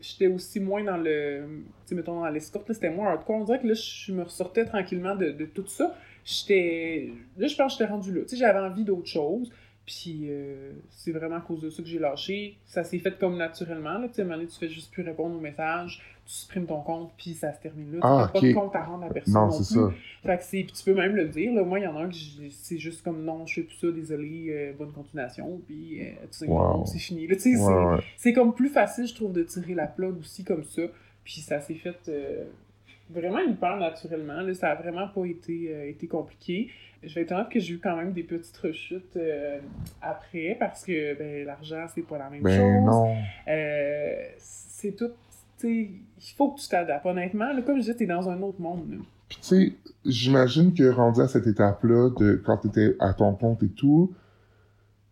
[0.00, 1.42] j'étais aussi moins dans le.
[1.86, 3.36] Tu sais, mettons, dans l'escorte, là, c'était moins hardcore.
[3.36, 5.94] On dirait que là, je me ressortais tranquillement de, de tout ça.
[6.30, 7.10] J'étais.
[7.36, 8.20] Là, je pense que j'étais rendu là.
[8.22, 9.50] Tu sais, j'avais envie d'autre chose.
[9.86, 12.58] Puis euh, c'est vraiment à cause de ça que j'ai lâché.
[12.64, 13.98] Ça s'est fait comme naturellement.
[13.98, 14.06] Là.
[14.08, 16.66] Tu sais, à un moment donné, tu fais juste plus répondre aux messages, tu supprimes
[16.66, 17.98] ton compte, puis ça se termine là.
[17.98, 19.34] Tu Ah, n'as pas de compte à rendre à personne.
[19.34, 19.82] Non, Non, c'est plus.
[19.82, 19.92] ça.
[20.22, 20.62] Fait que c'est.
[20.62, 21.52] Puis tu peux même le dire.
[21.54, 21.64] Là.
[21.64, 22.14] Moi, il y en a un que
[22.50, 26.38] c'est juste comme non, je fais plus ça, désolé, euh, bonne continuation, puis euh, tu
[26.38, 26.58] sais, Wow.
[26.78, 27.26] non, c'est fini.
[27.26, 30.18] Là, tu sais, c'est- Ouais, c'est comme plus facile, je trouve, de tirer la plug
[30.20, 30.82] aussi comme ça.
[31.24, 32.44] Puis ça s'est fait euh,
[33.12, 34.40] vraiment hyper naturellement.
[34.40, 34.54] Là.
[34.54, 36.70] Ça a vraiment pas été, euh, été compliqué.
[37.02, 39.58] Je vais être honnête que j'ai eu quand même des petites rechutes euh,
[40.02, 42.84] après parce que ben, l'argent, c'est pas la même Ben chose.
[42.84, 43.16] non.
[43.48, 45.10] Euh, c'est tout.
[45.62, 46.00] Il
[46.36, 47.04] faut que tu t'adaptes.
[47.04, 48.90] Honnêtement, là, comme je disais, t'es dans un autre monde.
[48.90, 48.96] là.
[49.28, 49.72] Puis tu sais,
[50.04, 54.12] j'imagine que rendu à cette étape-là, de quand t'étais à ton compte et tout,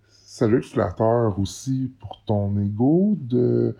[0.09, 3.77] ça doit être flatteur aussi pour ton ego de...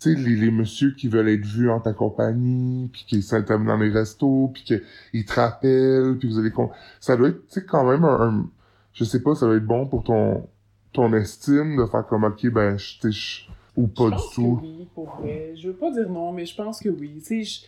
[0.00, 3.64] Tu sais, les, les messieurs qui veulent être vus en ta compagnie, puis qui s'intègrent
[3.64, 6.50] dans les restos, puis qu'ils te rappellent, puis vous allez...
[6.52, 6.70] con-
[7.00, 8.50] Ça doit être, tu sais, quand même un, un-
[8.92, 10.48] Je sais pas, ça doit être bon pour ton
[10.92, 13.10] ton estime de faire comme, OK, ben, je...
[13.10, 13.42] je-
[13.76, 14.56] Ou pas je du tout.
[14.56, 15.52] Que oui, pour vrai.
[15.56, 17.14] Je veux pas dire non, mais je pense que oui.
[17.18, 17.66] Tu sais, je,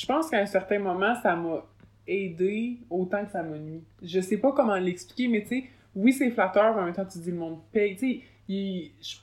[0.00, 1.64] je pense qu'à un certain moment, ça m'a
[2.06, 3.82] aidé autant que ça m'a nuit.
[4.02, 5.64] Je sais pas comment l'expliquer, mais tu sais,
[5.96, 7.94] oui, c'est flatteur, mais en même temps, tu dis le monde paye.
[7.96, 8.20] Tu sais,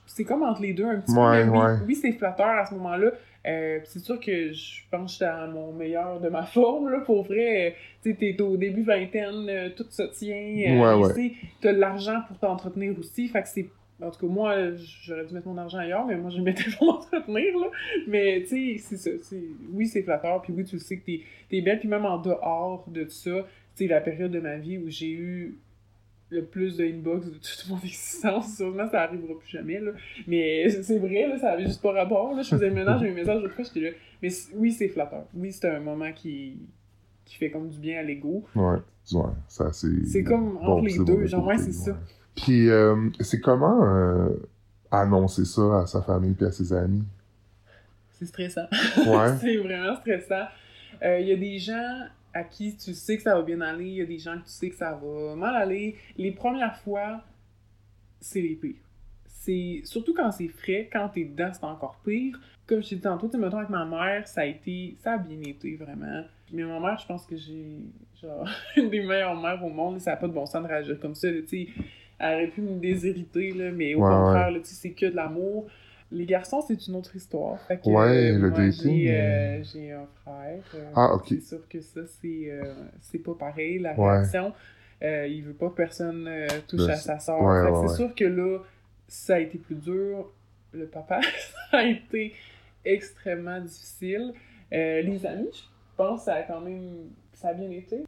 [0.06, 1.50] c'est comme entre les deux un petit Ouais, peu.
[1.50, 1.74] ouais.
[1.86, 3.10] oui, c'est flatteur à ce moment-là.
[3.44, 7.00] Euh, c'est sûr que je pense que j'étais à mon meilleur de ma forme, là,
[7.00, 7.74] pour vrai.
[8.02, 10.36] Tu sais, t'es au début vingtaine, euh, tout se tient.
[10.36, 11.32] euh, Ouais, ouais.
[11.60, 13.28] T'as l'argent pour t'entretenir aussi.
[13.28, 13.68] Fait que c'est
[14.02, 14.56] en tout cas, moi,
[15.04, 17.66] j'aurais dû mettre mon argent ailleurs, mais moi, je le mettais pour m'entretenir, là.
[18.08, 19.10] Mais, tu sais, c'est ça.
[19.22, 21.20] c'est- Oui, c'est flatteur, puis oui, tu le sais que t'es
[21.52, 23.30] es belle, puis même en dehors de ça,
[23.76, 25.56] tu sais, la période de ma vie où j'ai eu
[26.32, 29.92] le plus de inbox de toute mon existence, sûrement, ça arrivera plus jamais, là.
[30.26, 32.42] Mais c'est vrai, là, ça avait juste pas rapport, là.
[32.42, 33.90] Je faisais le ménage, j'ai un message de j'étais là.
[34.22, 35.26] Mais oui, c'est flatteur.
[35.34, 36.58] Oui, c'est un moment qui,
[37.24, 38.44] qui fait comme du bien à l'ego.
[38.54, 38.78] Ouais,
[39.12, 40.06] ouais, ça c'est...
[40.06, 41.96] C'est comme entre bon, les deux, bon genre, ouais, c'est ça.
[42.34, 44.30] Puis, euh, c'est comment euh,
[44.90, 47.04] annoncer ça à sa famille puis à ses amis?
[48.12, 48.66] C'est stressant.
[48.96, 49.36] Ouais.
[49.40, 50.46] c'est vraiment stressant.
[51.02, 53.86] Euh, Il y a des gens à qui tu sais que ça va bien aller,
[53.86, 55.96] il y a des gens que tu sais que ça va mal aller.
[56.16, 57.22] Les premières fois,
[58.20, 58.76] c'est les pires.
[59.26, 62.38] C'est surtout quand c'est frais, quand t'es dedans, c'est encore pire.
[62.66, 65.18] Comme je t'ai dit tantôt, tu mettons avec ma mère, ça a été, ça a
[65.18, 66.24] bien été vraiment.
[66.52, 67.80] Mais ma mère, je pense que j'ai
[68.20, 70.00] genre une des meilleures mères au monde.
[70.00, 71.28] Ça n'a pas de bon sens de réagir comme ça.
[71.32, 71.68] Tu sais,
[72.18, 75.06] elle aurait pu me déshériter là, mais au Ouais, contraire, là, tu sais, c'est que
[75.06, 75.66] de l'amour.
[76.12, 77.58] Les garçons, c'est une autre histoire.
[77.62, 79.20] Fait que, Ouais, le moi, dating, J'ai, euh,
[79.60, 80.62] euh, j'ai un frère.
[80.74, 81.26] euh, Ah, ok.
[81.28, 84.18] C'est sûr que ça, c'est, euh, c'est pas pareil, la Ouais.
[84.18, 84.52] réaction.
[85.02, 87.40] Euh, il veut pas que personne euh, touche Le- à sa soeur.
[87.40, 88.58] ouais, ouais, c'est sûr que là,
[89.08, 90.30] ça a été plus dur.
[90.72, 91.20] Le papa,
[91.70, 92.34] ça a été
[92.84, 94.32] extrêmement difficile.
[94.72, 95.60] Euh, les amis, je
[95.96, 98.04] pense que ça a quand même ça a bien été.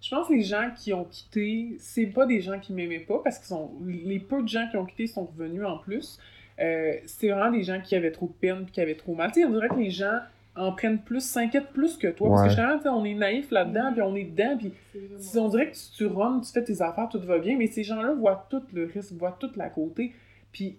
[0.00, 3.20] Je pense que les gens qui ont quitté, c'est pas des gens qui m'aimaient pas
[3.22, 6.18] parce que sont les peu de gens qui ont quitté sont revenus en plus.
[6.60, 9.32] Euh, c'est vraiment des gens qui avaient trop de peine puis qui avaient trop mal.
[9.32, 10.18] Tu sais, on dirait que les gens
[10.54, 12.28] en prennent plus, s'inquiètent plus que toi.
[12.28, 14.72] Parce que justement, tu sais, on est naïf là-dedans, puis on est dedans, puis
[15.16, 17.68] si on dirait que tu, tu runs, tu fais tes affaires, tout va bien, mais
[17.68, 20.12] ces gens-là voient tout le risque, voient toute la côté,
[20.52, 20.76] puis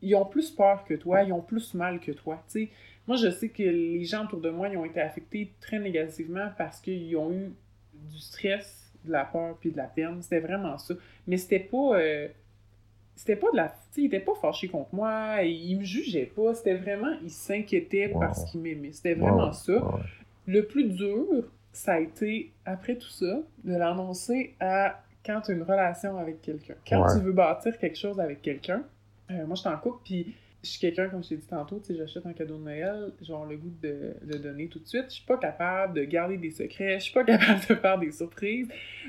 [0.00, 2.70] ils ont plus peur que toi, ils ont plus mal que toi, tu sais.
[3.06, 6.48] Moi, je sais que les gens autour de moi, ils ont été affectés très négativement
[6.58, 7.52] parce qu'ils ont eu
[7.94, 10.22] du stress, de la peur, puis de la peine.
[10.22, 10.94] C'était vraiment ça.
[11.26, 11.98] Mais c'était pas...
[11.98, 12.28] euh,
[13.14, 13.68] c'était pas de la...
[13.68, 16.54] Tu sais, ils étaient pas fâchés contre moi, ils me jugeaient pas.
[16.54, 17.12] C'était vraiment...
[17.22, 18.20] Ils s'inquiétaient Wow.
[18.20, 18.92] parce qu'ils m'aimaient.
[18.92, 19.72] C'était vraiment ça.
[20.46, 21.26] Le plus dur,
[21.72, 26.42] ça a été, après tout ça, de l'annoncer à quand tu as une relation avec
[26.42, 26.74] quelqu'un.
[26.88, 27.14] Quand Ouais.
[27.18, 28.82] tu veux bâtir quelque chose avec quelqu'un,
[29.30, 30.34] euh, moi, je suis en couple, puis
[30.64, 33.12] je suis quelqu'un, comme je t'ai dit tantôt, tu sais, j'achète un cadeau de Noël,
[33.22, 35.04] genre le goût de le donner tout de suite.
[35.08, 38.10] Je suis pas capable de garder des secrets, je suis pas capable de faire des
[38.10, 38.68] surprises.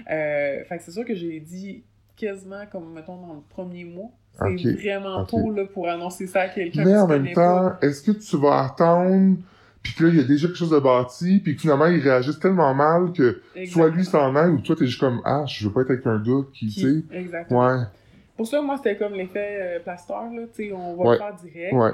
[0.09, 1.83] Euh, fait que c'est sûr que j'ai dit
[2.15, 4.09] quasiment comme, mettons, dans le premier mois.
[4.35, 8.11] C'est vraiment tôt là, pour annoncer ça à quelqu'un Mais en même temps, est-ce que
[8.11, 9.37] tu vas attendre,
[9.83, 11.99] puis que là, il y a déjà quelque chose de bâti, puis que finalement, ils
[12.01, 15.67] réagissent tellement mal que soit lui s'en aille, ou toi, t'es juste comme, ah, je
[15.67, 17.67] veux pas être avec un gars qui, tu sais, Qui- Exactement.
[17.67, 17.83] ouais,
[18.35, 21.11] Pour ça, moi, c'était comme l'effet euh, plaster, là, tu sais, on va Ouais.
[21.11, 21.73] le faire direct.
[21.73, 21.91] ouais,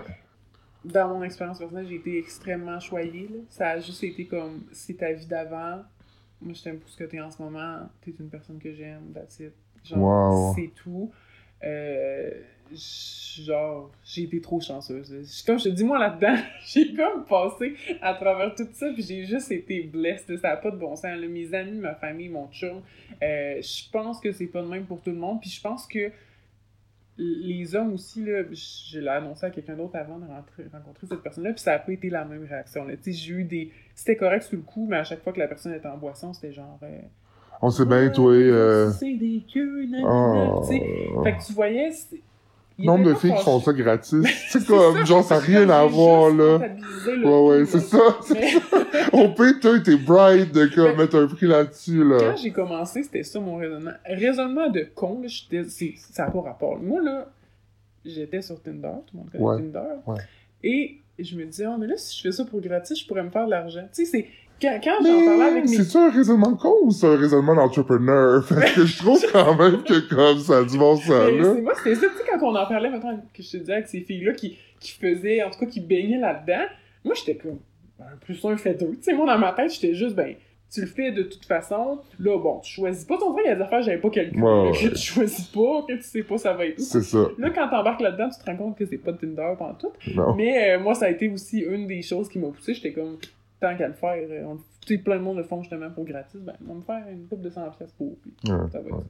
[0.86, 3.39] Dans mon expérience personnelle, j'ai été extrêmement choyée, là.
[3.49, 5.82] Ça a juste été comme, c'est ta vie d'avant.
[6.41, 7.80] Moi, je t'aime pour ce que t'es en ce moment.
[7.99, 9.51] T'es une personne que j'aime, that's it.
[9.84, 10.53] Genre, Wow.
[10.55, 11.11] c'est tout.
[11.63, 12.32] Euh,
[12.71, 15.43] genre, j'ai été trop chanceuse.
[15.45, 16.36] Comme je te dis, moi, là-dedans,
[16.67, 20.38] j'ai comme passé à travers tout ça, puis j'ai juste été blessée.
[20.38, 21.03] Ça n'a pas de bon sens.
[21.05, 21.27] là.
[21.27, 22.82] Mes amis, ma famille, mon chum,
[23.23, 25.88] euh, je pense que c'est pas de même pour tout le monde, puis je pense
[25.88, 26.11] que
[27.21, 31.21] les hommes aussi, là, je l'ai annoncé à quelqu'un d'autre avant de rentrer- rencontrer cette
[31.21, 32.88] personne-là, puis ça n'a pas été la même réaction.
[33.05, 33.71] J'ai eu des.
[33.93, 36.32] C'était correct sur le coup, mais à chaque fois que la personne était en boisson,
[36.34, 36.80] c'était genre.
[36.84, 37.01] euh,
[37.62, 40.64] on sait bien, toi, euh, C'est des queues, nanana, oh.
[40.64, 40.80] Fait
[41.38, 41.91] que tu voyais.
[42.78, 46.34] nombre de filles qui font ça gratis, c'est comme, genre, ça n'a rien à voir,
[46.34, 46.57] là,
[47.07, 47.97] ouais, ouais, c'est ça,
[49.14, 53.03] on peut, toi, t'es bright de, comme, mettre un prix là-dessus, là, Quand j'ai commencé,
[53.03, 53.91] c'était ça mon raisonnement.
[54.05, 56.80] Raisonnement de con, là, ça n'a pas rapport.
[56.80, 57.30] Moi, là,
[58.05, 59.95] j'étais sur Tinder, tout le monde connaît Ouais, Tinder.
[60.07, 60.18] ouais.
[60.64, 63.24] Et je me disais, oh, mais là, si je fais ça pour gratis, je pourrais
[63.24, 63.88] me faire de l'argent.
[63.93, 64.28] Tu sais, c'est.
[64.62, 65.68] Quand, quand j'en parlais avec mes.
[65.76, 68.45] c'est ça un raisonnement de ou c'est un raisonnement d'entrepreneur?
[68.49, 71.53] Parce que je trouve quand même que comme ça a du bon sens, Mais là.
[71.55, 73.74] c'est- moi, c'était ça, tu sais, quand on en parlait, maintenant que je te disais
[73.74, 76.66] avec ces filles-là qui, qui faisaient, en tout cas, qui baignaient là-dedans,
[77.05, 77.60] moi, j'étais comme,
[77.97, 78.91] ben, plus un fait deux.
[78.91, 80.36] Tu sais, moi, dans ma tête, j'étais juste, ben,
[80.72, 81.99] tu le fais de toute façon.
[82.20, 84.10] Là, bon, tu choisis pas ton vrai, il y a des affaires j'avais pas.
[84.10, 84.72] Ouais, ouais.
[84.72, 86.84] Que tu choisis pas, que tu sais pas ça va être où.
[86.84, 87.28] C'est ça.
[87.39, 89.91] Là, quand t'embarques là-dedans, tu te rends compte que c'est pas de Tinder pendant tout.
[90.14, 90.36] Non.
[90.36, 92.76] Mais euh, moi, ça a été aussi une des choses qui m'a poussé.
[92.76, 93.18] J'étais comme,
[93.60, 96.05] tant qu'à le faire, euh, on- tu sais, plein de monde le font justement pour
[96.05, 98.16] gratis, ben, on va me faire une coupe de 100$ piastres pour.
[98.20, 99.03] Puis Ouais, ça va être ouais.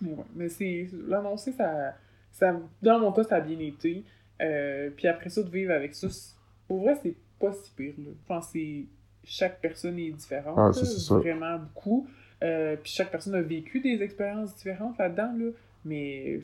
[0.00, 0.88] Mais ouais, mais c'est.
[1.08, 1.94] L'annoncer, ça,
[2.32, 2.56] ça.
[2.82, 4.04] Dans mon cas, ça a bien été.
[4.40, 6.08] Euh, puis après ça, de vivre avec ça,
[6.66, 8.10] pour vrai, c'est pas si pire, là.
[8.10, 8.84] Je pense que c'est-
[9.24, 10.54] chaque personne est différente.
[10.58, 11.14] Ah, ça.
[11.18, 12.08] Vraiment beaucoup.
[12.42, 15.50] Euh, puis chaque personne a vécu des expériences différentes là-dedans, là.
[15.84, 16.40] Mais.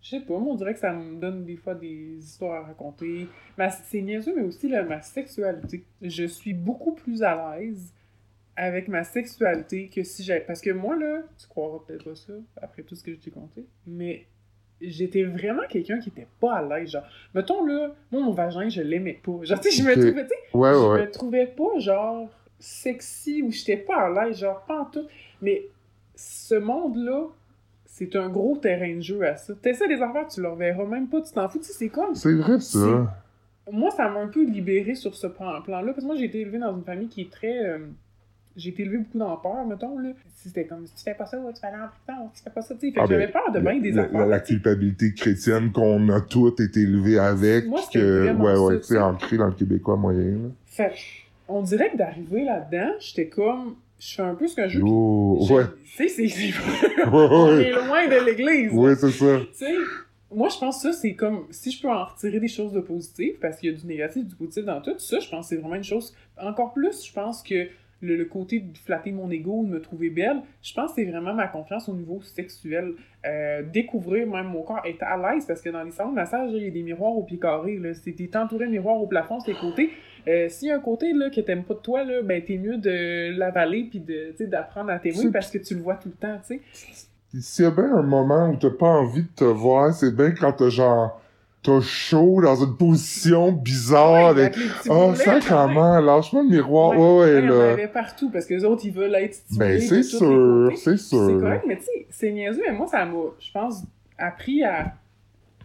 [0.00, 2.66] Je sais pas, moi, on dirait que ça me donne des fois des histoires à
[2.68, 3.26] raconter.
[3.56, 5.84] Ma- C'est niaiseux, mais aussi là, ma sexualité.
[6.00, 7.92] Je suis beaucoup plus à l'aise
[8.56, 10.40] avec ma sexualité que si j'avais.
[10.40, 12.32] Parce que moi, là, tu croiras peut-être pas ça,
[12.62, 14.26] après tout ce que je t'ai conté, mais
[14.80, 16.90] j'étais vraiment quelqu'un qui était pas à l'aise.
[16.90, 19.42] Genre, mettons là, moi, mon vagin, je l'aimais pas.
[19.42, 21.00] Genre, tu sais, je me trouvais, tu sais, Ouais, je ouais.
[21.06, 22.28] me trouvais pas, genre,
[22.60, 25.06] sexy ou j'étais pas à l'aise, genre, pas en tout.
[25.42, 25.66] Mais
[26.14, 27.26] ce monde-là,
[27.98, 29.52] c'est un gros terrain de jeu à ça.
[29.60, 31.58] T'essaies des affaires, tu leur verras même pas, tu t'en fous.
[31.58, 32.14] Tu sais, c'est comme.
[32.14, 33.14] C'est vrai, ça.
[33.70, 36.40] Moi, ça m'a un peu libéré sur ce plan- plan-là, parce que moi, j'ai été
[36.40, 37.66] élevée dans une famille qui est très.
[37.66, 37.78] euh,
[38.56, 40.10] j'ai été élevée beaucoup dans peur, mettons, là.
[40.36, 42.54] C'était comme, si tu fais pas ça, tu vas aller en prison, si tu fais
[42.54, 42.92] pas ça, tu sais.
[42.92, 44.20] Fait Ah, ben, j'avais peur de bien des la, affaires.
[44.20, 48.82] la- la culpabilité chrétienne qu'on a toutes été élevées avec, Moi, que, ouais, ouais, tu
[48.84, 48.98] sais, sais.
[49.00, 50.48] ancré dans le québécois moyen, là.
[50.66, 50.92] Fait
[51.48, 53.74] on dirait que d'arriver là-dedans, j'étais comme.
[53.98, 54.86] Je fais un peu ce que je veux.
[54.86, 55.64] Yo, puis ouais,
[55.96, 56.52] Tu sais, c'est- c'est.
[57.12, 58.72] on est loin de l'église.
[58.72, 59.38] ouais, c'est ça.
[59.40, 59.74] Tu sais,
[60.30, 62.80] moi, je pense que ça, c'est comme, si je peux en retirer des choses de
[62.80, 65.54] positives, parce qu'il y a du négatif, du positif dans tout, ça, je pense que
[65.54, 66.14] c'est vraiment une chose.
[66.40, 67.66] Encore plus, je pense que
[68.00, 71.10] le, le côté de flatter mon ego, de me trouver belle, je pense que c'est
[71.10, 72.92] vraiment ma confiance au niveau sexuel.
[73.26, 76.50] Euh, découvrir même mon corps, être à l'aise, parce que dans les salons de massage,
[76.52, 77.92] il y a des miroirs au pied carré, là.
[77.94, 79.90] C'est t'es entouré de miroirs au plafond, c'est côtés.
[80.28, 82.58] Euh, S'il y a un côté là, que t'aimes pas de toi, là, ben t'es
[82.58, 86.08] mieux de l'avaler puis de, d'apprendre à t'aimer C'est- parce que tu le vois tout
[86.10, 86.60] le temps, tu sais.
[87.40, 90.30] S'il y a bien un moment où t'as pas envie de te voir, c'est bien
[90.32, 91.20] quand t'as genre,
[91.62, 94.54] t'as chaud dans une position bizarre Ouais, avec,
[94.88, 97.72] oh, boulets, sacrement, lâche-moi le miroir, ouais, ouais, il y en là.
[97.72, 100.96] avait partout parce que les autres, ils veulent être stimulés Ben, c'est sûr, c'est C'est
[100.96, 101.38] sûr.
[101.40, 103.82] correct, mais tu sais, c'est niaiseux, mais moi, ça m'a, je pense,
[104.16, 104.94] appris à,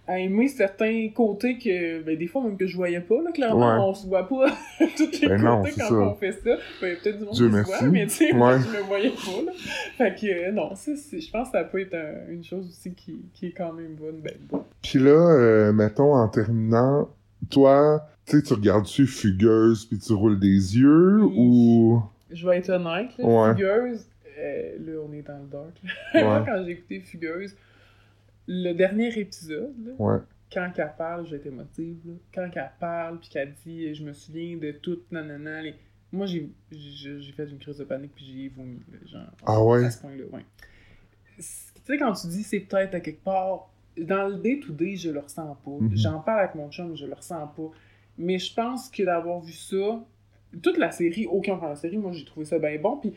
[0.06, 3.78] à aimer certains côtés que, ben, des fois, même que je voyais pas, là, clairement,
[3.80, 3.86] Ouais.
[3.90, 4.48] on se voit pas
[4.98, 5.94] tous les Ben non, côtés c'est quand ça.
[5.96, 6.58] on fait ça.
[6.82, 7.72] Ben, peut-être du monde Dieu qui se merci.
[7.80, 9.52] voit, mais tu sais, moi, je me voyais pas, là.
[9.98, 12.92] Fait que, euh, non, ça, je pense que ça peut être un- une chose aussi
[12.94, 14.64] qui, qui est quand même bonne, ben, bon.
[14.82, 17.08] Puis là, euh, mettons, en terminant,
[17.50, 22.02] toi, tu sais, tu regardes-tu Fugueuse puis tu roules des yeux ou...
[22.30, 23.54] Je vais être honnête, là, Ouais.
[23.54, 24.06] Fugueuse,
[24.38, 25.72] euh, là, on est dans le dark,
[26.14, 26.40] là.
[26.40, 26.46] Ouais.
[26.46, 27.56] quand j'ai écouté Fugueuse,
[28.48, 30.20] le dernier épisode, là, Ouais.
[30.52, 32.14] quand qu'elle parle, j'ai été émotive, là.
[32.34, 35.76] Quand qu'elle parle, puis qu'elle dit «Je me souviens de tout, nanana, les...»
[36.12, 36.50] Moi, j'ai
[37.36, 39.84] fait une crise de panique, puis j'ai vomi, genre, Ah ouais?
[39.86, 40.46] à ce point-là, ouais.
[41.38, 43.70] Tu sais, quand tu dis «c'est peut-être à quelque part»,
[44.00, 45.72] dans le day-to-day, je le ressens pas.
[45.80, 45.96] Mhm.
[45.96, 47.72] J'en parle avec mon chum, je le ressens pas.
[48.18, 50.04] Mais je pense que d'avoir vu ça,
[50.62, 53.14] toute la série, aucun problème la série, moi, j'ai trouvé ça bien bon, puis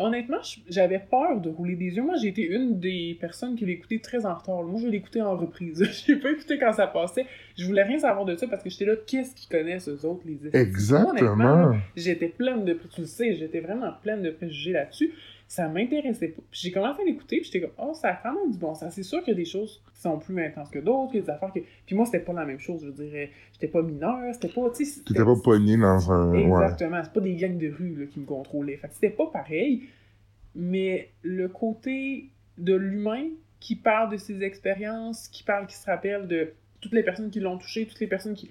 [0.00, 0.38] honnêtement,
[0.68, 2.02] j'avais peur de rouler des yeux.
[2.02, 4.62] Moi, j'ai été une des personnes qui l'écoutait très en retard.
[4.62, 5.86] Moi, je l'écoutais en reprise.
[6.06, 7.26] j'ai pas écouté quand ça passait.
[7.56, 10.22] Je voulais rien savoir de ça parce que j'étais là, qu'est-ce qu'ils connaissent, eux autres,
[10.24, 11.76] les Exactement.
[11.94, 12.72] J'étais pleine de...
[12.94, 15.12] Tu le sais, j'étais vraiment pleine de préjugés là-dessus.
[15.52, 16.42] Ça m'intéressait pas.
[16.48, 18.72] Puis j'ai commencé à l'écouter, puis j'étais comme, oh, ça a quand même du bon
[18.76, 18.94] sens.
[18.94, 21.22] C'est sûr qu'il y a des choses qui sont plus intenses que d'autres, qu'il y
[21.24, 21.58] a des affaires que...
[21.86, 23.32] Puis moi, c'était pas la même chose, je dirais.
[23.52, 24.70] J'étais pas mineure, c'était pas...
[24.70, 26.30] Tu sais, pas pogné dans un...
[26.32, 26.42] Ouais.
[26.44, 28.76] Exactement, c'est pas des gangs de rue là, qui me contrôlaient.
[28.76, 29.88] Fait que c'était pas pareil,
[30.54, 33.26] mais le côté de l'humain
[33.58, 37.40] qui parle de ses expériences, qui parle, qui se rappelle de toutes les personnes qui
[37.40, 38.50] l'ont touché, toutes les personnes qui,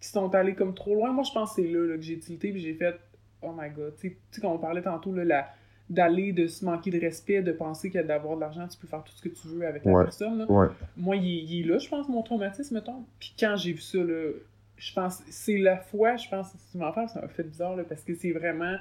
[0.00, 2.18] qui sont allées comme trop loin, moi je pense que c'est là, là, que j'ai
[2.18, 2.96] tilté puis j'ai fait
[3.42, 5.48] oh my god, tu sais- tu sais, quand on parlait tantôt là, la-
[5.92, 9.04] d'aller, de se manquer de respect, de penser que d'avoir de l'argent, tu peux faire
[9.04, 10.04] tout ce que tu veux avec la Ouais.
[10.04, 10.38] personne.
[10.38, 10.50] là.
[10.50, 10.68] Ouais.
[10.96, 13.04] Moi, il, est- il est là, je pense, mon traumatisme, mettons.
[13.20, 14.30] Puis quand j'ai vu ça, là,
[14.76, 17.76] je pense, c'est la fois, je pense, si tu m'en parles, ça m'a fait bizarre,
[17.76, 18.76] là, parce que c'est vraiment,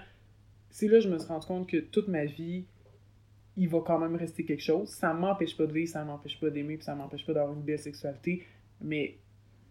[0.70, 2.64] c'est là que je me suis rendu compte que toute ma vie,
[3.58, 4.88] il va quand même rester quelque chose.
[4.90, 7.62] Ça m'empêche pas de vivre, ça m'empêche pas d'aimer, puis ça m'empêche pas d'avoir une
[7.64, 8.46] belle sexualité,
[8.82, 9.16] mais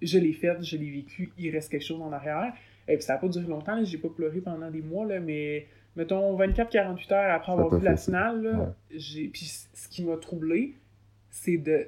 [0.02, 2.52] je l'ai faite, je l'ai vécu, il reste quelque chose en arrière.
[2.88, 5.66] Et puis ça a pas duré longtemps, j'ai pas pleuré pendant des mois, là, mais
[5.96, 8.66] mettons 24-48 heures après avoir vu la finale, là, Ouais.
[8.96, 10.74] j'ai puis ce qui m'a troublé,
[11.30, 11.86] c'est de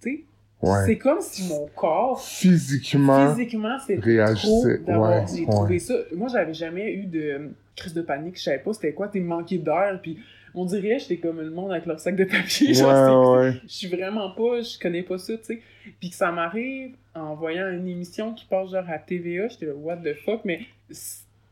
[0.00, 0.24] sais,
[0.62, 0.86] Ouais.
[0.86, 4.78] c'est comme si mon corps Physiquement, physiquement c'était trop réagissait.
[4.78, 5.50] d'avoir Ouais, j'ai ouais.
[5.50, 8.94] trouvé ça moi j'avais jamais eu de euh, crise de panique je savais pas c'était
[8.94, 10.18] quoi t'es manqué d'air puis
[10.54, 13.88] on dirait j'étais comme le monde avec leur sac de papier genre, Ouais, je suis
[13.88, 15.60] vraiment pas je connais pas ça tu sais
[16.00, 19.74] puis que ça m'arrive en voyant une émission qui passe genre à TVA j'étais là
[19.74, 20.60] what the fuck mais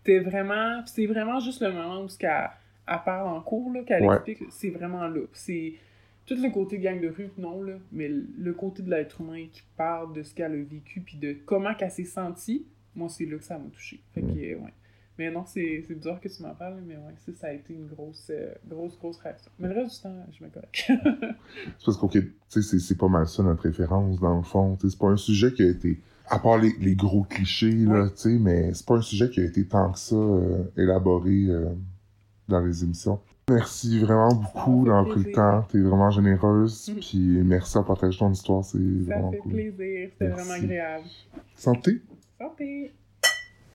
[0.05, 2.51] c'était vraiment c'est vraiment juste le moment où ce qu'elle
[2.89, 4.17] elle parle en cours là qu'elle Ouais.
[4.17, 5.75] explique c'est vraiment là c'est
[6.27, 9.61] tout le côté gang de rue, non, là, mais le côté de l'être humain qui
[9.77, 13.37] parle de ce qu'elle a vécu puis de comment qu'elle s'est sentie, moi, c'est là
[13.39, 13.99] que ça m'a touché.
[14.15, 14.31] Fait que, Mm.
[14.39, 14.73] euh, ouais.
[15.19, 17.89] Mais non, c'est bizarre que tu m'en parles, mais ouais, ça, ça a été une
[17.89, 19.51] grosse, euh, grosse, grosse réaction.
[19.59, 20.85] Mais le reste du temps, je me correct.
[20.87, 24.79] C'est parce tu sais, c'est- pas mal ça notre référence, dans le fond.
[24.81, 25.99] C'est pas un sujet qui a été...
[26.33, 29.41] À part les, les gros clichés, là, tu sais, mais c'est pas un sujet qui
[29.41, 31.67] a été tant que ça euh, élaboré euh,
[32.49, 33.21] dans les émissions.
[33.51, 35.63] Merci vraiment beaucoup d'avoir pris le temps.
[35.71, 36.89] T'es vraiment généreuse.
[36.89, 37.01] Mhm.
[37.01, 38.65] Puis merci à partager ton histoire.
[38.65, 39.53] C'est ça vraiment fait cool.
[39.53, 41.05] plaisir, c'était vraiment agréable.
[41.55, 42.01] Santé!
[42.41, 42.93] Santé!